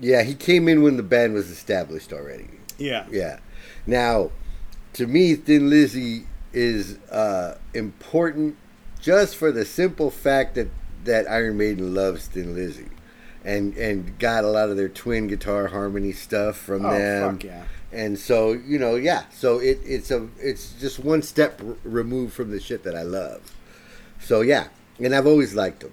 Yeah, 0.00 0.22
he 0.22 0.34
came 0.34 0.68
in 0.68 0.82
when 0.82 0.98
the 0.98 1.02
band 1.02 1.32
was 1.32 1.50
established 1.50 2.12
already. 2.12 2.48
yeah. 2.78 3.06
Yeah. 3.10 3.38
Now, 3.86 4.30
to 4.96 5.06
me, 5.06 5.34
Thin 5.34 5.70
Lizzy 5.70 6.26
is 6.52 6.98
uh, 7.10 7.56
important 7.74 8.56
just 9.00 9.36
for 9.36 9.52
the 9.52 9.64
simple 9.64 10.10
fact 10.10 10.54
that, 10.56 10.68
that 11.04 11.30
Iron 11.30 11.56
Maiden 11.58 11.94
loves 11.94 12.26
Thin 12.26 12.54
Lizzy. 12.54 12.88
And, 13.44 13.76
and 13.76 14.18
got 14.18 14.42
a 14.42 14.48
lot 14.48 14.70
of 14.70 14.76
their 14.76 14.88
twin 14.88 15.28
guitar 15.28 15.68
harmony 15.68 16.10
stuff 16.10 16.56
from 16.56 16.84
Oh 16.84 16.90
them. 16.90 17.34
fuck 17.34 17.44
yeah. 17.44 17.62
And 17.92 18.18
so, 18.18 18.52
you 18.52 18.76
know, 18.76 18.96
yeah. 18.96 19.22
So 19.30 19.60
it, 19.60 19.78
it's 19.84 20.10
a 20.10 20.26
it's 20.40 20.72
just 20.80 20.98
one 20.98 21.22
step 21.22 21.60
r- 21.64 21.76
removed 21.84 22.32
from 22.32 22.50
the 22.50 22.58
shit 22.58 22.82
that 22.82 22.96
I 22.96 23.02
love. 23.02 23.42
So 24.18 24.40
yeah, 24.40 24.66
and 24.98 25.14
I've 25.14 25.28
always 25.28 25.54
liked 25.54 25.80
them. 25.80 25.92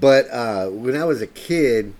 But 0.00 0.30
uh, 0.30 0.68
when 0.68 0.96
I 0.96 1.04
was 1.04 1.20
a 1.20 1.26
kid, 1.26 1.92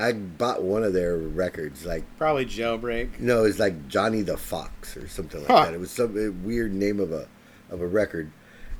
I 0.00 0.12
bought 0.12 0.62
one 0.62 0.82
of 0.84 0.92
their 0.92 1.16
records. 1.16 1.84
Like 1.86 2.04
Probably 2.18 2.46
jailbreak. 2.46 3.20
no, 3.20 3.44
it's 3.44 3.58
like 3.58 3.88
Johnny 3.88 4.22
the 4.22 4.36
Fox 4.36 4.96
or 4.96 5.06
something 5.08 5.40
like 5.40 5.48
Huh. 5.50 5.64
that. 5.66 5.74
It 5.74 5.80
was 5.80 5.90
some 5.90 6.42
weird 6.44 6.72
name 6.74 6.98
of 7.00 7.12
a 7.12 7.26
of 7.70 7.80
a 7.80 7.86
record, 7.86 8.30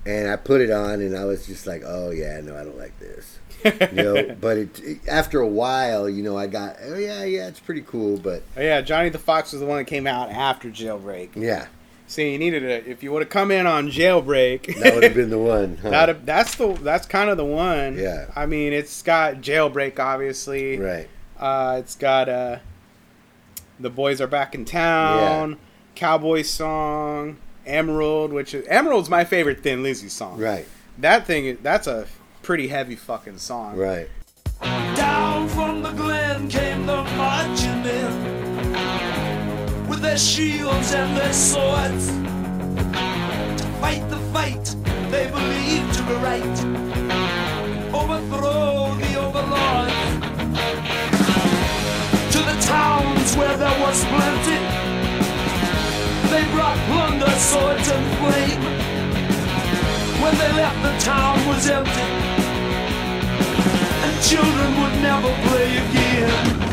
and 0.05 0.29
I 0.29 0.37
put 0.37 0.61
it 0.61 0.71
on, 0.71 1.01
and 1.01 1.17
I 1.17 1.25
was 1.25 1.47
just 1.47 1.67
like, 1.67 1.83
oh 1.87 2.11
yeah, 2.11 2.41
no, 2.41 2.57
I 2.57 2.65
don't 2.65 2.79
like 2.79 2.99
this. 2.99 3.39
You 3.65 4.03
know, 4.03 4.37
but 4.41 4.57
it, 4.59 4.81
it- 4.81 5.09
after 5.09 5.41
a 5.41 5.47
while, 5.47 6.09
you 6.09 6.23
know, 6.23 6.37
I 6.37 6.47
got 6.49 6.77
oh 6.85 6.97
yeah, 6.97 7.25
yeah, 7.25 7.47
it's 7.49 7.61
pretty 7.61 7.83
cool, 7.83 8.19
but 8.19 8.43
Oh, 8.57 8.61
yeah, 8.63 8.81
Johnny 8.81 9.09
the 9.09 9.19
Fox 9.19 9.53
was 9.53 9.61
the 9.61 9.67
one 9.67 9.79
that 9.79 9.87
came 9.87 10.07
out 10.07 10.31
after 10.31 10.69
jailbreak. 10.71 11.31
yeah, 11.37 11.67
See, 12.13 12.33
you 12.33 12.39
needed 12.39 12.63
it 12.63 12.87
if 12.87 13.03
you 13.03 13.11
would 13.13 13.23
have 13.23 13.31
come 13.31 13.51
in 13.51 13.67
on 13.67 13.89
jailbreak. 13.91 14.79
that 14.83 14.93
would 14.95 15.03
have 15.03 15.15
been 15.15 15.31
the 15.31 15.39
one. 15.39 15.79
Huh? 15.83 15.89
That 15.89 16.27
that's 16.27 16.57
the 16.57 16.75
that's 16.75 17.07
kind 17.07 17.31
of 17.31 17.39
the 17.39 17.45
one. 17.47 17.97
Yeah. 17.97 18.27
I 18.37 18.45
mean, 18.45 18.75
it's 18.75 19.01
got 19.01 19.37
jailbreak 19.37 19.99
obviously. 19.99 20.79
right. 20.79 21.09
Uh, 21.41 21.77
it's 21.79 21.95
got 21.95 22.29
uh, 22.29 22.59
the 23.81 23.89
boys 23.89 24.21
are 24.21 24.27
back 24.27 24.55
in 24.55 24.67
town. 24.67 25.57
Cowboy 25.95 26.43
song. 26.43 27.39
Emerald, 27.65 28.33
which 28.33 28.53
is 28.53 28.67
Emerald's 28.67 29.09
my 29.09 29.25
favorite 29.25 29.63
Thin 29.63 29.83
Lizzy 29.83 30.09
song. 30.11 30.39
Right, 30.39 30.67
That 30.99 31.27
thing, 31.27 31.57
that's 31.63 31.87
a 31.87 32.07
pretty 32.43 32.69
heavy 32.69 32.97
fucking 32.97 33.39
song. 33.39 33.77
right. 33.77 34.09
Down 34.61 35.49
from 35.49 35.83
the 35.83 35.93
glen 35.93 36.49
came 36.49 36.87
the 36.87 37.03
marching 37.03 37.17
men 37.17 37.53
with 37.53 37.62
their 40.03 40.19
shields 40.19 40.93
and 40.93 41.17
their 41.17 41.33
swords 41.33 42.09
to 43.57 43.67
fight 43.81 44.05
the 44.11 44.19
fight 44.35 44.65
they 45.13 45.31
believed 45.31 45.95
to 45.95 46.03
be 46.03 46.15
right, 46.15 46.57
overthrow 47.95 48.95
the 48.99 49.15
overlords. 49.25 49.95
To 52.33 52.39
the 52.51 52.59
towns 52.67 53.37
where 53.37 53.57
there 53.57 53.79
was 53.81 54.05
plenty, 54.07 54.59
they 56.33 56.45
brought 56.53 56.79
plunder, 56.89 57.31
swords, 57.39 57.89
and 57.89 58.05
flame. 58.19 58.63
When 60.21 60.35
they 60.37 60.53
left, 60.61 60.83
the 60.83 60.99
town 60.99 61.47
was 61.47 61.69
empty 61.71 62.33
and 64.05 64.23
children 64.25 64.71
would 64.81 64.97
never 65.01 65.33
play 65.47 65.77
again. 65.77 66.72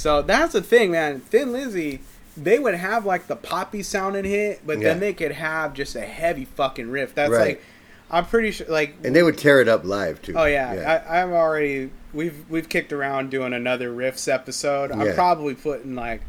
So 0.00 0.22
that's 0.22 0.54
the 0.54 0.62
thing, 0.62 0.92
man. 0.92 1.20
Thin 1.20 1.52
Lizzy, 1.52 2.00
they 2.34 2.58
would 2.58 2.74
have 2.74 3.04
like 3.04 3.26
the 3.26 3.36
poppy 3.36 3.82
sounding 3.82 4.24
hit, 4.24 4.62
but 4.66 4.78
Yeah. 4.78 4.88
then 4.88 5.00
they 5.00 5.12
could 5.12 5.32
have 5.32 5.74
just 5.74 5.94
a 5.94 6.00
heavy 6.00 6.46
fucking 6.46 6.90
riff. 6.90 7.14
That's 7.14 7.30
Right. 7.30 7.40
like, 7.48 7.62
I'm 8.10 8.24
pretty 8.24 8.50
sure, 8.50 8.66
like, 8.68 8.94
And 9.04 9.14
they 9.14 9.22
would 9.22 9.36
tear 9.36 9.60
it 9.60 9.68
up 9.68 9.84
live 9.84 10.22
too. 10.22 10.32
oh 10.36 10.46
yeah, 10.46 11.02
I, 11.06 11.20
I'm 11.20 11.32
already 11.32 11.90
we've 12.14 12.44
we've 12.48 12.68
kicked 12.68 12.92
around 12.94 13.30
doing 13.30 13.52
another 13.52 13.90
riffs 13.90 14.32
episode. 14.32 14.90
I'm 14.90 15.02
Yeah. 15.02 15.14
probably 15.14 15.54
putting 15.54 15.94
like 15.94 16.22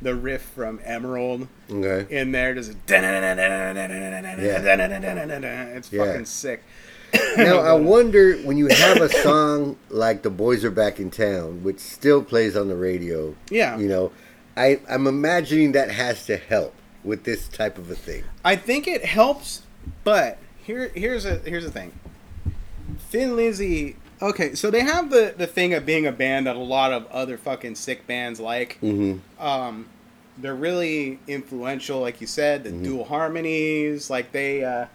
the 0.00 0.14
riff 0.14 0.42
from 0.42 0.80
Emerald 0.84 1.48
okay. 1.70 2.06
in 2.16 2.30
there. 2.32 2.54
Just 2.54 2.70
it's 2.70 2.78
Yeah. 5.92 6.04
fucking 6.04 6.24
sick. 6.26 6.62
Now 7.36 7.58
I 7.58 7.72
wonder 7.72 8.36
when 8.38 8.56
you 8.56 8.68
have 8.68 9.00
a 9.00 9.08
song 9.08 9.76
like 9.88 10.22
"The 10.22 10.30
Boys 10.30 10.64
Are 10.64 10.70
Back 10.70 11.00
in 11.00 11.10
Town," 11.10 11.62
which 11.62 11.78
still 11.78 12.22
plays 12.22 12.56
on 12.56 12.68
the 12.68 12.76
radio. 12.76 13.34
Yeah. 13.50 13.78
You 13.78 13.88
know, 13.88 14.12
I 14.56 14.80
I'm 14.88 15.06
imagining 15.06 15.72
that 15.72 15.90
has 15.90 16.26
to 16.26 16.36
help 16.36 16.74
with 17.04 17.24
this 17.24 17.48
type 17.48 17.78
of 17.78 17.90
a 17.90 17.94
thing. 17.94 18.24
I 18.44 18.56
think 18.56 18.86
it 18.86 19.04
helps, 19.04 19.62
but 20.04 20.38
here 20.62 20.90
here's 20.94 21.24
a 21.24 21.36
here's 21.38 21.64
the 21.64 21.70
thing. 21.70 21.92
Thin 22.98 23.36
Lizzy. 23.36 23.96
Okay, 24.22 24.54
so 24.54 24.70
they 24.70 24.80
have 24.80 25.10
the 25.10 25.34
the 25.36 25.46
thing 25.46 25.72
of 25.74 25.86
being 25.86 26.06
a 26.06 26.12
band 26.12 26.46
that 26.46 26.56
a 26.56 26.58
lot 26.58 26.92
of 26.92 27.06
other 27.06 27.38
fucking 27.38 27.74
sick 27.74 28.06
bands 28.06 28.38
like. 28.38 28.78
Mm-hmm. 28.82 29.42
Um, 29.42 29.88
they're 30.38 30.54
really 30.54 31.18
influential, 31.26 32.00
like 32.00 32.20
you 32.20 32.26
said, 32.26 32.64
the 32.64 32.70
dual 32.70 33.04
harmonies. 33.04 34.10
Like 34.10 34.32
they 34.32 34.64
uh, 34.64 34.86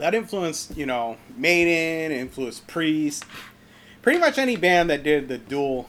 that 0.00 0.14
influenced, 0.14 0.76
you 0.76 0.86
know, 0.86 1.16
Maiden, 1.36 2.10
influenced 2.16 2.66
Priest. 2.66 3.24
Pretty 4.02 4.18
much 4.18 4.38
any 4.38 4.56
band 4.56 4.90
that 4.90 5.02
did 5.02 5.28
the 5.28 5.38
dual 5.38 5.88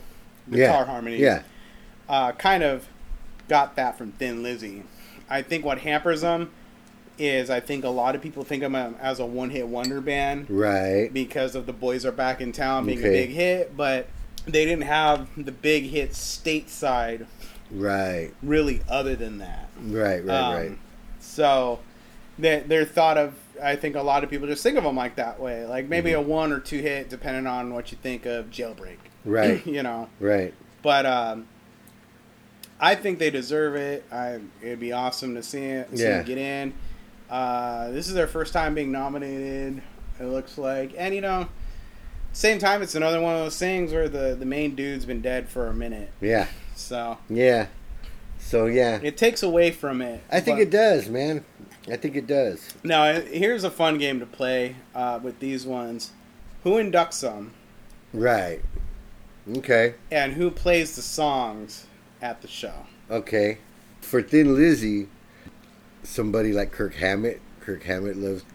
guitar 0.49 0.79
Yeah. 0.81 0.85
harmonies 0.85 1.19
Yeah. 1.21 1.41
uh, 2.09 2.33
kind 2.33 2.61
of 2.63 2.87
got 3.47 3.75
that 3.77 3.97
from 3.97 4.11
Thin 4.13 4.43
Lizzy. 4.43 4.83
I 5.29 5.41
think 5.41 5.63
what 5.65 5.79
hampers 5.79 6.21
them 6.21 6.51
is 7.17 7.49
I 7.49 7.59
think 7.59 7.83
a 7.85 7.89
lot 7.89 8.15
of 8.15 8.21
people 8.21 8.43
think 8.43 8.63
of 8.63 8.71
them 8.71 8.95
as 9.01 9.19
a 9.19 9.25
one 9.25 9.49
hit 9.51 9.67
wonder 9.67 10.01
band 10.01 10.47
Right. 10.49 11.09
because 11.13 11.55
of 11.55 11.65
the 11.65 11.73
Boys 11.73 12.05
Are 12.05 12.11
Back 12.11 12.41
in 12.41 12.51
Town 12.51 12.85
being 12.85 12.99
Okay. 12.99 13.07
a 13.07 13.11
big 13.11 13.29
hit, 13.35 13.77
but 13.77 14.07
they 14.45 14.65
didn't 14.65 14.83
have 14.85 15.27
the 15.37 15.51
big 15.51 15.85
hit 15.85 16.11
stateside 16.11 17.25
Right. 17.69 18.31
really 18.43 18.81
other 18.89 19.15
than 19.15 19.37
that. 19.37 19.69
Right. 19.81 20.25
Right. 20.25 20.35
Um, 20.35 20.53
right. 20.55 20.77
So 21.19 21.79
they, 22.37 22.63
they're 22.65 22.85
thought 22.85 23.17
of. 23.17 23.35
I 23.61 23.75
think 23.75 23.95
a 23.95 24.01
lot 24.01 24.23
of 24.23 24.29
people 24.29 24.47
just 24.47 24.63
think 24.63 24.77
of 24.77 24.83
them 24.83 24.95
like 24.95 25.15
that 25.17 25.39
way, 25.39 25.65
like 25.65 25.87
maybe 25.87 26.11
Mm-hmm. 26.11 26.19
a 26.29 26.33
one 26.33 26.51
or 26.51 26.59
two 26.59 26.79
hit, 26.79 27.09
depending 27.09 27.47
on 27.47 27.73
what 27.73 27.91
you 27.91 27.97
think 28.01 28.25
of 28.25 28.49
Jailbreak. 28.49 28.97
Right. 29.25 29.65
you 29.67 29.83
know. 29.83 30.09
Right. 30.19 30.53
But 30.81 31.05
um, 31.05 31.47
I 32.79 32.95
think 32.95 33.19
they 33.19 33.29
deserve 33.29 33.75
it. 33.75 34.03
I, 34.11 34.39
it'd 34.61 34.79
be 34.79 34.91
awesome 34.91 35.35
to 35.35 35.43
see 35.43 35.63
it, 35.65 35.95
see 35.97 36.03
Yeah. 36.03 36.19
it 36.21 36.25
get 36.25 36.37
in. 36.37 36.73
Uh, 37.29 37.91
this 37.91 38.07
is 38.07 38.13
their 38.13 38.27
first 38.27 38.51
time 38.53 38.73
being 38.75 38.91
nominated. 38.91 39.81
It 40.19 40.25
looks 40.25 40.57
like, 40.57 40.93
and 40.97 41.13
you 41.15 41.21
know, 41.21 41.47
same 42.33 42.59
time, 42.59 42.81
it's 42.81 42.95
another 42.95 43.21
one 43.21 43.33
of 43.35 43.41
those 43.41 43.57
things 43.57 43.91
where 43.93 44.09
the 44.09 44.35
the 44.35 44.45
main 44.45 44.75
dude's 44.75 45.05
been 45.05 45.21
dead 45.21 45.49
for 45.49 45.67
a 45.67 45.73
minute, 45.73 46.11
Yeah. 46.21 46.47
so 46.75 47.17
Yeah. 47.29 47.67
So 48.39 48.65
yeah, 48.65 48.99
it 49.03 49.17
takes 49.17 49.43
away 49.43 49.71
from 49.71 50.01
it. 50.01 50.21
I 50.31 50.39
think 50.41 50.59
it 50.59 50.69
does, 50.71 51.07
man. 51.07 51.45
I 51.89 51.95
think 51.97 52.15
it 52.15 52.27
does. 52.27 52.73
Now, 52.83 53.13
here's 53.21 53.63
a 53.63 53.71
fun 53.71 53.97
game 53.97 54.19
to 54.19 54.25
play 54.25 54.75
uh, 54.93 55.19
with 55.21 55.39
these 55.39 55.65
ones. 55.65 56.11
Who 56.63 56.71
inducts 56.73 57.21
them, 57.21 57.53
Right. 58.13 58.61
Okay. 59.57 59.95
and 60.11 60.33
who 60.33 60.51
plays 60.51 60.95
the 60.95 61.01
songs 61.01 61.85
at 62.21 62.41
the 62.41 62.47
show? 62.47 62.85
Okay. 63.09 63.57
For 64.01 64.21
Thin 64.21 64.53
Lizzy, 64.55 65.07
somebody 66.03 66.53
like 66.53 66.71
Kirk 66.71 66.93
Hammett. 66.95 67.41
Kirk 67.61 67.83
Hammett 67.83 68.17
loved 68.17 68.45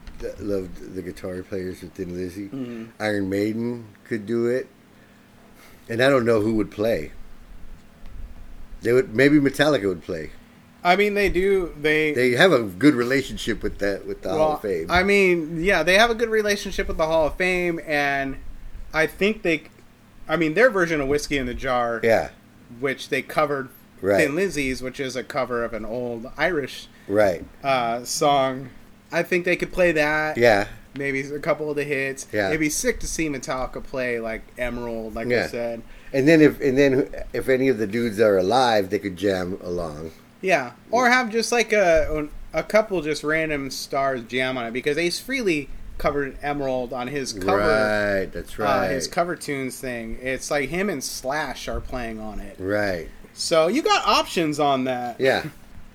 loved 0.41 0.95
the 0.95 1.03
guitar 1.03 1.43
players 1.43 1.83
of 1.83 1.93
Thin 1.93 2.15
Lizzy. 2.17 2.49
Mhm. 2.49 2.89
Iron 3.01 3.29
Maiden 3.29 3.87
could 4.05 4.25
do 4.25 4.47
it, 4.47 4.67
and 5.89 6.01
I 6.03 6.09
don't 6.09 6.25
know 6.25 6.41
who 6.41 6.55
would 6.55 6.71
play. 6.71 7.13
They 8.83 8.93
would 8.93 9.15
maybe 9.15 9.39
Metallica 9.39 9.87
would 9.89 10.03
play. 10.03 10.31
I 10.87 10.95
mean, 10.95 11.15
they 11.15 11.29
do. 11.29 11.75
They 11.81 12.13
They 12.15 12.31
have 12.33 12.53
a 12.53 12.63
good 12.63 12.95
relationship 12.95 13.61
with 13.61 13.79
that 13.81 14.07
with 14.07 14.23
the 14.23 14.31
Hall 14.31 14.53
of 14.53 14.63
Fame. 14.63 14.89
I 14.89 15.03
mean, 15.03 15.63
yeah, 15.65 15.83
they 15.83 15.95
have 15.99 16.11
a 16.11 16.15
good 16.15 16.29
relationship 16.29 16.87
with 16.87 16.97
the 16.97 17.07
Hall 17.07 17.27
of 17.27 17.35
Fame, 17.35 17.81
and 17.85 18.37
I 18.95 19.09
think 19.09 19.43
they, 19.43 19.65
I 20.29 20.37
mean, 20.37 20.55
their 20.55 20.71
version 20.71 21.01
of 21.01 21.09
Whiskey 21.09 21.39
in 21.39 21.47
the 21.47 21.55
Jar, 21.55 22.01
yeah. 22.05 22.29
which 22.79 23.09
they 23.09 23.21
covered 23.21 23.69
Right. 24.01 24.19
Thin 24.27 24.37
Lizzy's, 24.37 24.81
which 24.81 25.01
is 25.01 25.17
a 25.17 25.25
cover 25.25 25.65
of 25.65 25.73
an 25.73 25.85
old 25.85 26.31
Irish 26.37 26.87
Right. 27.09 27.45
uh, 27.65 28.05
song. 28.05 28.69
I 29.11 29.23
think 29.25 29.45
they 29.45 29.57
could 29.57 29.73
play 29.73 29.91
that. 29.93 30.37
Yeah. 30.37 30.69
Maybe 30.97 31.21
a 31.23 31.39
couple 31.41 31.69
of 31.69 31.77
the 31.77 31.85
hits. 31.85 32.27
Yeah. 32.33 32.49
It'd 32.49 32.61
be 32.61 32.69
sick 32.71 33.01
to 33.01 33.07
see 33.09 33.29
Metallica 33.29 33.83
play 33.83 34.21
like 34.21 34.43
Emerald, 34.57 35.15
like 35.17 35.29
Yeah. 35.29 35.45
I 35.45 35.47
said. 35.49 35.83
And 36.13 36.29
then 36.29 36.41
if 36.41 36.61
and 36.61 36.79
then 36.79 37.11
if 37.33 37.49
any 37.49 37.69
of 37.69 37.79
the 37.79 37.87
dudes 37.87 38.21
are 38.21 38.37
alive, 38.39 38.91
they 38.91 38.99
could 38.99 39.17
jam 39.17 39.59
along. 39.63 40.13
Yeah, 40.41 40.73
or 40.91 41.09
have 41.09 41.31
just 41.31 41.53
like 41.53 41.73
a 41.73 42.29
a 42.53 42.63
couple 42.63 43.01
just 43.03 43.23
random 43.23 43.71
stars 43.71 44.23
jam 44.25 44.57
on 44.57 44.67
it 44.67 44.73
because 44.73 44.97
Ace 44.97 45.21
Frehley 45.21 45.69
covered 45.99 46.39
Emerald 46.43 46.93
on 46.93 47.09
his 47.09 47.33
cover. 47.33 47.59
Right. 47.59 48.27
That's 48.27 48.59
uh, 48.59 48.63
right. 48.63 48.91
his 48.91 49.09
cover 49.09 49.37
tunes 49.37 49.79
thing. 49.79 50.19
It's 50.21 50.51
like 50.51 50.69
him 50.69 50.91
and 50.91 51.03
Slash 51.03 51.69
are 51.69 51.81
playing 51.81 52.21
on 52.21 52.41
it. 52.41 52.57
right. 52.59 53.09
So 53.35 53.67
you 53.67 53.83
got 53.83 54.07
options 54.07 54.59
on 54.59 54.85
that. 54.85 55.21
Yeah. 55.21 55.45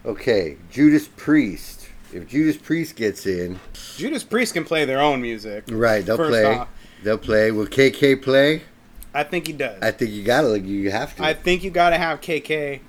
Okay. 0.05 0.57
Judas 0.69 1.07
Priest. 1.07 1.89
If 2.13 2.27
Judas 2.27 2.57
Priest 2.57 2.95
gets 2.95 3.25
in, 3.25 3.59
Judas 3.97 4.23
Priest 4.23 4.53
can 4.53 4.63
play 4.63 4.85
their 4.85 4.99
own 4.99 5.21
music. 5.21 5.63
right? 5.71 6.05
They'll 6.05 6.17
play. 6.17 6.45
off. 6.45 6.67
They'll 7.03 7.17
play. 7.17 7.51
Will 7.51 7.65
KK 7.65 8.21
play? 8.21 8.61
I 9.13 9.23
think 9.23 9.47
he 9.47 9.53
does. 9.53 9.81
I 9.81 9.91
think 9.91 10.11
you 10.11 10.23
gotta. 10.23 10.59
You 10.59 10.91
have 10.91 11.15
to. 11.15 11.23
I 11.23 11.33
think 11.33 11.63
you 11.63 11.71
got 11.71 11.91
to 11.91 11.97
have 11.97 12.21
KK 12.21 12.81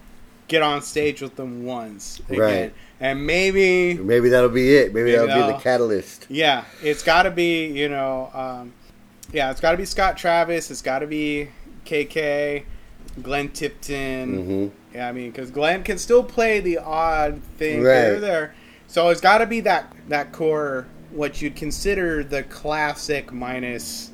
get 0.52 0.62
on 0.62 0.82
stage 0.82 1.20
with 1.22 1.34
them 1.34 1.64
once. 1.64 2.20
Again. 2.28 2.38
Right. 2.38 2.74
And 3.00 3.26
maybe, 3.26 3.94
Maybe 3.94 4.28
that'll 4.28 4.48
be 4.50 4.76
it. 4.76 4.94
Maybe, 4.94 5.06
Maybe 5.12 5.26
that'll 5.26 5.48
be 5.48 5.52
the 5.54 5.58
catalyst. 5.58 6.26
yeah, 6.28 6.64
it's 6.82 7.02
got 7.02 7.24
to 7.24 7.32
be, 7.32 7.66
you 7.66 7.88
know, 7.88 8.30
um, 8.32 8.72
yeah, 9.32 9.50
it's 9.50 9.60
got 9.60 9.72
to 9.72 9.76
be 9.76 9.84
Scott 9.84 10.16
Travis. 10.16 10.70
It's 10.70 10.82
got 10.82 11.00
to 11.00 11.08
be 11.08 11.48
KK, 11.84 12.62
Glenn 13.22 13.48
Tipton. 13.48 14.44
hmm 14.44 14.94
Yeah, 14.96 15.08
I 15.08 15.12
mean, 15.12 15.32
because 15.32 15.50
Glenn 15.50 15.82
can 15.82 15.98
still 15.98 16.22
play 16.22 16.60
the 16.60 16.78
odd 16.78 17.42
thing 17.58 17.82
Right. 17.82 17.94
here 17.94 18.20
there. 18.20 18.54
So 18.86 19.08
it's 19.08 19.20
got 19.22 19.38
to 19.38 19.46
be 19.46 19.60
that 19.60 19.92
that 20.08 20.30
core, 20.32 20.86
what 21.10 21.42
you'd 21.42 21.56
consider 21.56 22.22
the 22.22 22.42
classic 22.44 23.32
minus 23.32 24.10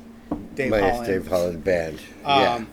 Dave 0.55 0.71
Minus 0.71 0.89
Holland. 0.91 1.07
Dave 1.07 1.27
Holland 1.27 1.63
band. 1.63 1.99
Um, 2.25 2.67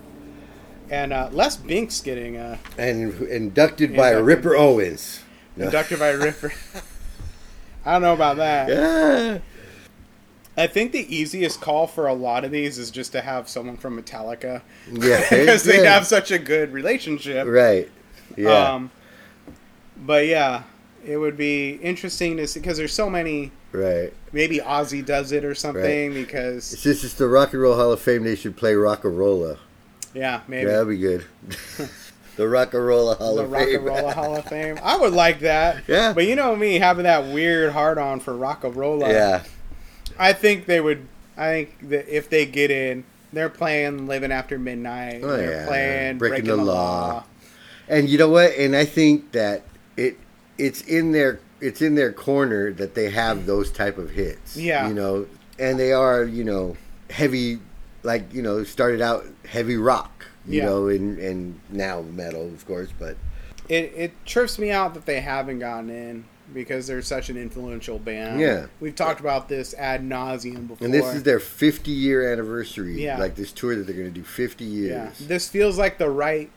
And 0.90 1.12
uh, 1.12 1.28
Les 1.32 1.56
Binks 1.56 2.00
getting 2.00 2.36
uh. 2.36 2.58
And 2.78 3.20
inducted 3.22 3.96
by 3.96 4.10
Inducted. 4.10 4.24
Ripper 4.26 4.56
Owens. 4.56 5.20
No. 5.56 5.66
inducted 5.66 5.98
by 5.98 6.10
Ripper. 6.10 6.52
I 7.84 7.92
don't 7.92 8.02
know 8.02 8.14
about 8.14 8.36
that. 8.38 8.68
Yeah. 8.68 9.38
I 10.58 10.66
think 10.66 10.92
the 10.92 11.14
easiest 11.14 11.60
call 11.60 11.86
for 11.86 12.06
a 12.06 12.14
lot 12.14 12.44
of 12.44 12.50
these 12.50 12.78
is 12.78 12.90
just 12.90 13.12
to 13.12 13.20
have 13.20 13.48
someone 13.48 13.76
from 13.76 14.00
Metallica 14.00 14.62
Yeah. 14.90 15.28
because 15.28 15.64
they 15.64 15.82
yeah. 15.82 15.92
have 15.94 16.06
such 16.06 16.30
a 16.30 16.38
good 16.38 16.72
relationship. 16.72 17.46
Right. 17.46 17.90
Yeah. 18.36 18.72
Um, 18.74 18.90
but 19.98 20.26
yeah, 20.26 20.62
it 21.06 21.16
would 21.18 21.36
be 21.36 21.72
interesting 21.82 22.36
to 22.38 22.46
see 22.46 22.60
because 22.60 22.76
there's 22.78 22.92
so 22.94 23.08
many. 23.10 23.52
right. 23.72 24.12
Maybe 24.32 24.58
Ozzy 24.58 25.04
does 25.04 25.32
it 25.32 25.44
or 25.44 25.54
something 25.54 26.12
because 26.12 26.64
Since 26.64 27.04
it's 27.04 27.14
the 27.14 27.28
Rock 27.28 27.52
and 27.52 27.62
Roll 27.62 27.76
Hall 27.76 27.92
of 27.92 28.00
Fame, 28.00 28.24
they 28.24 28.34
should 28.36 28.56
play 28.56 28.72
Rocka 28.74 29.14
Rolla. 29.14 29.58
Yeah, 30.16 30.40
maybe 30.48 30.66
Yeah, 30.66 30.72
that'd 30.72 30.88
be 30.88 30.98
good. 30.98 31.24
the 32.36 32.42
Rockarola 32.44 33.16
Hall 33.18 33.36
the 33.36 33.44
of 33.44 33.50
Rock 33.52 33.64
Fame. 33.64 33.76
and 33.76 33.84
Roll 33.84 34.10
Hall 34.10 34.36
of 34.36 34.44
Fame. 34.46 34.78
I 34.82 34.96
would 34.96 35.12
like 35.12 35.40
that. 35.40 35.84
Yeah. 35.86 36.12
But 36.12 36.26
you 36.26 36.36
know 36.36 36.56
me 36.56 36.78
having 36.78 37.04
that 37.04 37.26
weird 37.32 37.72
hard 37.72 37.98
on 37.98 38.20
for 38.20 38.34
Rock 38.36 38.64
and 38.64 38.74
Roll. 38.74 39.00
yeah. 39.00 39.42
I 40.18 40.32
think 40.32 40.66
they 40.66 40.80
would. 40.80 41.06
I 41.36 41.50
think 41.52 41.90
that 41.90 42.08
if 42.08 42.30
they 42.30 42.46
get 42.46 42.70
in, 42.70 43.04
they're 43.32 43.50
playing 43.50 44.06
"Living 44.06 44.32
After 44.32 44.58
Midnight." 44.58 45.20
Oh, 45.22 45.36
they're 45.36 45.50
yeah. 45.60 45.66
playing 45.66 46.18
Breaking 46.18 46.44
"Breaking, 46.46 46.50
the 46.50 46.64
the, 46.64 46.72
Law. 46.72 47.08
Law." 47.08 47.24
And 47.88 48.08
you 48.08 48.16
know 48.18 48.30
what? 48.30 48.52
And 48.52 48.74
I 48.74 48.84
think 48.86 49.32
that 49.32 49.62
it 49.96 50.16
it's 50.56 50.80
in 50.82 51.12
their 51.12 51.38
it's 51.60 51.82
in 51.82 51.94
their 51.94 52.12
corner 52.12 52.72
that 52.72 52.94
they 52.94 53.10
have 53.10 53.44
those 53.46 53.70
type 53.70 53.98
of 53.98 54.10
hits. 54.10 54.56
Yeah. 54.56 54.88
You 54.88 54.94
know, 54.94 55.26
and 55.58 55.78
they 55.78 55.92
are, 55.92 56.24
you 56.24 56.44
know, 56.44 56.76
heavy 57.10 57.58
like, 58.06 58.32
you 58.32 58.40
know, 58.42 58.64
started 58.64 59.00
out 59.02 59.26
heavy 59.46 59.76
rock, 59.76 60.26
you 60.46 60.58
Yeah. 60.60 60.66
know, 60.66 60.88
and 60.88 61.18
and 61.18 61.60
now 61.70 62.00
metal, 62.02 62.46
of 62.46 62.64
course, 62.66 62.88
but 62.98 63.16
It 63.68 63.92
it 63.96 64.12
trips 64.24 64.58
me 64.58 64.70
out 64.70 64.94
that 64.94 65.04
they 65.06 65.20
haven't 65.20 65.58
gotten 65.58 65.90
in 65.90 66.24
because 66.54 66.86
they're 66.86 67.02
such 67.02 67.28
an 67.28 67.36
influential 67.36 67.98
band. 67.98 68.40
Yeah. 68.40 68.66
we've 68.78 68.94
talked 68.94 69.18
about 69.18 69.48
this 69.48 69.74
ad 69.74 70.02
nauseum 70.08 70.68
before. 70.68 70.84
and 70.84 70.94
this 70.94 71.12
is 71.14 71.24
their 71.24 71.40
50 71.40 71.90
year 71.90 72.32
anniversary. 72.32 73.02
Yeah. 73.02 73.18
Like 73.18 73.34
this 73.34 73.50
tour 73.50 73.74
that 73.74 73.84
they're 73.86 73.96
going 73.96 74.06
to 74.14 74.20
do 74.20 74.22
50 74.24 74.64
years. 74.64 75.20
yeah. 75.20 75.26
This 75.26 75.48
feels 75.48 75.76
like 75.76 75.98
the 75.98 76.08
right 76.08 76.48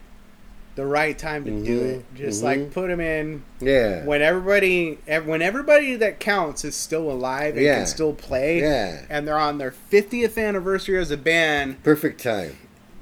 the 0.76 0.86
right 0.86 1.18
time 1.18 1.44
to 1.44 1.50
do 1.50 1.80
Mhm, 1.80 1.84
it. 1.98 2.04
Just 2.14 2.40
mhm. 2.40 2.44
like 2.44 2.70
put 2.72 2.90
him 2.90 3.00
in 3.00 3.42
Yeah. 3.60 4.04
when 4.04 4.22
everybody 4.22 4.98
when 5.24 5.42
everybody 5.42 5.96
that 5.96 6.20
counts 6.20 6.64
is 6.64 6.74
still 6.74 7.10
alive 7.10 7.56
and 7.56 7.64
Yeah. 7.64 7.76
can 7.78 7.86
still 7.86 8.12
play. 8.12 8.60
Yeah. 8.60 9.00
And 9.10 9.26
they're 9.26 9.36
on 9.38 9.58
their 9.58 9.72
50th 9.72 10.38
anniversary 10.38 10.98
as 10.98 11.10
a 11.10 11.16
band. 11.16 11.82
Perfect 11.82 12.22
time. 12.22 12.56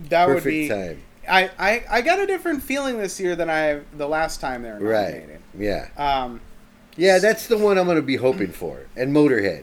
That 0.09 0.27
Perfect 0.27 0.45
would 0.45 0.51
be. 0.51 0.69
time. 0.69 0.99
I, 1.29 1.51
I 1.59 1.83
I 1.91 2.01
got 2.01 2.19
a 2.21 2.27
different 2.27 2.62
feeling 2.62 2.99
this 2.99 3.21
year 3.21 3.37
than 3.37 3.51
I 3.51 3.81
the 3.97 4.09
last 4.09 4.41
time 4.41 4.62
they 4.62 4.71
were 4.71 4.79
Right. 4.79 5.25
Yeah. 5.57 5.89
Um, 5.97 6.41
Yeah, 6.97 7.19
that's 7.21 7.47
the 7.47 7.59
one 7.59 7.79
I'm 7.79 7.85
going 7.85 7.97
to 7.97 8.03
be 8.03 8.16
hoping 8.16 8.49
for. 8.51 8.81
And 8.97 9.14
Motorhead. 9.14 9.62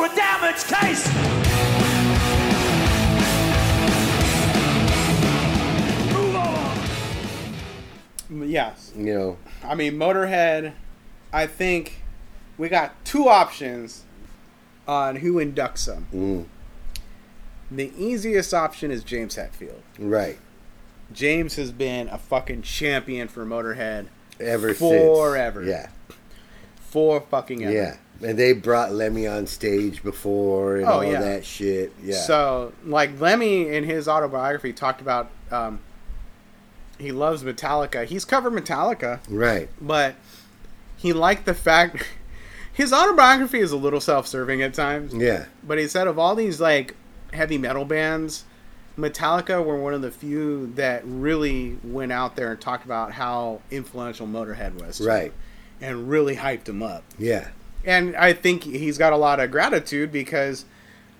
over 0.00 0.08
for 0.08 0.12
a 0.12 0.16
damage 0.16 0.64
case. 0.64 1.06
Move 6.12 6.34
over. 6.36 8.44
yes. 8.46 8.92
You 8.96 9.14
know, 9.14 9.38
I 9.64 9.74
mean, 9.74 9.94
Motorhead, 9.94 10.72
I 11.32 11.46
think 11.46 12.02
we 12.58 12.68
got 12.68 13.02
two 13.04 13.28
options 13.28 14.04
on 14.86 15.16
who 15.16 15.34
inducts 15.34 15.86
them. 15.86 16.06
mm, 16.12 16.44
The 17.70 17.92
easiest 17.96 18.52
option 18.52 18.90
is 18.90 19.04
James 19.04 19.36
Hetfield. 19.36 19.80
right. 19.98 20.38
James 21.12 21.56
has 21.56 21.72
been 21.72 22.08
a 22.08 22.18
fucking 22.18 22.62
champion 22.62 23.26
for 23.26 23.44
Motorhead 23.44 24.06
Ever 24.38 24.74
Forever. 24.74 25.64
since. 25.64 25.70
Yeah. 25.70 25.88
for 26.78 27.20
fucking 27.20 27.64
ever. 27.64 27.72
Yeah. 27.74 27.96
And 28.22 28.38
they 28.38 28.52
brought 28.52 28.92
Lemmy 28.92 29.26
on 29.26 29.46
stage 29.46 30.02
before 30.02 30.76
and 30.76 30.84
Oh, 30.86 30.92
all 30.92 31.04
yeah. 31.04 31.20
that 31.20 31.44
shit. 31.44 31.92
Yeah. 32.02 32.16
So, 32.16 32.72
like 32.84 33.18
Lemmy 33.18 33.68
in 33.68 33.84
his 33.84 34.08
autobiography 34.08 34.72
talked 34.72 35.00
about 35.00 35.30
um, 35.50 35.80
he 36.98 37.12
loves 37.12 37.42
Metallica. 37.42 38.04
He's 38.04 38.24
covered 38.24 38.52
Metallica, 38.52 39.20
right. 39.28 39.68
but 39.80 40.16
he 40.96 41.12
liked 41.14 41.46
the 41.46 41.54
fact 41.54 42.06
his 42.72 42.92
autobiography 42.92 43.58
is 43.60 43.72
a 43.72 43.76
little 43.76 44.00
self-serving 44.00 44.60
at 44.62 44.74
times. 44.74 45.14
Yeah. 45.14 45.46
But 45.62 45.78
he 45.78 45.88
said 45.88 46.06
of 46.06 46.18
all 46.18 46.34
these 46.34 46.60
like 46.60 46.94
heavy 47.32 47.56
metal 47.56 47.84
bands, 47.86 48.44
Metallica 48.98 49.64
were 49.64 49.80
one 49.80 49.94
of 49.94 50.02
the 50.02 50.10
few 50.10 50.66
that 50.74 51.02
really 51.06 51.78
went 51.82 52.12
out 52.12 52.36
there 52.36 52.52
and 52.52 52.60
talked 52.60 52.84
about 52.84 53.12
how 53.12 53.62
influential 53.70 54.26
Motorhead 54.26 54.74
was. 54.80 55.00
Right. 55.00 55.32
And 55.80 56.10
really 56.10 56.36
hyped 56.36 56.68
him 56.68 56.82
up. 56.82 57.04
Yeah. 57.18 57.48
And 57.84 58.14
I 58.16 58.32
think 58.32 58.64
he's 58.64 58.98
got 58.98 59.12
a 59.12 59.16
lot 59.16 59.40
of 59.40 59.50
gratitude 59.50 60.12
because 60.12 60.64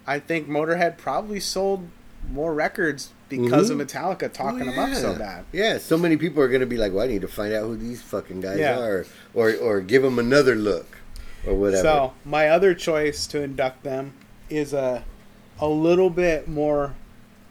I 0.06 0.18
think 0.18 0.48
Motorhead 0.48 0.98
probably 0.98 1.40
sold 1.40 1.88
more 2.30 2.52
records 2.52 3.10
because 3.28 3.70
Mhm. 3.70 3.80
of 3.80 3.86
Metallica 3.88 4.30
talking 4.32 4.68
Oh, 4.68 4.72
him 4.72 4.78
up 4.78 4.94
so 4.94 5.12
yeah. 5.12 5.18
bad. 5.18 5.44
Yeah, 5.52 5.78
so 5.78 5.96
many 5.96 6.16
people 6.16 6.42
are 6.42 6.48
going 6.48 6.60
to 6.60 6.66
be 6.66 6.76
like, 6.76 6.92
well, 6.92 7.04
I 7.04 7.06
need 7.08 7.22
to 7.22 7.28
find 7.28 7.52
out 7.54 7.64
who 7.66 7.76
these 7.76 8.02
fucking 8.02 8.40
guys 8.40 8.58
Yeah. 8.58 8.78
are. 8.78 9.06
Or, 9.34 9.54
or 9.54 9.80
give 9.80 10.02
them 10.02 10.18
another 10.18 10.54
look. 10.54 10.98
Or 11.46 11.54
whatever. 11.54 11.82
So 11.82 12.12
my 12.24 12.48
other 12.48 12.74
choice 12.74 13.26
to 13.28 13.40
induct 13.42 13.82
them 13.84 14.12
is 14.50 14.72
a 14.72 15.04
a 15.62 15.66
little 15.68 16.08
bit 16.10 16.48
more 16.48 16.94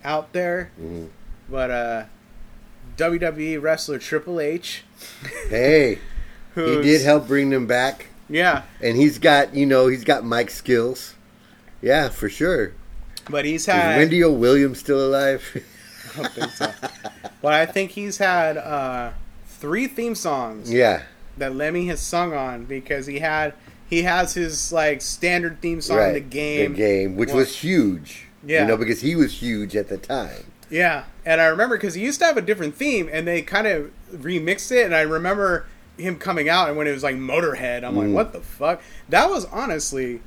out 0.03 0.34
there, 0.34 0.72
Mhm. 0.82 1.07
but 1.49 1.70
uh, 1.72 2.03
WWE 2.97 3.57
wrestler 3.62 3.97
Triple 3.99 4.39
H, 4.39 4.84
Hey, 5.49 5.99
he 6.55 6.82
did 6.82 7.01
help 7.01 7.28
bring 7.28 7.49
them 7.51 7.66
back. 7.68 8.07
Yeah, 8.30 8.64
And 8.82 8.96
he's 8.98 9.18
got, 9.20 9.54
you 9.56 9.66
know, 9.66 9.88
he's 9.88 10.04
got 10.04 10.24
mic 10.26 10.50
skills. 10.50 11.16
Yeah, 11.82 12.10
for 12.10 12.30
sure. 12.30 12.74
but 13.30 13.46
he's 13.46 13.62
Is 13.62 13.66
had 13.68 13.98
Wendy 13.98 14.24
O. 14.24 14.32
Williams 14.32 14.80
still 14.80 15.06
alive? 15.08 15.44
I 16.18 16.22
don't 16.24 16.32
think 16.34 16.52
so. 16.52 16.72
but 17.42 17.54
I 17.54 17.66
think 17.66 17.92
he's 17.92 18.18
had 18.18 18.58
uh, 18.58 19.12
three 19.46 19.88
theme 19.88 20.16
songs 20.16 20.72
yeah. 20.72 21.04
that 21.38 21.56
Lemmy 21.56 21.88
has 21.88 22.00
sung 22.02 22.34
on 22.34 22.66
because 22.66 23.06
he 23.06 23.20
had 23.20 23.54
he 23.90 24.04
has 24.04 24.34
his 24.34 24.72
like 24.74 25.02
standard 25.02 25.62
theme 25.62 25.82
song, 25.82 25.98
right. 25.98 26.14
the 26.14 26.20
game, 26.20 26.74
The 26.74 26.78
game, 26.78 27.16
which 27.16 27.30
Well, 27.30 27.38
was 27.38 27.56
huge. 27.58 28.26
Yeah. 28.46 28.62
You 28.62 28.68
know, 28.68 28.78
because 28.78 29.02
he 29.02 29.16
was 29.16 29.42
huge 29.42 29.76
at 29.76 29.90
the 29.90 29.98
time. 29.98 30.52
Yeah, 30.70 31.06
and 31.26 31.42
I 31.42 31.48
remember 31.48 31.78
because 31.78 31.96
he 31.96 32.04
used 32.04 32.20
to 32.20 32.26
have 32.26 32.38
a 32.38 32.42
different 32.42 32.76
theme, 32.76 33.10
and 33.12 33.28
they 33.28 33.42
kind 33.42 33.66
of 33.68 33.92
remixed 34.14 34.72
it. 34.72 34.86
And 34.86 34.96
I 34.96 35.02
remember 35.02 35.66
him 36.00 36.18
coming 36.18 36.50
out, 36.50 36.68
and 36.70 36.78
when 36.78 36.88
it 36.88 36.91
was 36.91 37.04
like 37.04 37.16
Motorhead, 37.16 37.84
I'm 37.84 37.95
like, 37.95 38.08
Mm. 38.08 38.14
what 38.14 38.34
the 38.34 38.41
fuck? 38.41 38.82
That 39.10 39.30
was 39.30 39.45
honestly 39.45 40.22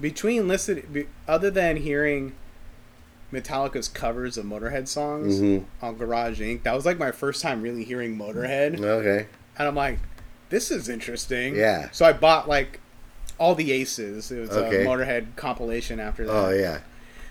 between 0.00 0.46
listen, 0.48 1.06
other 1.26 1.50
than 1.50 1.76
hearing 1.78 2.32
Metallica's 3.32 3.88
covers 3.88 4.38
of 4.38 4.46
Motorhead 4.46 4.88
songs 4.88 5.40
Mhm. 5.40 5.64
on 5.82 5.96
Garage 5.96 6.40
Inc. 6.40 6.62
That 6.62 6.74
was 6.74 6.86
like 6.86 6.98
my 6.98 7.10
first 7.10 7.42
time 7.42 7.60
really 7.62 7.84
hearing 7.84 8.16
Motorhead, 8.16 8.80
Okay. 8.82 9.26
and 9.58 9.68
I'm 9.68 9.74
like, 9.74 9.98
this 10.50 10.70
is 10.70 10.88
interesting. 10.88 11.54
Yeah. 11.54 11.88
So 11.92 12.06
I 12.06 12.12
bought 12.12 12.48
like 12.48 12.80
all 13.38 13.54
the 13.54 13.70
Aces. 13.72 14.30
It 14.30 14.40
was 14.40 14.50
Okay. 14.50 14.82
a 14.82 14.86
Motorhead 14.86 15.36
compilation 15.36 16.00
after 16.00 16.24
that. 16.26 16.32
Oh, 16.32 16.50
yeah. 16.50 16.78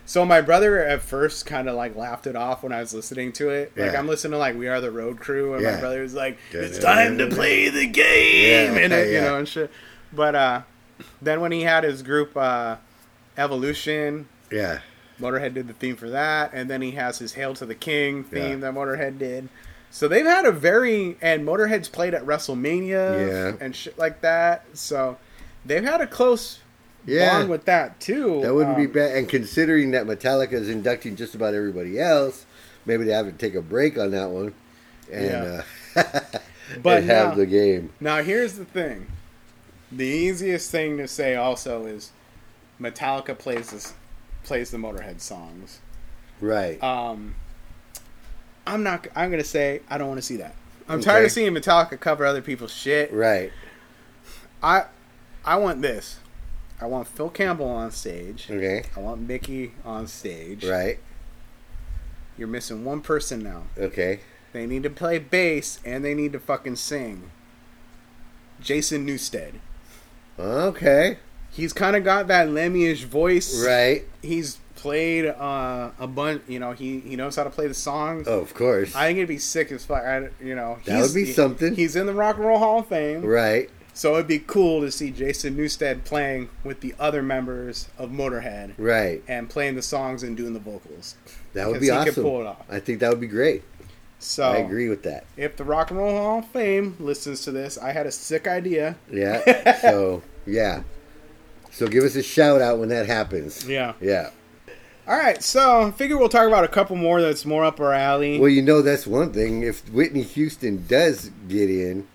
So 0.08 0.26
my 0.26 0.39
brother 0.41 0.84
at 0.84 1.01
first 1.01 1.45
kind 1.45 1.68
of 1.70 1.76
like 1.76 1.95
laughed 1.97 2.28
it 2.28 2.36
off 2.38 2.64
when 2.64 2.72
I 2.72 2.80
was 2.80 2.93
listening 2.93 3.34
to 3.34 3.49
it. 3.49 3.74
Like 3.78 3.91
Yeah. 3.91 3.99
I'm 3.99 4.08
listening 4.08 4.32
to 4.32 4.38
like 4.38 4.58
We 4.58 4.70
Are 4.70 4.80
the 4.82 4.89
Road 4.89 5.20
Crew, 5.20 5.53
and 5.53 5.62
Yeah. 5.62 5.76
my 5.76 5.80
brother 5.82 6.01
was 6.01 6.14
like, 6.14 6.38
"It's 6.51 6.80
time 6.80 7.18
to 7.20 7.28
play 7.28 7.68
the 7.70 7.86
game," 7.86 8.74
Yeah, 8.76 8.80
and 8.84 8.93
it, 8.93 9.12
you 9.14 9.20
know 9.22 9.38
and 9.38 9.47
shit. 9.47 9.70
But 10.14 10.34
uh, 10.34 10.62
then 11.22 11.41
when 11.41 11.51
he 11.51 11.64
had 11.64 11.84
his 11.84 12.01
group 12.03 12.36
uh, 12.38 12.78
Evolution, 13.38 14.28
Yeah. 14.49 14.80
Motorhead 15.20 15.53
did 15.55 15.68
the 15.68 15.74
theme 15.74 15.95
for 15.95 16.10
that, 16.10 16.51
and 16.53 16.70
then 16.70 16.82
he 16.82 16.91
has 16.91 17.20
his 17.20 17.34
Hail 17.34 17.53
to 17.55 17.66
the 17.66 17.76
King 17.76 18.24
theme 18.24 18.62
that 18.62 18.74
Motorhead 18.74 19.18
did. 19.20 19.49
So 19.91 20.08
they've 20.08 20.26
had 20.26 20.45
a 20.45 20.51
very 20.51 21.18
and 21.22 21.45
Motorhead's 21.45 21.89
played 21.89 22.14
at 22.14 22.24
WrestleMania 22.26 23.28
Yeah. 23.30 23.53
and 23.60 23.76
shit 23.76 23.97
like 23.97 24.22
that. 24.22 24.64
So 24.74 25.18
they've 25.66 25.84
had 25.84 26.01
a 26.01 26.08
close 26.08 26.60
Yeah. 27.08 27.39
bond 27.39 27.49
with 27.49 27.66
that 27.66 27.99
too. 27.99 28.41
That 28.43 28.53
wouldn't 28.53 28.78
be 28.78 28.86
Um, 28.86 28.91
bad. 28.91 29.16
And 29.16 29.28
considering 29.30 29.91
that 29.91 30.05
Metallica 30.05 30.53
is 30.53 30.70
inducting 30.70 31.16
just 31.16 31.34
about 31.34 31.53
everybody 31.55 31.99
else, 31.99 32.45
maybe 32.86 33.05
they 33.05 33.14
have 33.14 33.26
to 33.26 33.32
take 33.32 33.55
a 33.55 33.62
break 33.62 33.97
on 33.97 34.12
that 34.12 34.30
one 34.30 34.53
and, 35.12 35.26
Yeah. 35.26 35.64
uh, 35.95 36.03
But 36.84 36.97
and 36.99 37.10
have 37.10 37.30
now- 37.30 37.36
the 37.36 37.45
game. 37.45 37.91
Now 37.99 38.22
here's 38.22 38.53
the 38.53 38.66
thing. 38.66 39.08
The 39.91 40.05
easiest 40.05 40.70
thing 40.70 40.97
to 40.97 41.08
say 41.08 41.36
also 41.36 41.86
is 41.86 42.12
Metallica 42.80 43.38
plays 43.38 43.72
this 43.72 43.93
plays 44.43 44.70
the 44.72 44.78
Motorhead 44.78 45.22
songs. 45.22 45.80
Right. 46.41 46.82
Um 46.84 47.36
I'm 48.68 48.84
not 48.84 49.08
I'm 49.16 49.30
going 49.30 49.41
to 49.41 49.47
say 49.47 49.80
I 49.89 49.97
don't 49.97 50.10
want 50.10 50.18
to 50.20 50.26
see 50.26 50.36
that. 50.38 50.55
I'm 50.89 51.01
tired 51.01 51.26
of 51.26 51.32
seeing 51.32 51.53
Metallica 51.53 51.97
cover 51.99 52.26
other 52.26 52.41
people's 52.41 52.74
shit. 52.74 53.12
right. 53.14 53.51
I 54.62 54.86
I 55.45 55.55
want 55.55 55.82
this. 55.82 56.18
I 56.80 56.86
want 56.86 57.07
Phil 57.07 57.30
Campbell 57.30 57.69
on 57.69 57.91
stage. 57.91 58.47
Okay. 58.49 58.84
I 58.95 58.99
want 58.99 59.21
Mikkey 59.21 59.71
on 59.84 60.07
stage. 60.07 60.63
Right. 60.65 60.99
You're 62.38 62.47
missing 62.47 62.86
one 62.86 63.01
person 63.01 63.41
now. 63.41 63.63
Okay. 63.78 64.19
They 64.53 64.67
need 64.67 64.84
to 64.84 64.89
play 64.89 65.17
bass 65.17 65.80
and 65.84 66.05
they 66.05 66.13
need 66.13 66.34
to 66.34 66.39
fucking 66.39 66.75
sing. 66.75 67.32
Jason 68.61 69.07
Newsted. 69.07 69.53
Okay. 70.39 71.17
He's 71.49 71.73
kind 71.73 71.95
of 71.95 72.03
got 72.03 72.28
that 72.28 72.49
Lemmy-ish 72.49 73.03
voice. 73.05 73.65
Right. 73.65 74.05
He's 74.21 74.59
played 74.75 75.25
uh, 75.25 75.91
a 75.99 76.07
bunch. 76.07 76.43
You 76.47 76.59
know, 76.59 76.71
he 76.73 76.99
he 76.99 77.15
knows 77.15 77.36
how 77.36 77.43
to 77.43 77.49
play 77.49 77.67
the 77.67 77.73
songs. 77.73 78.28
Oh, 78.28 78.39
of 78.39 78.53
course. 78.53 78.95
I 78.95 79.07
think 79.07 79.17
it'd 79.17 79.28
be 79.28 79.39
sick 79.39 79.71
as 79.71 79.84
fuck. 79.84 80.03
I, 80.03 80.30
you 80.41 80.55
know, 80.55 80.78
That 80.86 81.01
would 81.01 81.13
be 81.13 81.25
something. 81.25 81.75
He's 81.75 81.95
in 81.95 82.05
the 82.05 82.13
Rock 82.13 82.38
and 82.38 82.45
Roll 82.45 82.59
Hall 82.59 82.80
of 82.80 82.88
Fame, 82.88 83.23
right. 83.25 83.69
So 83.97 84.13
it'd 84.13 84.27
be 84.27 84.37
cool 84.37 84.81
to 84.81 84.91
see 84.91 85.09
Jason 85.09 85.57
Newsted 85.57 86.03
playing 86.03 86.49
with 86.63 86.81
the 86.81 86.93
other 86.99 87.23
members 87.23 87.89
of 87.97 88.11
Motorhead 88.11 88.73
Right. 88.77 89.23
and 89.27 89.49
playing 89.49 89.73
the 89.75 89.81
songs 89.81 90.21
and 90.21 90.37
doing 90.37 90.53
the 90.53 90.59
vocals. 90.59 91.15
That 91.53 91.67
would 91.67 91.81
be 91.81 91.89
awesome. 91.89 92.23
pull 92.23 92.41
it 92.41 92.45
off. 92.45 92.63
I 92.69 92.79
think 92.79 92.99
that 92.99 93.09
would 93.09 93.19
be 93.19 93.25
great. 93.25 93.63
So 94.19 94.43
I 94.43 94.57
agree 94.57 94.87
with 94.87 95.01
that. 95.03 95.25
If 95.35 95.57
the 95.57 95.63
Rock 95.63 95.89
and 95.89 95.99
Roll 95.99 96.15
Hall 96.15 96.39
of 96.39 96.45
Fame 96.47 96.95
listens 96.99 97.43
to 97.45 97.51
this, 97.51 97.77
I 97.79 97.91
had 97.91 98.05
a 98.05 98.11
sick 98.11 98.47
idea. 98.47 98.97
Yeah. 99.11 99.79
so 99.81 100.21
yeah. 100.45 100.83
So 101.71 101.87
give 101.87 102.03
us 102.03 102.15
a 102.15 102.21
shout 102.23 102.61
out 102.61 102.77
when 102.77 102.89
that 102.89 103.07
happens. 103.07 103.67
Yeah. 103.67 103.93
Yeah. 103.99 104.29
All 105.07 105.17
right, 105.17 105.41
so 105.41 105.87
I 105.87 105.91
figure 105.91 106.17
we'll 106.17 106.27
talk 106.29 106.47
about 106.47 106.65
a 106.65 106.67
couple 106.67 106.97
more 106.97 107.19
that's 107.21 107.45
more 107.45 107.63
up 107.63 107.79
our 107.79 107.93
alley. 107.93 108.39
Well, 108.39 108.49
you 108.49 108.61
know 108.61 108.81
that's 108.83 109.07
one 109.07 109.31
thing. 109.31 109.63
If 109.63 109.87
Whitney 109.89 110.21
Houston 110.21 110.85
does 110.85 111.31
get 111.47 111.69
in, 111.69 112.07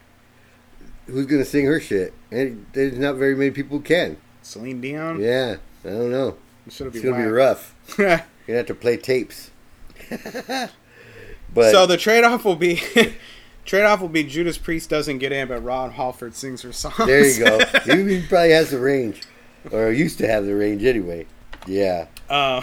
who's 1.06 1.26
gonna 1.26 1.44
sing 1.44 1.66
her 1.66 1.80
shit? 1.80 2.12
And 2.30 2.66
there's 2.72 2.98
not 2.98 3.16
very 3.16 3.34
many 3.34 3.50
people 3.50 3.78
who 3.78 3.82
can. 3.84 4.16
Celine 4.42 4.80
Dion. 4.80 5.20
Yeah. 5.20 5.56
I 5.84 5.88
don't 5.88 6.10
know. 6.10 6.36
It's 6.66 6.78
gonna 6.80 6.90
be 6.90 7.24
rough. 7.24 7.74
You're 7.98 8.08
gonna 8.46 8.56
have 8.58 8.66
to 8.66 8.74
play 8.74 8.96
tapes. 8.96 9.50
but 10.10 11.70
so 11.70 11.86
the 11.86 11.96
trade 11.96 12.24
off 12.24 12.44
will 12.44 12.56
be 12.56 12.80
trade 13.64 13.84
off 13.84 14.00
will 14.00 14.08
be 14.08 14.24
Judas 14.24 14.58
Priest 14.58 14.90
doesn't 14.90 15.18
get 15.18 15.32
in, 15.32 15.48
but 15.48 15.62
Rob 15.62 15.92
Halford 15.92 16.34
sings 16.34 16.62
her 16.62 16.72
songs. 16.72 16.96
there 16.98 17.26
you 17.26 17.44
go. 17.44 17.58
he 17.84 18.20
he 18.20 18.26
probably 18.26 18.50
has 18.50 18.70
the 18.70 18.78
range, 18.78 19.22
or 19.70 19.90
used 19.90 20.18
to 20.18 20.28
have 20.28 20.44
the 20.44 20.54
range 20.54 20.84
anyway. 20.84 21.26
Yeah. 21.66 22.06
Uh, 22.28 22.62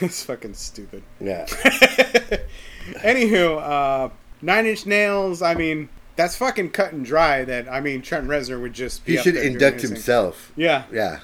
it's 0.00 0.22
fucking 0.24 0.54
stupid. 0.54 1.02
Yeah. 1.20 1.46
Anywho, 3.00 3.60
uh, 3.60 4.08
Nine 4.40 4.66
Inch 4.66 4.86
Nails. 4.86 5.42
I 5.42 5.54
mean, 5.54 5.88
that's 6.16 6.36
fucking 6.36 6.70
cut 6.70 6.92
and 6.92 7.04
dry. 7.04 7.44
That 7.44 7.68
I 7.68 7.80
mean, 7.80 8.02
Trent 8.02 8.26
Reznor 8.26 8.60
would 8.60 8.72
just 8.72 9.04
be 9.04 9.16
He 9.16 9.22
should 9.22 9.36
induct 9.36 9.80
himself. 9.82 10.52
Yeah, 10.56 10.84
Yeah. 10.92 11.20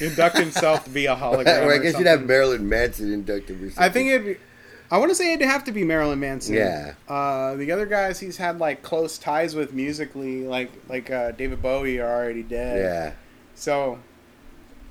induct 0.00 0.38
himself 0.38 0.84
to 0.84 0.90
be 0.90 1.06
a 1.06 1.16
hologram. 1.16 1.62
or 1.66 1.72
I 1.72 1.76
or 1.76 1.78
guess 1.82 1.98
you'd 1.98 2.06
have. 2.06 2.24
Marilyn 2.24 2.68
Manson 2.68 3.12
induct 3.12 3.50
him 3.50 3.64
or. 3.76 3.82
I 3.82 3.88
think 3.88 4.08
it'd. 4.10 4.38
I 4.88 4.98
want 4.98 5.10
to 5.10 5.16
say 5.16 5.32
it'd 5.32 5.44
have 5.48 5.64
to 5.64 5.72
be 5.72 5.82
Marilyn 5.82 6.20
Manson. 6.20 6.54
Yeah. 6.54 6.94
Uh, 7.08 7.56
the 7.56 7.72
other 7.72 7.86
guys 7.86 8.20
he's 8.20 8.36
had 8.36 8.60
like 8.60 8.82
close 8.82 9.18
ties 9.18 9.54
with 9.56 9.72
musically, 9.72 10.44
like 10.46 10.70
like 10.88 11.10
uh, 11.10 11.32
David 11.32 11.60
Bowie, 11.60 11.98
are 11.98 12.06
already 12.08 12.44
dead. 12.44 12.78
Yeah. 12.84 13.12
So 13.56 13.98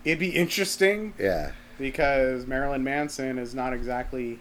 it'd 0.03 0.19
be 0.19 0.29
interesting 0.31 1.13
Yeah. 1.17 1.51
because 1.79 2.45
Marilyn 2.45 2.83
Manson 2.83 3.37
is 3.39 3.55
not 3.55 3.71
exactly 3.73 4.39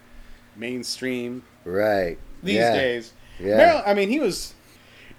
mainstream 0.56 1.42
Right. 1.64 2.18
these 2.42 2.56
yeah. 2.56 2.72
days. 2.74 3.12
Yeah. 3.38 3.56
Marilyn, 3.56 3.82
I 3.86 3.94
mean, 3.94 4.08
he 4.10 4.18
was 4.20 4.54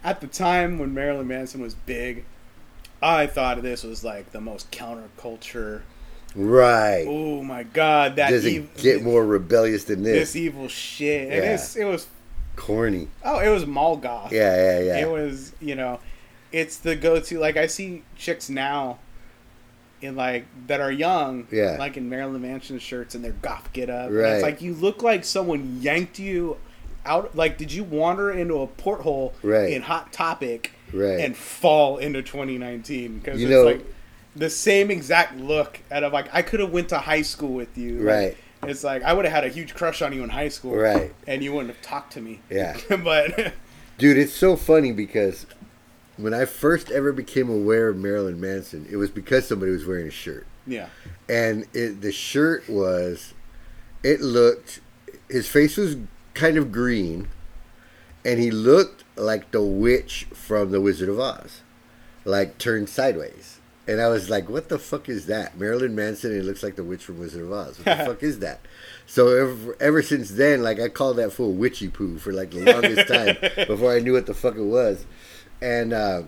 at 0.06 0.22
the 0.22 0.28
time 0.28 0.78
when 0.80 0.93
Marilyn 0.93 1.28
Manson 1.28 1.60
was 1.62 1.74
big. 1.74 2.24
I 3.01 3.28
thought 3.28 3.62
this 3.62 3.84
was 3.84 4.03
like 4.06 4.32
the 4.32 4.39
most 4.39 4.72
counterculture. 4.72 5.82
Right. 6.36 7.06
Oh 7.08 7.43
my 7.43 7.64
god, 7.64 8.16
that 8.18 8.30
Doesn't 8.30 8.56
ev- 8.56 8.78
get 8.78 9.03
more 9.03 9.26
rebellious 9.26 9.84
than 9.86 10.03
this 10.03 10.34
this. 10.34 10.36
evil 10.36 10.68
shit. 10.70 11.24
And 11.32 11.43
Yeah. 11.43 11.53
it's, 11.56 11.76
it 11.76 11.86
was 11.86 12.08
Corny. 12.56 13.08
oh, 13.24 13.39
it 13.39 13.49
was 13.49 13.66
mall 13.66 13.97
goth. 13.97 14.32
Yeah, 14.32 14.56
yeah, 14.56 14.80
yeah. 14.80 14.97
It 14.99 15.10
was 15.10 15.53
you 15.60 15.76
know, 15.76 15.99
it's 16.51 16.78
the 16.78 16.95
go 16.95 17.20
to. 17.20 17.39
Like 17.39 17.58
I 17.58 17.68
see 17.68 18.03
chicks 18.16 18.49
now. 18.49 18.99
In 20.01 20.16
like 20.18 20.45
that 20.68 20.82
are 20.82 20.91
young, 20.91 21.47
Yeah. 21.51 21.78
like 21.80 21.95
in 21.97 22.10
Marilyn 22.10 22.41
Manson 22.41 22.80
shirts 22.80 23.16
and 23.16 23.24
their 23.24 23.32
goth 23.32 23.72
get 23.74 23.89
up. 23.89 24.08
And 24.08 24.18
Right. 24.18 24.34
It's 24.34 24.43
like 24.43 24.62
you 24.62 24.74
look 24.74 25.01
like 25.01 25.24
someone 25.24 25.80
yanked 25.82 26.20
you 26.20 26.58
out. 27.06 27.36
Like, 27.36 27.58
did 27.58 27.72
you 27.72 27.84
wander 27.84 28.32
into 28.32 28.62
a 28.62 28.68
porthole 28.68 29.34
Right. 29.43 29.72
in 29.72 29.82
Hot 29.84 30.12
Topic 30.14 30.72
Right. 30.93 31.20
and 31.20 31.36
fall 31.36 31.97
into 31.97 32.22
2019? 32.22 33.20
Because 33.20 33.41
it's 33.41 33.49
know- 33.49 33.64
like 33.64 33.82
the 34.36 34.49
same 34.49 34.91
exact 34.91 35.38
look. 35.39 35.80
Out 35.91 36.03
of 36.03 36.14
like, 36.14 36.28
I 36.34 36.41
could 36.41 36.60
have 36.60 36.72
went 36.72 36.89
to 36.89 36.97
high 36.97 37.22
school 37.22 37.53
with 37.53 37.78
you. 37.78 37.99
Like, 37.99 38.06
Right. 38.06 38.38
it's 38.70 38.84
like 38.84 39.03
I 39.03 39.14
would 39.14 39.26
have 39.26 39.34
had 39.34 39.43
a 39.45 39.49
huge 39.49 39.74
crush 39.76 40.01
on 40.01 40.14
you 40.14 40.24
in 40.24 40.30
high 40.30 40.49
school. 40.49 40.76
Right. 40.76 41.14
And 41.28 41.43
you 41.43 41.53
wouldn't 41.53 41.74
have 41.74 41.82
talked 41.82 42.14
to 42.14 42.22
me. 42.22 42.41
Yeah. 42.49 42.78
but 43.03 43.53
Dude, 43.97 44.18
it's 44.18 44.34
so 44.34 44.56
funny 44.58 44.91
because 44.91 45.45
when 46.18 46.34
I 46.34 46.45
first 46.45 46.91
ever 46.91 47.12
became 47.12 47.49
aware 47.49 47.88
of 47.89 47.97
Marilyn 47.97 48.39
Manson, 48.41 48.86
it 48.91 48.95
was 48.97 49.10
because 49.10 49.47
somebody 49.47 49.72
was 49.72 49.86
wearing 49.86 50.08
a 50.08 50.12
shirt. 50.12 50.45
yeah, 50.68 50.88
And 51.30 51.66
it, 51.74 52.01
the 52.01 52.12
shirt 52.12 52.68
was, 52.70 53.34
it 54.03 54.20
looked, 54.22 54.80
his 55.30 55.47
face 55.47 55.76
was 55.78 55.95
kind 56.36 56.58
of 56.58 56.72
green, 56.72 57.30
and 58.24 58.40
he 58.40 58.52
looked 58.52 59.04
like 59.16 59.52
the 59.52 59.64
witch 59.64 60.28
from 60.34 60.72
The 60.72 60.82
Wizard 60.82 61.10
of 61.10 61.20
Oz, 61.20 61.62
like 62.24 62.58
turned 62.58 62.90
sideways. 62.90 63.60
And 63.88 64.02
I 64.02 64.08
was 64.08 64.32
like, 64.32 64.50
what 64.50 64.70
the 64.70 64.80
fuck 64.80 65.10
is 65.10 65.28
that? 65.28 65.60
Marilyn 65.60 65.96
Manson, 65.96 66.32
and 66.32 66.40
it 66.40 66.46
looks 66.46 66.64
like 66.64 66.76
the 66.76 66.84
witch 66.84 67.04
from 67.04 67.20
Wizard 67.20 67.44
of 67.44 67.52
Oz. 67.52 67.78
What 67.78 67.98
the 67.98 68.06
fuck 68.06 68.24
is 68.24 68.40
that? 68.40 68.62
So 69.06 69.28
ever, 69.28 69.78
ever 69.80 70.02
since 70.02 70.32
then, 70.32 70.64
like 70.64 70.80
I 70.80 70.90
called 70.90 71.18
that 71.18 71.32
fool 71.32 71.54
witchy 71.54 71.90
poo 71.90 72.18
for 72.18 72.34
like 72.34 72.52
the 72.52 72.62
longest 72.62 73.08
time 73.12 73.38
before 73.68 73.94
I 73.94 74.00
knew 74.00 74.14
what 74.14 74.26
the 74.26 74.34
fuck 74.34 74.56
it 74.56 74.64
was. 74.64 75.06
And 75.62 75.94
uh, 75.94 76.24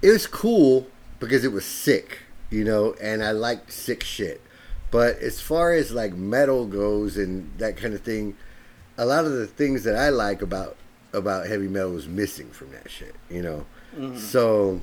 it 0.00 0.10
was 0.10 0.26
cool 0.26 0.86
because 1.20 1.44
it 1.44 1.52
was 1.52 1.66
sick, 1.66 2.20
you 2.50 2.64
know, 2.64 2.94
and 3.02 3.22
I 3.22 3.32
liked 3.32 3.70
sick 3.70 4.02
shit. 4.02 4.40
But 4.90 5.18
as 5.18 5.40
far 5.40 5.72
as 5.72 5.92
like 5.92 6.14
metal 6.14 6.66
goes 6.66 7.18
and 7.18 7.52
that 7.58 7.76
kind 7.76 7.92
of 7.92 8.00
thing, 8.00 8.36
a 8.98 9.06
lot 9.06 9.24
of 9.24 9.32
the 9.32 9.46
things 9.46 9.84
that 9.84 9.96
I 9.96 10.10
like 10.10 10.42
about 10.42 10.76
about 11.14 11.46
heavy 11.46 11.68
metal 11.68 11.92
was 11.92 12.06
missing 12.06 12.50
from 12.50 12.70
that 12.72 12.90
shit, 12.90 13.14
you 13.30 13.40
know. 13.40 13.64
So, 14.16 14.80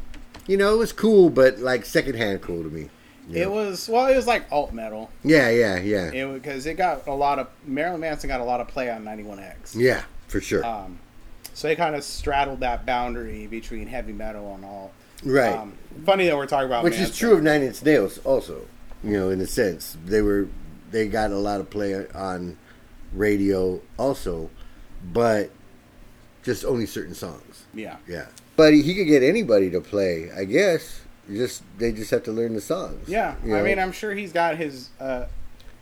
you 0.47 0.57
know, 0.57 0.73
it 0.73 0.77
was 0.77 0.91
cool, 0.91 1.29
but 1.29 1.59
like 1.59 1.85
secondhand 1.85 2.41
cool 2.41 2.63
to 2.63 2.69
me. 2.69 2.89
it 3.31 3.41
know? 3.45 3.51
was 3.51 3.87
well, 3.87 4.07
it 4.07 4.15
was 4.15 4.25
like 4.25 4.51
alt 4.51 4.73
metal. 4.73 5.11
Yeah, 5.23 5.49
yeah, 5.49 5.79
yeah, 5.79 6.11
It 6.11 6.33
because 6.33 6.65
it 6.65 6.75
got 6.75 7.07
a 7.07 7.13
lot 7.13 7.39
of 7.39 7.47
Marilyn 7.65 8.01
Manson 8.01 8.27
got 8.27 8.39
a 8.41 8.43
lot 8.43 8.61
of 8.61 8.67
play 8.67 8.89
on 8.89 9.03
91X. 9.03 9.75
yeah, 9.75 10.03
for 10.27 10.41
sure. 10.41 10.65
Um, 10.65 10.99
so 11.53 11.67
they 11.67 11.75
kind 11.75 11.95
of 11.95 12.03
straddled 12.03 12.59
that 12.61 12.85
boundary 12.85 13.47
between 13.47 13.87
heavy 13.87 14.11
metal 14.11 14.55
and 14.55 14.65
all. 14.65 14.91
right. 15.23 15.53
Um, 15.55 15.73
funny 16.05 16.25
that 16.25 16.35
we're 16.35 16.47
talking 16.47 16.67
about 16.67 16.83
which 16.83 16.95
Manson. 16.95 17.11
is 17.11 17.17
true 17.17 17.33
of 17.33 17.43
Nine 17.43 17.61
Inch 17.61 17.83
Nails 17.83 18.17
also. 18.19 18.61
You 19.03 19.11
know, 19.11 19.29
in 19.29 19.39
a 19.39 19.47
sense, 19.47 19.95
they 20.05 20.21
were 20.21 20.47
they 20.91 21.07
got 21.07 21.31
a 21.31 21.37
lot 21.37 21.59
of 21.61 21.69
play 21.69 21.93
on 22.13 22.57
radio 23.15 23.81
also, 23.97 24.49
but 25.13 25.49
just 26.43 26.63
only 26.65 26.85
certain 26.85 27.15
songs. 27.15 27.65
Yeah. 27.73 27.97
Yeah, 28.07 28.27
but 28.55 28.73
he, 28.73 28.81
he 28.81 28.95
could 28.95 29.07
get 29.07 29.23
anybody 29.23 29.69
to 29.71 29.81
play. 29.81 30.29
I 30.35 30.43
guess 30.45 31.01
You 31.27 31.37
just 31.37 31.63
they 31.77 31.91
just 31.91 32.11
have 32.11 32.23
to 32.23 32.31
learn 32.31 32.53
the 32.53 32.61
songs. 32.61 33.07
Yeah, 33.09 33.35
you 33.43 33.55
I 33.55 33.61
mean, 33.63 33.79
I'm 33.79 33.91
sure 33.91 34.13
he's 34.13 34.31
got 34.33 34.57
his. 34.57 34.89
Uh, 34.99 35.25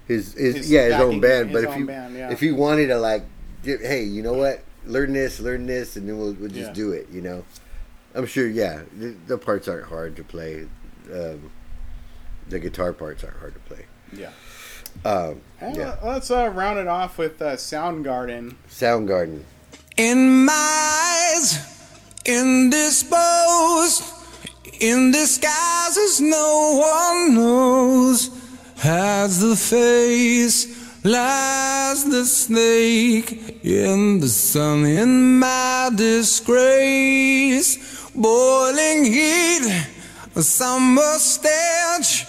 his, 0.07 0.34
his, 0.34 0.55
his 0.55 0.71
yeah 0.71 0.86
his 0.86 0.93
own 0.95 1.19
band. 1.21 1.49
his 1.49 1.61
but 1.63 1.71
if 1.71 1.77
you 1.79 1.86
band, 1.86 2.15
yeah. 2.15 2.31
if 2.31 2.39
he 2.41 2.51
wanted 2.51 2.88
to 2.88 2.97
like, 2.97 3.23
hey, 3.63 4.03
you 4.03 4.21
know 4.21 4.34
what? 4.34 4.63
Learn 4.86 5.13
this, 5.13 5.39
learn 5.39 5.65
this, 5.65 5.95
and 5.95 6.07
then 6.09 6.17
we'll, 6.17 6.34
we'll 6.34 6.49
just 6.49 6.69
Yeah. 6.69 6.73
do 6.73 6.91
it. 6.91 7.07
You 7.09 7.21
know, 7.21 7.45
I'm 8.13 8.25
sure. 8.25 8.47
Yeah, 8.47 8.81
the, 8.97 9.15
the 9.27 9.38
parts 9.38 9.67
aren't 9.69 9.88
hard 9.88 10.17
to 10.17 10.23
play. 10.25 10.67
Um, 11.11 11.51
the 12.49 12.59
guitar 12.59 12.91
parts 12.91 13.23
aren't 13.23 13.38
hard 13.38 13.53
to 13.53 13.59
play. 13.61 13.86
yeah. 14.11 14.31
Um, 15.05 15.41
yeah, 15.61 15.95
Let's 16.03 16.31
uh, 16.31 16.49
round 16.49 16.79
it 16.79 16.87
off 16.87 17.17
with 17.17 17.41
uh, 17.41 17.55
Soundgarden. 17.55 18.55
Soundgarden. 18.69 19.43
In 19.97 20.45
my 20.45 20.53
eyes, 20.53 21.59
indisposed, 22.25 24.03
in 24.79 25.11
disguises 25.11 26.19
no 26.19 26.79
one 26.81 27.35
knows. 27.35 28.29
Has 28.77 29.39
the 29.39 29.55
face, 29.55 30.67
lies 31.05 32.03
the 32.05 32.25
snake 32.25 33.63
in 33.63 34.19
the 34.19 34.27
sun 34.27 34.85
in 34.85 35.39
my 35.39 35.89
disgrace. 35.95 37.77
Boiling 38.15 39.05
heat, 39.05 39.85
a 40.35 40.41
summer 40.41 41.17
stench. 41.17 42.25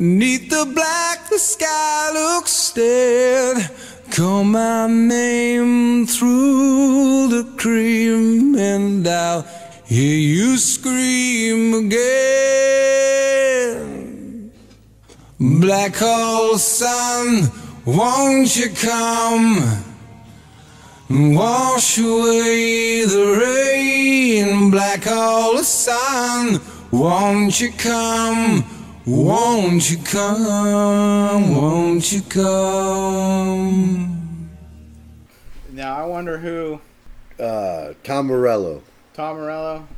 Neath 0.00 0.48
the 0.48 0.64
black, 0.72 1.28
the 1.28 1.40
sky 1.40 2.12
looks 2.12 2.70
dead. 2.70 3.68
Call 4.12 4.44
my 4.44 4.86
name 4.86 6.06
through 6.06 7.26
the 7.26 7.42
cream, 7.56 8.54
and 8.54 9.04
I'll 9.08 9.44
hear 9.86 10.16
you 10.16 10.56
scream 10.56 11.74
again. 11.74 12.12
Black 15.40 15.96
hole 15.96 16.58
sun, 16.58 17.50
won't 17.84 18.54
you 18.56 18.70
come? 18.70 19.82
Wash 21.10 21.98
away 21.98 23.04
the 23.04 23.36
rain, 23.40 24.70
black 24.70 25.02
hole 25.02 25.58
sun. 25.64 26.60
Won't 26.92 27.60
you 27.60 27.72
come? 27.72 28.64
Won't 29.10 29.90
you 29.90 29.96
come? 30.04 31.54
Won't 31.56 32.12
you 32.12 32.20
come? 32.20 34.04
Now 35.72 35.96
I 35.96 36.04
wonder 36.04 36.36
who 36.36 36.78
Uh, 37.42 37.94
Tom 38.04 38.26
Morello. 38.26 38.82
Tom 39.14 39.36
Morello. 39.36 39.88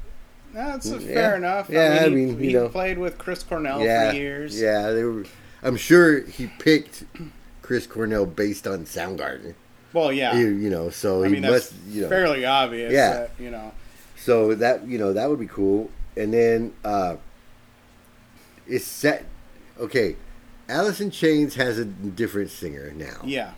That's 0.54 0.86
Yeah. 0.86 0.98
fair 1.00 1.34
enough. 1.36 1.68
Yeah, 1.68 2.02
I 2.02 2.08
he, 2.08 2.14
mean, 2.14 2.28
you 2.28 2.36
he 2.36 2.52
know. 2.52 2.68
played 2.68 2.98
with 2.98 3.18
Chris 3.18 3.42
Cornell 3.42 3.80
yeah, 3.80 4.11
for 4.11 4.16
years. 4.16 4.61
yeah. 4.61 4.90
They 4.92 5.02
were. 5.02 5.24
I'm 5.64 5.76
sure 5.76 6.20
he 6.20 6.46
picked 6.61 7.02
Chris 7.62 7.88
Cornell 7.88 8.26
based 8.26 8.68
on 8.68 8.84
Soundgarden. 8.84 9.54
Well, 9.92 10.12
yeah. 10.12 10.36
You, 10.38 10.46
you 10.50 10.70
know, 10.70 10.88
so 10.90 11.24
I 11.24 11.26
he 11.26 11.32
mean, 11.32 11.42
that's 11.42 11.72
must. 11.72 11.74
You 11.88 12.02
know, 12.02 12.08
fairly 12.08 12.44
obvious. 12.44 12.92
Yeah. 12.92 13.11
That, 13.14 13.30
you 13.40 13.50
know. 13.50 13.72
So 14.16 14.54
that 14.54 14.86
you 14.86 14.98
know 14.98 15.12
that 15.14 15.28
would 15.28 15.40
be 15.40 15.48
cool. 15.48 15.90
And 16.16 16.32
then 16.32 16.72
uh 16.84 17.16
it's 18.71 18.85
set. 18.87 19.25
Okay, 19.79 20.16
Alice 20.68 21.01
in 21.01 21.11
Chains 21.11 21.55
has 21.57 21.79
a 21.79 21.85
different 21.85 22.51
singer 22.51 22.93
now. 22.95 23.21
Yeah. 23.25 23.53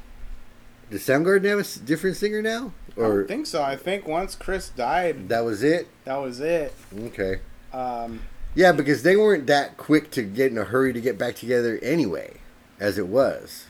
Does 0.91 1.03
Soundgarden 1.07 1.45
have 1.47 1.59
a 1.59 1.65
different 1.87 2.17
singer 2.17 2.43
now, 2.43 2.73
I 2.97 3.01
or 3.01 3.19
don't 3.21 3.29
think 3.29 3.47
so. 3.47 3.63
I 3.63 3.77
think 3.77 4.07
once 4.07 4.35
Chris 4.35 4.69
died, 4.69 5.29
that 5.31 5.45
was 5.45 5.63
it? 5.63 5.89
that 6.05 6.17
was 6.17 6.41
it. 6.41 6.75
Okay. 7.07 7.41
Um, 7.73 8.21
Yeah, 8.55 8.73
because 8.73 9.03
they 9.03 9.17
weren't 9.17 9.47
that 9.47 9.79
quick 9.79 10.11
to 10.13 10.23
get 10.23 10.53
in 10.53 10.59
a 10.59 10.65
hurry 10.65 10.93
to 10.93 11.01
get 11.01 11.17
back 11.17 11.37
together 11.37 11.79
anyway, 11.83 12.35
as 12.79 12.99
it 12.99 13.09
was. 13.09 13.67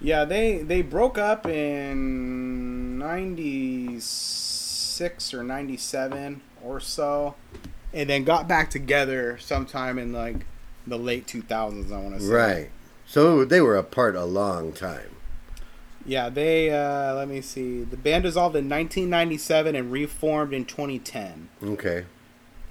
yeah, 0.00 0.24
they 0.24 0.62
they 0.62 0.82
broke 0.82 1.18
up 1.18 1.46
in 1.46 2.98
'96 2.98 5.34
or 5.34 5.42
'97 5.44 6.40
or 6.62 6.80
so, 6.80 7.34
and 7.92 8.08
then 8.10 8.24
got 8.24 8.48
back 8.48 8.70
together 8.70 9.38
sometime 9.38 9.98
in 9.98 10.12
like 10.12 10.46
the 10.86 10.98
late 10.98 11.26
2000s. 11.26 11.92
I 11.92 11.98
want 11.98 12.14
to 12.16 12.20
say. 12.20 12.32
Right. 12.32 12.70
So 13.06 13.44
they 13.44 13.60
were 13.60 13.76
apart 13.76 14.14
a 14.14 14.24
long 14.24 14.72
time. 14.72 15.16
Yeah, 16.06 16.28
they. 16.28 16.70
Uh, 16.70 17.14
let 17.14 17.28
me 17.28 17.40
see. 17.40 17.82
The 17.82 17.96
band 17.96 18.24
dissolved 18.24 18.56
in 18.56 18.68
1997 18.68 19.76
and 19.76 19.92
reformed 19.92 20.54
in 20.54 20.64
2010. 20.64 21.48
Okay. 21.62 22.04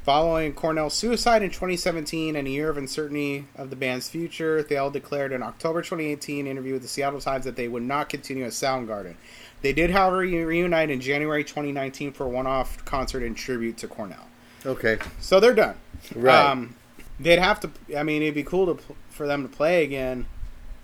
Following 0.03 0.53
Cornell's 0.53 0.95
suicide 0.95 1.43
in 1.43 1.49
2017 1.49 2.35
and 2.35 2.47
a 2.47 2.51
year 2.51 2.69
of 2.69 2.77
uncertainty 2.77 3.45
of 3.55 3.69
the 3.69 3.75
band's 3.75 4.09
future, 4.09 4.63
Thayil 4.63 4.91
declared 4.91 5.31
in 5.31 5.43
October 5.43 5.81
2018 5.81 6.47
interview 6.47 6.73
with 6.73 6.81
the 6.81 6.87
Seattle 6.87 7.19
Times 7.19 7.45
that 7.45 7.57
they 7.57 7.67
would 7.67 7.83
not 7.83 8.09
continue 8.09 8.45
as 8.45 8.55
Soundgarden. 8.55 9.15
They 9.61 9.73
did, 9.73 9.91
however, 9.91 10.17
reunite 10.19 10.89
in 10.89 11.01
January 11.01 11.43
2019 11.43 12.13
for 12.13 12.25
a 12.25 12.29
one-off 12.29 12.83
concert 12.85 13.21
in 13.21 13.35
tribute 13.35 13.77
to 13.77 13.87
Cornell. 13.87 14.25
Okay. 14.65 14.97
So 15.19 15.39
they're 15.39 15.53
done. 15.53 15.75
Right. 16.15 16.49
Um, 16.49 16.75
they'd 17.19 17.39
have 17.39 17.59
to. 17.61 17.69
I 17.97 18.03
mean, 18.03 18.21
it'd 18.21 18.35
be 18.35 18.43
cool 18.43 18.75
to 18.75 18.83
for 19.09 19.27
them 19.27 19.43
to 19.43 19.49
play 19.49 19.83
again. 19.83 20.25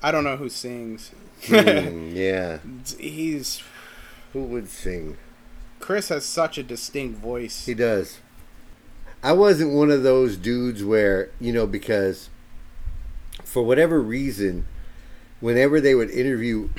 I 0.04 0.12
don't 0.12 0.24
know 0.24 0.38
who 0.38 0.50
sings. 0.50 1.12
Hmm, 1.46 2.10
yeah. 2.14 2.60
He's 3.00 3.62
Who 4.34 4.44
would 4.44 4.70
sing? 4.70 5.18
Chris 5.80 6.10
has 6.10 6.26
such 6.26 6.58
a 6.58 6.64
distinct 6.64 7.20
voice. 7.20 7.66
He 7.66 7.74
does. 7.74 8.20
I 9.24 9.34
wasn't 9.34 9.74
one 9.74 9.92
of 9.92 10.04
those 10.04 10.38
dudes 10.38 10.84
where, 10.84 11.30
you 11.40 11.52
know, 11.52 11.66
because 11.68 12.30
for 13.44 13.64
whatever 13.64 14.02
reason, 14.02 14.66
whenever 15.40 15.80
they 15.82 15.96
would 15.96 16.10
interview 16.12 16.70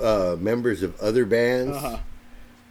uh, 0.00 0.36
members 0.38 0.82
of 0.82 0.98
other 1.00 1.24
bands, 1.24 1.76
Uh-huh. 1.76 1.98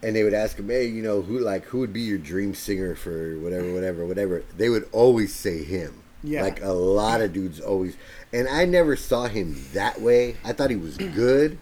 and 0.02 0.16
they 0.16 0.24
would 0.24 0.34
ask 0.34 0.58
them, 0.58 0.70
hey, 0.70 0.86
you 0.86 1.02
know, 1.04 1.22
who 1.22 1.40
like 1.40 1.66
who 1.66 1.80
would 1.80 1.94
be 1.94 2.02
your 2.02 2.18
dream 2.18 2.54
singer 2.54 2.96
for 2.96 3.38
whatever, 3.40 3.72
whatever, 3.74 4.06
whatever, 4.06 4.44
they 4.58 4.70
would 4.70 4.88
always 4.92 5.34
say 5.34 5.64
him. 5.64 6.03
Yeah. 6.24 6.44
Like 6.44 6.64
a 6.64 6.72
lot 6.72 7.22
of 7.22 7.34
dudes 7.34 7.60
always, 7.60 7.98
and 8.32 8.48
I 8.48 8.66
never 8.66 8.96
saw 8.96 9.26
him 9.26 9.62
that 9.74 10.00
way. 10.00 10.38
I 10.44 10.54
thought 10.54 10.70
he 10.70 10.76
was 10.76 10.98
good. 10.98 11.58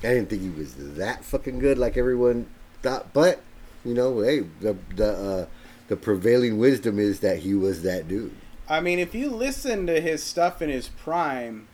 I 0.00 0.08
didn't 0.08 0.30
think 0.30 0.42
he 0.42 0.50
was 0.50 0.74
that 0.96 1.24
fucking 1.24 1.58
good 1.58 1.78
like 1.78 1.96
everyone 1.96 2.46
thought. 2.82 3.12
But 3.12 3.40
you 3.84 3.94
know, 3.94 4.20
hey, 4.20 4.40
the 4.60 4.76
the 4.94 5.12
uh, 5.12 5.46
the 5.88 5.96
prevailing 5.96 6.58
wisdom 6.58 6.98
is 6.98 7.20
that 7.20 7.38
he 7.40 7.54
was 7.54 7.82
that 7.82 8.08
dude. 8.08 8.34
I 8.68 8.80
mean, 8.80 8.98
if 8.98 9.14
you 9.14 9.30
listen 9.30 9.86
to 9.86 10.00
his 10.00 10.22
stuff 10.22 10.60
in 10.60 10.70
his 10.70 10.88
prime, 10.88 11.68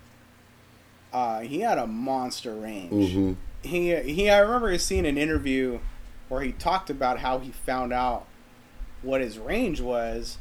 uh, 1.12 1.40
he 1.40 1.60
had 1.60 1.78
a 1.78 1.86
monster 1.86 2.54
range. 2.54 2.92
Mm-hmm. 2.92 3.32
He 3.62 3.94
he. 3.96 4.30
I 4.30 4.38
remember 4.38 4.76
seeing 4.78 5.06
an 5.06 5.16
interview 5.16 5.78
where 6.28 6.42
he 6.42 6.52
talked 6.52 6.90
about 6.90 7.20
how 7.20 7.38
he 7.38 7.50
found 7.50 7.92
out 7.92 8.26
what 9.02 9.20
his 9.20 9.38
range 9.38 9.80
was. 9.80 10.38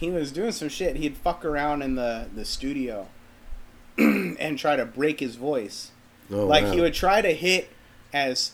He 0.00 0.10
was 0.10 0.32
doing 0.32 0.52
some 0.52 0.68
shit. 0.70 0.96
He'd 0.96 1.16
fuck 1.16 1.44
around 1.44 1.82
in 1.82 1.94
the 1.94 2.26
the 2.34 2.44
studio 2.44 3.08
and 3.98 4.58
try 4.58 4.74
to 4.76 4.84
break 4.86 5.20
his 5.20 5.36
voice. 5.36 5.90
Oh, 6.32 6.46
like 6.46 6.64
wow. 6.64 6.72
he 6.72 6.80
would 6.80 6.94
try 6.94 7.20
to 7.22 7.32
hit 7.34 7.70
as 8.12 8.52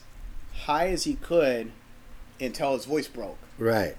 high 0.64 0.88
as 0.88 1.04
he 1.04 1.14
could 1.14 1.70
until 2.40 2.74
his 2.74 2.84
voice 2.86 3.06
broke, 3.08 3.38
Right, 3.58 3.96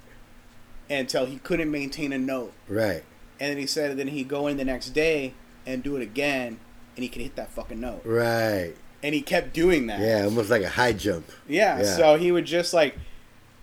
until 0.90 1.26
he 1.26 1.38
couldn't 1.38 1.70
maintain 1.72 2.12
a 2.14 2.18
note. 2.18 2.54
right, 2.68 3.04
And 3.40 3.52
then 3.52 3.58
he 3.58 3.66
said 3.68 3.96
then 3.98 4.08
he'd 4.10 4.28
go 4.28 4.48
in 4.48 4.58
the 4.58 4.66
next 4.66 4.90
day 4.90 5.34
and 5.66 5.84
do 5.84 5.96
it 5.96 6.02
again, 6.02 6.60
and 6.96 7.04
he 7.04 7.10
could 7.10 7.22
hit 7.22 7.36
that 7.36 7.52
fucking 7.52 7.80
note. 7.80 8.02
right. 8.06 8.74
And 9.04 9.14
he 9.14 9.22
kept 9.22 9.54
doing 9.54 9.86
that. 9.88 10.00
Yeah, 10.00 10.24
almost 10.26 10.50
like 10.50 10.64
a 10.64 10.70
high 10.70 10.94
jump. 10.94 11.32
Yeah, 11.48 11.78
Yeah. 11.80 11.96
So 11.98 12.16
he 12.18 12.32
would 12.32 12.46
just 12.46 12.74
like 12.74 12.98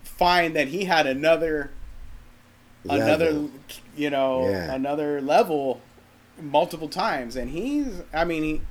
find 0.03 0.55
that 0.55 0.69
he 0.69 0.85
had 0.85 1.05
another, 1.07 1.71
another, 2.89 3.45
you 3.95 4.09
know, 4.09 4.49
Yeah. 4.49 4.73
another 4.73 5.21
level 5.21 5.81
multiple 6.41 6.87
times. 6.89 7.35
And 7.35 7.49
he's, 7.51 8.01
I 8.13 8.25
mean, 8.25 8.43
he, 8.43 8.61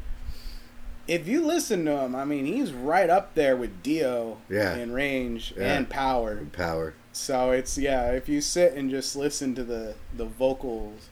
if 1.07 1.27
you 1.29 1.45
listen 1.47 1.85
to 1.85 1.99
him, 1.99 2.15
I 2.15 2.25
mean, 2.25 2.47
he's 2.47 2.73
right 2.73 3.11
up 3.11 3.35
there 3.35 3.57
with 3.57 3.83
Dio 3.83 4.39
Yeah. 4.49 4.75
in 4.77 4.93
range 4.93 5.55
Yeah. 5.57 5.75
and 5.75 5.89
power. 5.89 6.47
power. 6.53 6.95
So 7.13 7.51
it's 7.53 7.79
yeah, 7.79 8.11
if 8.11 8.29
you 8.29 8.41
sit 8.41 8.73
and 8.75 8.91
just 8.91 9.15
listen 9.15 9.55
to 9.55 9.63
the 9.63 9.95
the 10.17 10.25
vocals, 10.25 11.09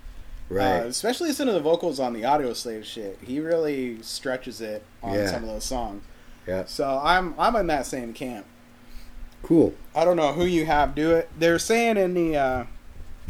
Right. 0.48 0.80
uh, 0.80 0.86
especially 0.86 1.28
listen 1.28 1.46
to 1.46 1.52
the 1.52 1.60
vocals 1.60 2.00
on 2.00 2.12
the 2.12 2.22
Audioslave 2.22 2.84
shit, 2.84 3.18
he 3.24 3.38
really 3.38 4.02
stretches 4.02 4.60
it 4.60 4.82
on 5.02 5.14
Yeah. 5.14 5.30
some 5.30 5.44
of 5.44 5.48
those 5.48 5.64
songs. 5.64 6.02
yeah. 6.46 6.64
So 6.66 7.00
I'm 7.04 7.34
I'm 7.38 7.54
in 7.56 7.66
that 7.68 7.86
same 7.86 8.12
camp. 8.14 8.46
Cool. 9.44 9.74
I 9.94 10.04
don't 10.04 10.16
know 10.16 10.32
who 10.32 10.44
you 10.44 10.66
have 10.66 10.94
do 10.94 11.12
it. 11.12 11.28
They're 11.38 11.58
saying 11.58 11.96
in 11.96 12.14
the 12.14 12.36
uh, 12.36 12.64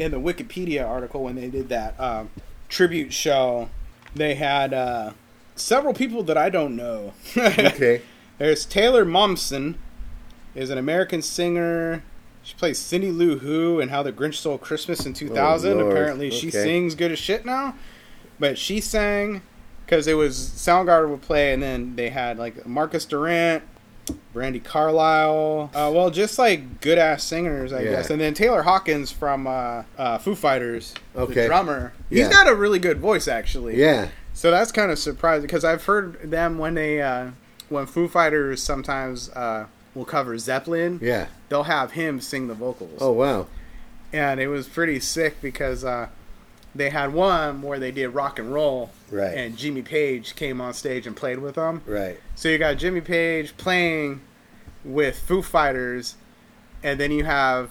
in 0.03 0.11
the 0.11 0.21
Wikipedia 0.21 0.87
article 0.87 1.23
when 1.23 1.37
they 1.37 1.49
did 1.49 1.69
that 1.69 1.99
um, 1.99 2.31
tribute 2.69 3.13
show, 3.13 3.71
they 4.15 4.35
had 4.35 4.75
uh, 4.75 5.13
several 5.57 5.95
people 5.95 6.23
that 6.25 6.37
I 6.37 6.51
don't 6.51 6.77
know. 6.77 7.15
Okay. 7.37 8.03
There's 8.39 8.67
Taylor 8.67 9.05
Momsen, 9.05 9.77
is 10.55 10.71
an 10.71 10.79
American 10.79 11.23
singer. 11.23 12.03
She 12.43 12.55
plays 12.55 12.79
Cindy 12.79 13.13
Lou 13.13 13.39
Who 13.39 13.81
and 13.81 13.91
How 13.91 14.03
the 14.03 14.13
Grinch 14.13 14.35
Stole 14.35 14.59
Christmas 14.59 15.07
in 15.07 15.13
2000. 15.15 15.79
Lord. 15.79 15.93
Apparently, 15.93 16.31
she 16.31 16.51
sings 16.51 16.95
good 16.97 17.13
as 17.13 17.19
shit 17.19 17.47
now. 17.47 17.77
But 18.41 18.59
she 18.59 18.81
sang 18.81 19.43
because 19.85 20.07
it 20.09 20.15
was 20.15 20.37
Soundgarden 20.37 21.11
would 21.11 21.23
play, 21.23 21.53
and 21.53 21.63
then 21.63 21.95
they 21.95 22.11
had 22.11 22.39
like 22.39 22.67
Marcus 22.67 23.05
Durant, 23.05 23.63
Brandi 24.35 24.63
Carlile. 24.63 25.71
Uh, 25.75 25.91
well, 25.95 26.11
just 26.11 26.39
like 26.39 26.81
good 26.81 26.99
ass 26.99 27.23
singers, 27.23 27.73
I 27.73 27.83
Yeah. 27.83 27.91
guess. 27.93 28.11
And 28.11 28.21
then 28.21 28.35
Taylor 28.35 28.63
Hawkins 28.63 29.13
from 29.13 29.47
uh, 29.47 29.83
uh, 29.99 30.19
Foo 30.19 30.35
Fighters, 30.35 30.95
Okay. 31.17 31.35
the 31.43 31.47
drummer. 31.47 31.93
he's 32.11 32.29
got 32.29 32.49
a 32.49 32.55
really 32.55 32.79
good 32.79 32.99
voice, 32.99 33.29
actually. 33.29 33.77
Yeah. 33.77 34.09
So 34.35 34.51
that's 34.51 34.73
kind 34.73 34.91
of 34.91 34.99
surprising 34.99 35.43
because 35.43 35.65
I've 35.65 35.85
heard 35.85 36.31
them 36.31 36.57
when 36.59 36.75
they 36.75 37.03
uh, 37.03 37.29
when 37.69 37.87
Foo 37.87 38.09
Fighters 38.09 38.63
sometimes 38.63 39.29
uh, 39.31 39.67
will 39.95 40.05
cover 40.07 40.37
Zeppelin, 40.39 40.99
Yeah. 41.03 41.27
they'll 41.51 41.65
have 41.65 41.93
him 41.93 42.21
sing 42.21 42.49
the 42.49 42.55
vocals. 42.55 42.99
Oh 43.01 43.13
wow. 43.13 43.47
and 44.15 44.41
it 44.41 44.49
was 44.49 44.67
pretty 44.69 45.01
sick 45.01 45.41
because 45.43 45.85
uh, 45.85 46.09
they 46.75 46.91
had 46.91 47.13
one 47.13 47.61
where 47.63 47.79
they 47.79 47.91
did 47.91 48.09
rock 48.09 48.39
and 48.39 48.53
roll, 48.53 48.91
Right. 49.11 49.37
And 49.37 49.57
Jimmy 49.59 49.83
Page 49.83 50.35
came 50.37 50.61
on 50.61 50.73
stage 50.73 51.07
and 51.07 51.15
played 51.15 51.39
with 51.39 51.57
them. 51.57 51.83
Right. 51.87 52.19
So 52.35 52.49
you 52.49 52.57
got 52.59 52.79
Jimmy 52.79 53.03
Page 53.03 53.57
playing 53.59 54.23
with 54.85 55.19
Foo 55.19 55.43
Fighters, 55.43 56.15
and 56.83 56.99
then 56.99 57.11
you 57.13 57.25
have 57.25 57.71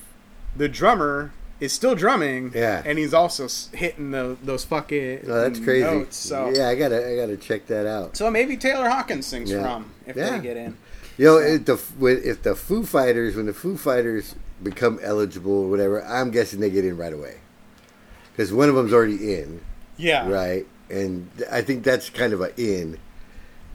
the 0.55 0.69
drummer 0.69 1.31
is 1.59 1.71
still 1.73 1.93
drumming, 1.95 2.51
Yeah. 2.55 2.81
and 2.85 2.97
he's 2.97 3.13
also 3.13 3.47
hitting 3.75 4.11
the, 4.11 4.37
those 4.43 4.63
fucking 4.65 5.21
Oh, 5.27 5.41
that's 5.41 5.59
crazy. 5.59 5.83
notes. 5.85 6.17
So 6.17 6.49
Yeah, 6.53 6.67
I 6.69 6.75
gotta, 6.75 7.07
I 7.07 7.15
gotta 7.15 7.37
check 7.37 7.67
that 7.67 7.85
out. 7.87 8.15
so 8.17 8.29
maybe 8.31 8.57
Taylor 8.57 8.89
Hawkins 8.89 9.25
sings 9.27 9.51
Yeah. 9.51 9.61
from 9.61 9.91
if 10.07 10.15
Yeah. 10.15 10.37
they 10.37 10.39
get 10.43 10.57
in. 10.57 10.77
You 11.17 11.25
know, 11.25 11.37
if 11.37 11.65
the 11.65 11.77
if 12.23 12.41
the 12.41 12.55
Foo 12.55 12.83
Fighters, 12.83 13.35
when 13.35 13.45
the 13.45 13.53
Foo 13.53 13.77
Fighters 13.77 14.33
become 14.63 14.99
eligible 15.03 15.51
or 15.65 15.69
whatever, 15.69 16.03
I'm 16.03 16.31
guessing 16.31 16.59
they 16.61 16.69
get 16.71 16.85
in 16.85 16.97
right 16.97 17.13
away. 17.13 17.35
Because 18.31 18.51
one 18.53 18.69
of 18.69 18.75
them's 18.75 18.93
already 18.93 19.33
in, 19.35 19.61
Yeah. 19.97 20.27
right? 20.29 20.65
And 20.89 21.29
I 21.51 21.61
think 21.61 21.83
that's 21.83 22.09
kind 22.09 22.33
of 22.33 22.41
an 22.41 22.51
in. 22.57 22.97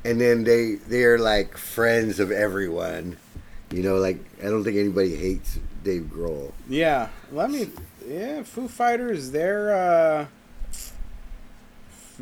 And 0.04 0.20
then 0.20 0.44
they 0.44 0.74
they're 0.74 1.18
like 1.18 1.56
friends 1.56 2.20
of 2.20 2.30
everyone. 2.30 3.16
You 3.70 3.82
know, 3.82 3.96
like 3.96 4.18
I 4.40 4.44
don't 4.44 4.62
think 4.64 4.76
anybody 4.76 5.16
hates 5.16 5.58
Dave 5.82 6.02
Grohl. 6.12 6.52
Yeah. 6.68 7.08
Let 7.32 7.50
me. 7.50 7.70
Yeah, 8.06 8.42
Foo 8.44 8.68
Fighters. 8.68 9.30
They're. 9.32 9.74
uh 9.74 10.26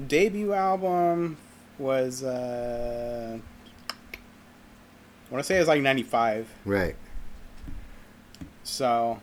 debut 0.08 0.52
album 0.52 1.36
was 1.78 2.22
uh, 2.24 3.38
I 3.38 5.32
want 5.32 5.44
to 5.44 5.46
say 5.46 5.56
it 5.56 5.60
was 5.60 5.68
like 5.68 5.82
'95. 5.82 6.48
Right. 6.64 6.96
So 8.62 9.20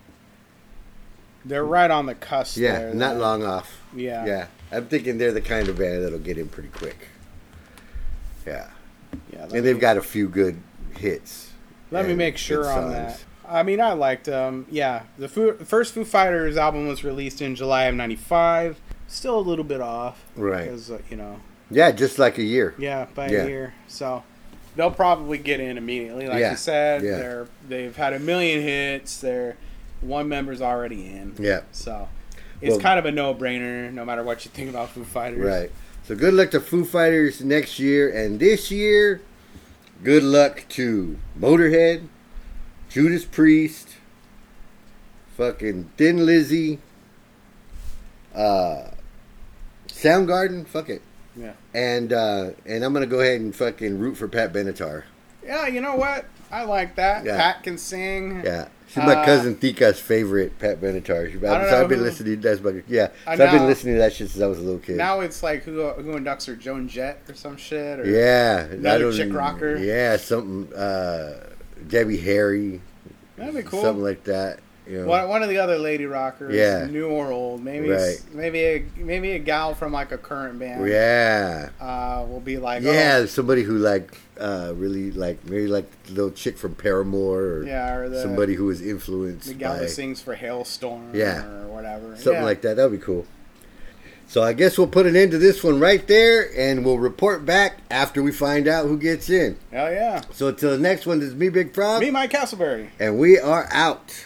they're 1.46 1.66
right 1.66 1.90
on 1.92 2.06
the 2.06 2.16
cusp. 2.16 2.58
Yeah, 2.58 2.80
there, 2.80 2.94
not 2.94 3.16
though. 3.16 3.22
long 3.22 3.44
off. 3.44 3.82
Yeah. 3.96 4.26
Yeah. 4.26 4.48
I'm 4.72 4.86
thinking 4.88 5.18
they're 5.18 5.34
the 5.34 5.42
kind 5.42 5.68
of 5.68 5.78
band 5.78 6.04
that'll 6.04 6.20
get 6.20 6.38
in 6.38 6.48
pretty 6.48 6.70
quick. 6.70 7.08
Yeah. 8.46 8.70
Yeah. 9.34 9.44
And 9.44 9.66
they've 9.66 9.76
me- 9.76 9.82
got 9.82 9.98
a 9.98 10.02
few 10.02 10.28
good 10.28 10.58
hits. 10.98 11.52
Let 11.92 12.08
me 12.08 12.14
make 12.14 12.38
sure 12.38 12.70
on 12.70 12.92
that. 12.92 13.22
I 13.48 13.64
mean, 13.64 13.82
I 13.82 13.92
liked 13.92 14.26
them. 14.26 14.66
Yeah, 14.72 15.04
the 15.18 15.28
Foo, 15.28 15.54
first 15.66 15.94
Foo 15.94 16.06
Fighters 16.06 16.56
album 16.56 16.88
was 16.88 17.04
released 17.04 17.42
in 17.42 17.54
July 17.56 17.84
of 17.84 17.96
'95. 17.96 18.80
Still 19.08 19.38
a 19.38 19.42
little 19.42 19.66
bit 19.66 19.82
off, 19.82 20.24
Right. 20.38 20.64
Because 20.66 20.90
uh, 20.90 21.00
you 21.10 21.18
know, 21.18 21.42
Yeah, 21.70 21.92
just 21.92 22.18
like 22.18 22.38
a 22.38 22.44
year. 22.44 22.74
yeah, 22.78 23.08
by 23.14 23.28
Yeah. 23.30 23.44
a 23.44 23.48
year. 23.50 23.74
So 23.90 24.24
they'll 24.78 24.90
probably 24.90 25.38
get 25.38 25.60
in 25.60 25.78
immediately, 25.78 26.28
like 26.30 26.40
Yeah, 26.40 26.52
you 26.52 26.56
said. 26.58 27.04
yeah. 27.04 27.18
They're 27.18 27.48
they've 27.68 27.96
had 27.98 28.14
a 28.14 28.20
million 28.20 28.62
hits. 28.62 29.20
They're 29.20 29.58
one 30.02 30.28
member's 30.28 30.62
already 30.62 31.06
in. 31.08 31.36
Yeah. 31.40 31.62
So 31.72 32.08
it's 32.62 32.72
Well- 32.72 32.80
kind 32.80 33.00
of 33.00 33.06
a 33.06 33.12
no-brainer, 33.12 33.92
no 33.94 34.04
matter 34.06 34.24
what 34.24 34.46
you 34.46 34.52
think 34.52 34.70
about 34.70 34.90
Foo 34.90 35.04
Fighters. 35.04 35.40
Right. 35.40 35.72
So 36.08 36.16
good 36.16 36.34
luck 36.34 36.52
to 36.52 36.60
Foo 36.60 36.84
Fighters 36.84 37.42
next 37.42 37.80
year 37.80 38.10
and 38.10 38.40
this 38.40 38.72
year. 38.72 39.22
Good 40.04 40.24
luck 40.24 40.66
to 40.70 41.18
Motorhead, 41.40 42.08
Judas 42.90 43.24
Priest, 43.24 43.90
fucking 45.38 45.92
Thin 45.98 46.26
Lizzy, 46.26 46.80
uh, 48.34 48.86
Soundgarden. 49.88 50.68
Fuck 50.68 50.90
it. 50.90 51.02
Yeah. 51.36 51.54
And 51.74 52.12
uh, 52.12 52.50
and 52.66 52.84
I'm 52.84 52.94
gonna 52.94 53.06
go 53.06 53.20
ahead 53.20 53.40
and 53.42 53.56
fucking 53.56 54.00
root 54.00 54.18
for 54.18 54.28
Pat 54.28 54.52
Benatar. 54.54 55.04
Yeah. 55.46 55.68
You 55.68 55.82
know 55.82 55.96
what? 55.96 56.26
I 56.52 56.64
like 56.64 56.96
that. 56.96 57.24
Yeah. 57.26 57.38
Pat 57.38 57.64
can 57.64 57.78
sing. 57.78 58.42
Yeah. 58.44 58.68
She's 58.94 58.98
my 58.98 59.16
Uh, 59.16 59.26
cousin 59.26 59.56
Thika's 59.56 60.00
favorite 60.00 60.60
Pat 60.60 60.82
Benatar. 60.82 61.32
So 61.42 61.82
I've 61.82 61.88
been 61.88 62.00
who- 62.00 62.04
listening. 62.06 62.42
That's 62.42 62.60
my 62.62 62.84
yeah. 62.90 63.08
So 63.24 63.32
I've 63.32 63.38
been 63.52 63.66
listening 63.66 63.96
to 63.96 64.00
that 64.02 64.12
shit 64.14 64.30
since 64.30 64.44
I 64.44 64.48
was 64.48 64.58
a 64.60 64.62
little 64.62 64.80
kid. 64.80 64.98
Now 64.98 65.22
it's 65.22 65.42
like 65.42 65.64
who 65.64 65.88
who 65.92 66.14
inducts 66.20 66.46
her, 66.48 66.56
Joan 66.56 66.88
Jett 66.90 67.22
or 67.30 67.34
some 67.36 67.56
shit. 67.58 68.00
Or, 68.02 68.06
Yeah, 68.06 68.60
Another 68.66 69.14
chick 69.14 69.34
rocker? 69.34 69.78
Yeah, 69.78 70.18
something. 70.18 70.74
Uh, 70.74 71.46
Debbie 71.88 72.18
Harry, 72.18 72.82
That'd 73.38 73.56
be 73.56 73.64
cool. 73.64 73.82
something 73.82 74.04
like 74.04 74.26
that. 74.26 74.60
You 74.88 75.02
know. 75.02 75.08
One, 75.08 75.30
one 75.30 75.44
of 75.44 75.50
the 75.50 75.60
other 75.60 75.78
lady 75.78 76.06
rockers, 76.06 76.56
Yeah. 76.56 76.88
new 76.90 77.08
or 77.08 77.32
old, 77.32 77.64
maybe 77.64 77.90
Right. 77.90 78.20
maybe 78.34 78.60
a 78.64 78.86
maybe 78.98 79.32
a 79.34 79.40
gal 79.40 79.76
from 79.76 79.94
like 79.94 80.12
a 80.12 80.18
current 80.18 80.58
band, 80.60 80.88
Yeah, 80.88 81.70
uh, 81.80 82.26
will 82.28 82.40
be 82.40 82.58
like, 82.58 82.82
yeah, 82.82 83.20
oh, 83.22 83.26
somebody 83.28 83.62
who 83.64 83.78
like 83.78 84.10
uh, 84.40 84.74
really 84.76 85.12
like 85.12 85.38
maybe 85.48 85.68
like 85.68 85.86
the 86.06 86.14
little 86.14 86.32
chick 86.32 86.58
from 86.58 86.74
Paramore 86.74 87.42
or 87.42 87.64
yeah, 87.64 87.94
or 87.96 88.10
the 88.10 88.22
somebody 88.22 88.56
who 88.56 88.70
is 88.72 88.82
influenced 88.82 89.48
the 89.50 89.54
gal 89.54 89.74
by 89.74 89.80
that 89.82 89.90
sings 89.90 90.22
for 90.22 90.36
Halestorm, 90.36 91.14
Yeah. 91.14 91.46
or 91.46 91.68
whatever, 91.68 92.16
something 92.16 92.34
yeah. 92.34 92.44
like 92.44 92.62
that. 92.62 92.76
That'd 92.78 92.92
be 92.92 92.98
cool. 92.98 93.26
So 94.28 94.42
I 94.42 94.54
guess 94.54 94.78
we'll 94.78 94.88
put 94.88 95.06
an 95.06 95.16
end 95.18 95.32
to 95.32 95.38
this 95.38 95.62
one 95.64 95.80
right 95.80 96.06
there, 96.08 96.50
and 96.58 96.84
we'll 96.86 96.98
report 97.00 97.46
back 97.46 97.80
after 97.92 98.24
we 98.24 98.32
find 98.32 98.66
out 98.68 98.88
who 98.88 98.98
gets 98.98 99.30
in. 99.30 99.58
Hell 99.72 99.92
yeah, 99.92 100.22
So 100.32 100.48
until 100.48 100.72
the 100.72 100.78
next 100.80 101.06
one, 101.06 101.20
this 101.20 101.30
is 101.30 101.36
me, 101.36 101.50
Big 101.50 101.74
Frog, 101.74 102.02
me, 102.02 102.10
Mike 102.12 102.32
Castleberry. 102.32 102.88
and 102.98 103.20
we 103.20 103.38
are 103.38 103.68
out. 103.72 104.26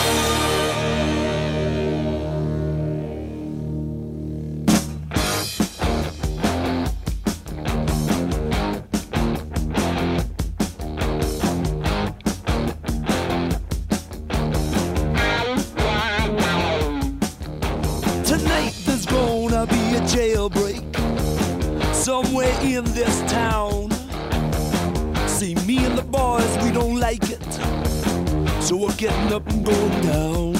Getting 29.01 29.33
up 29.33 29.47
and 29.49 29.65
going 29.65 30.01
down. 30.01 30.53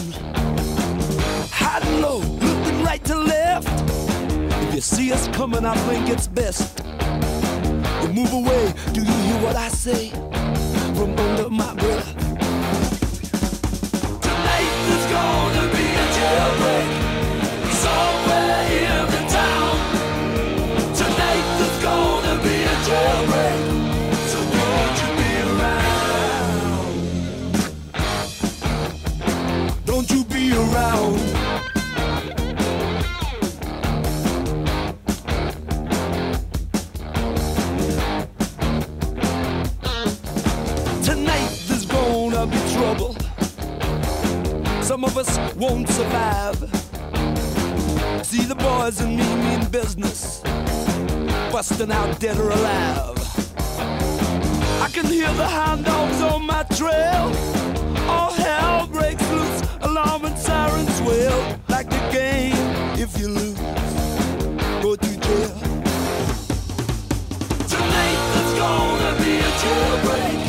High 1.52 1.80
and 1.80 2.02
low, 2.02 2.18
looking 2.18 2.84
right 2.84 3.04
to 3.06 3.16
left. 3.16 3.68
If 4.64 4.74
you 4.74 4.82
see 4.82 5.14
us 5.14 5.28
coming, 5.28 5.64
I 5.64 5.76
think 5.86 6.10
it's 6.10 6.26
best. 6.26 6.84
Move 8.12 8.34
away, 8.34 8.74
do 8.94 9.02
you 9.02 9.14
hear 9.14 9.44
what 9.44 9.56
I 9.56 9.68
say? 9.68 10.10
From 10.96 11.16
under 11.20 11.52
my 11.52 11.72
breath. 11.76 12.31
Some 45.02 45.18
of 45.18 45.18
us 45.18 45.56
won't 45.56 45.90
survive. 45.90 46.58
See 48.24 48.44
the 48.44 48.54
boys 48.54 49.02
and 49.02 49.18
me 49.18 49.24
mean 49.38 49.66
business, 49.72 50.42
busting 51.52 51.92
out 51.92 52.20
dead 52.20 52.38
or 52.38 52.52
alive. 52.52 53.18
I 54.80 54.90
can 54.94 55.08
hear 55.08 55.34
the 55.34 55.48
hound 55.48 55.86
dogs 55.86 56.22
on 56.22 56.46
my 56.46 56.62
trail. 56.78 57.34
All 58.08 58.32
hell 58.32 58.86
breaks 58.86 59.28
loose, 59.32 59.64
alarm 59.82 60.26
and 60.26 60.38
sirens 60.38 61.02
wail. 61.02 61.60
Like 61.68 61.90
the 61.90 62.10
game, 62.12 62.54
if 62.96 63.20
you 63.20 63.30
lose, 63.30 63.58
go 64.84 64.96
to 64.96 65.20
jail. 65.20 65.58
Tonight 67.74 68.20
there's 68.34 68.54
gonna 68.60 69.18
be 69.18 69.40
a 69.40 69.52
jailbreak 69.64 70.41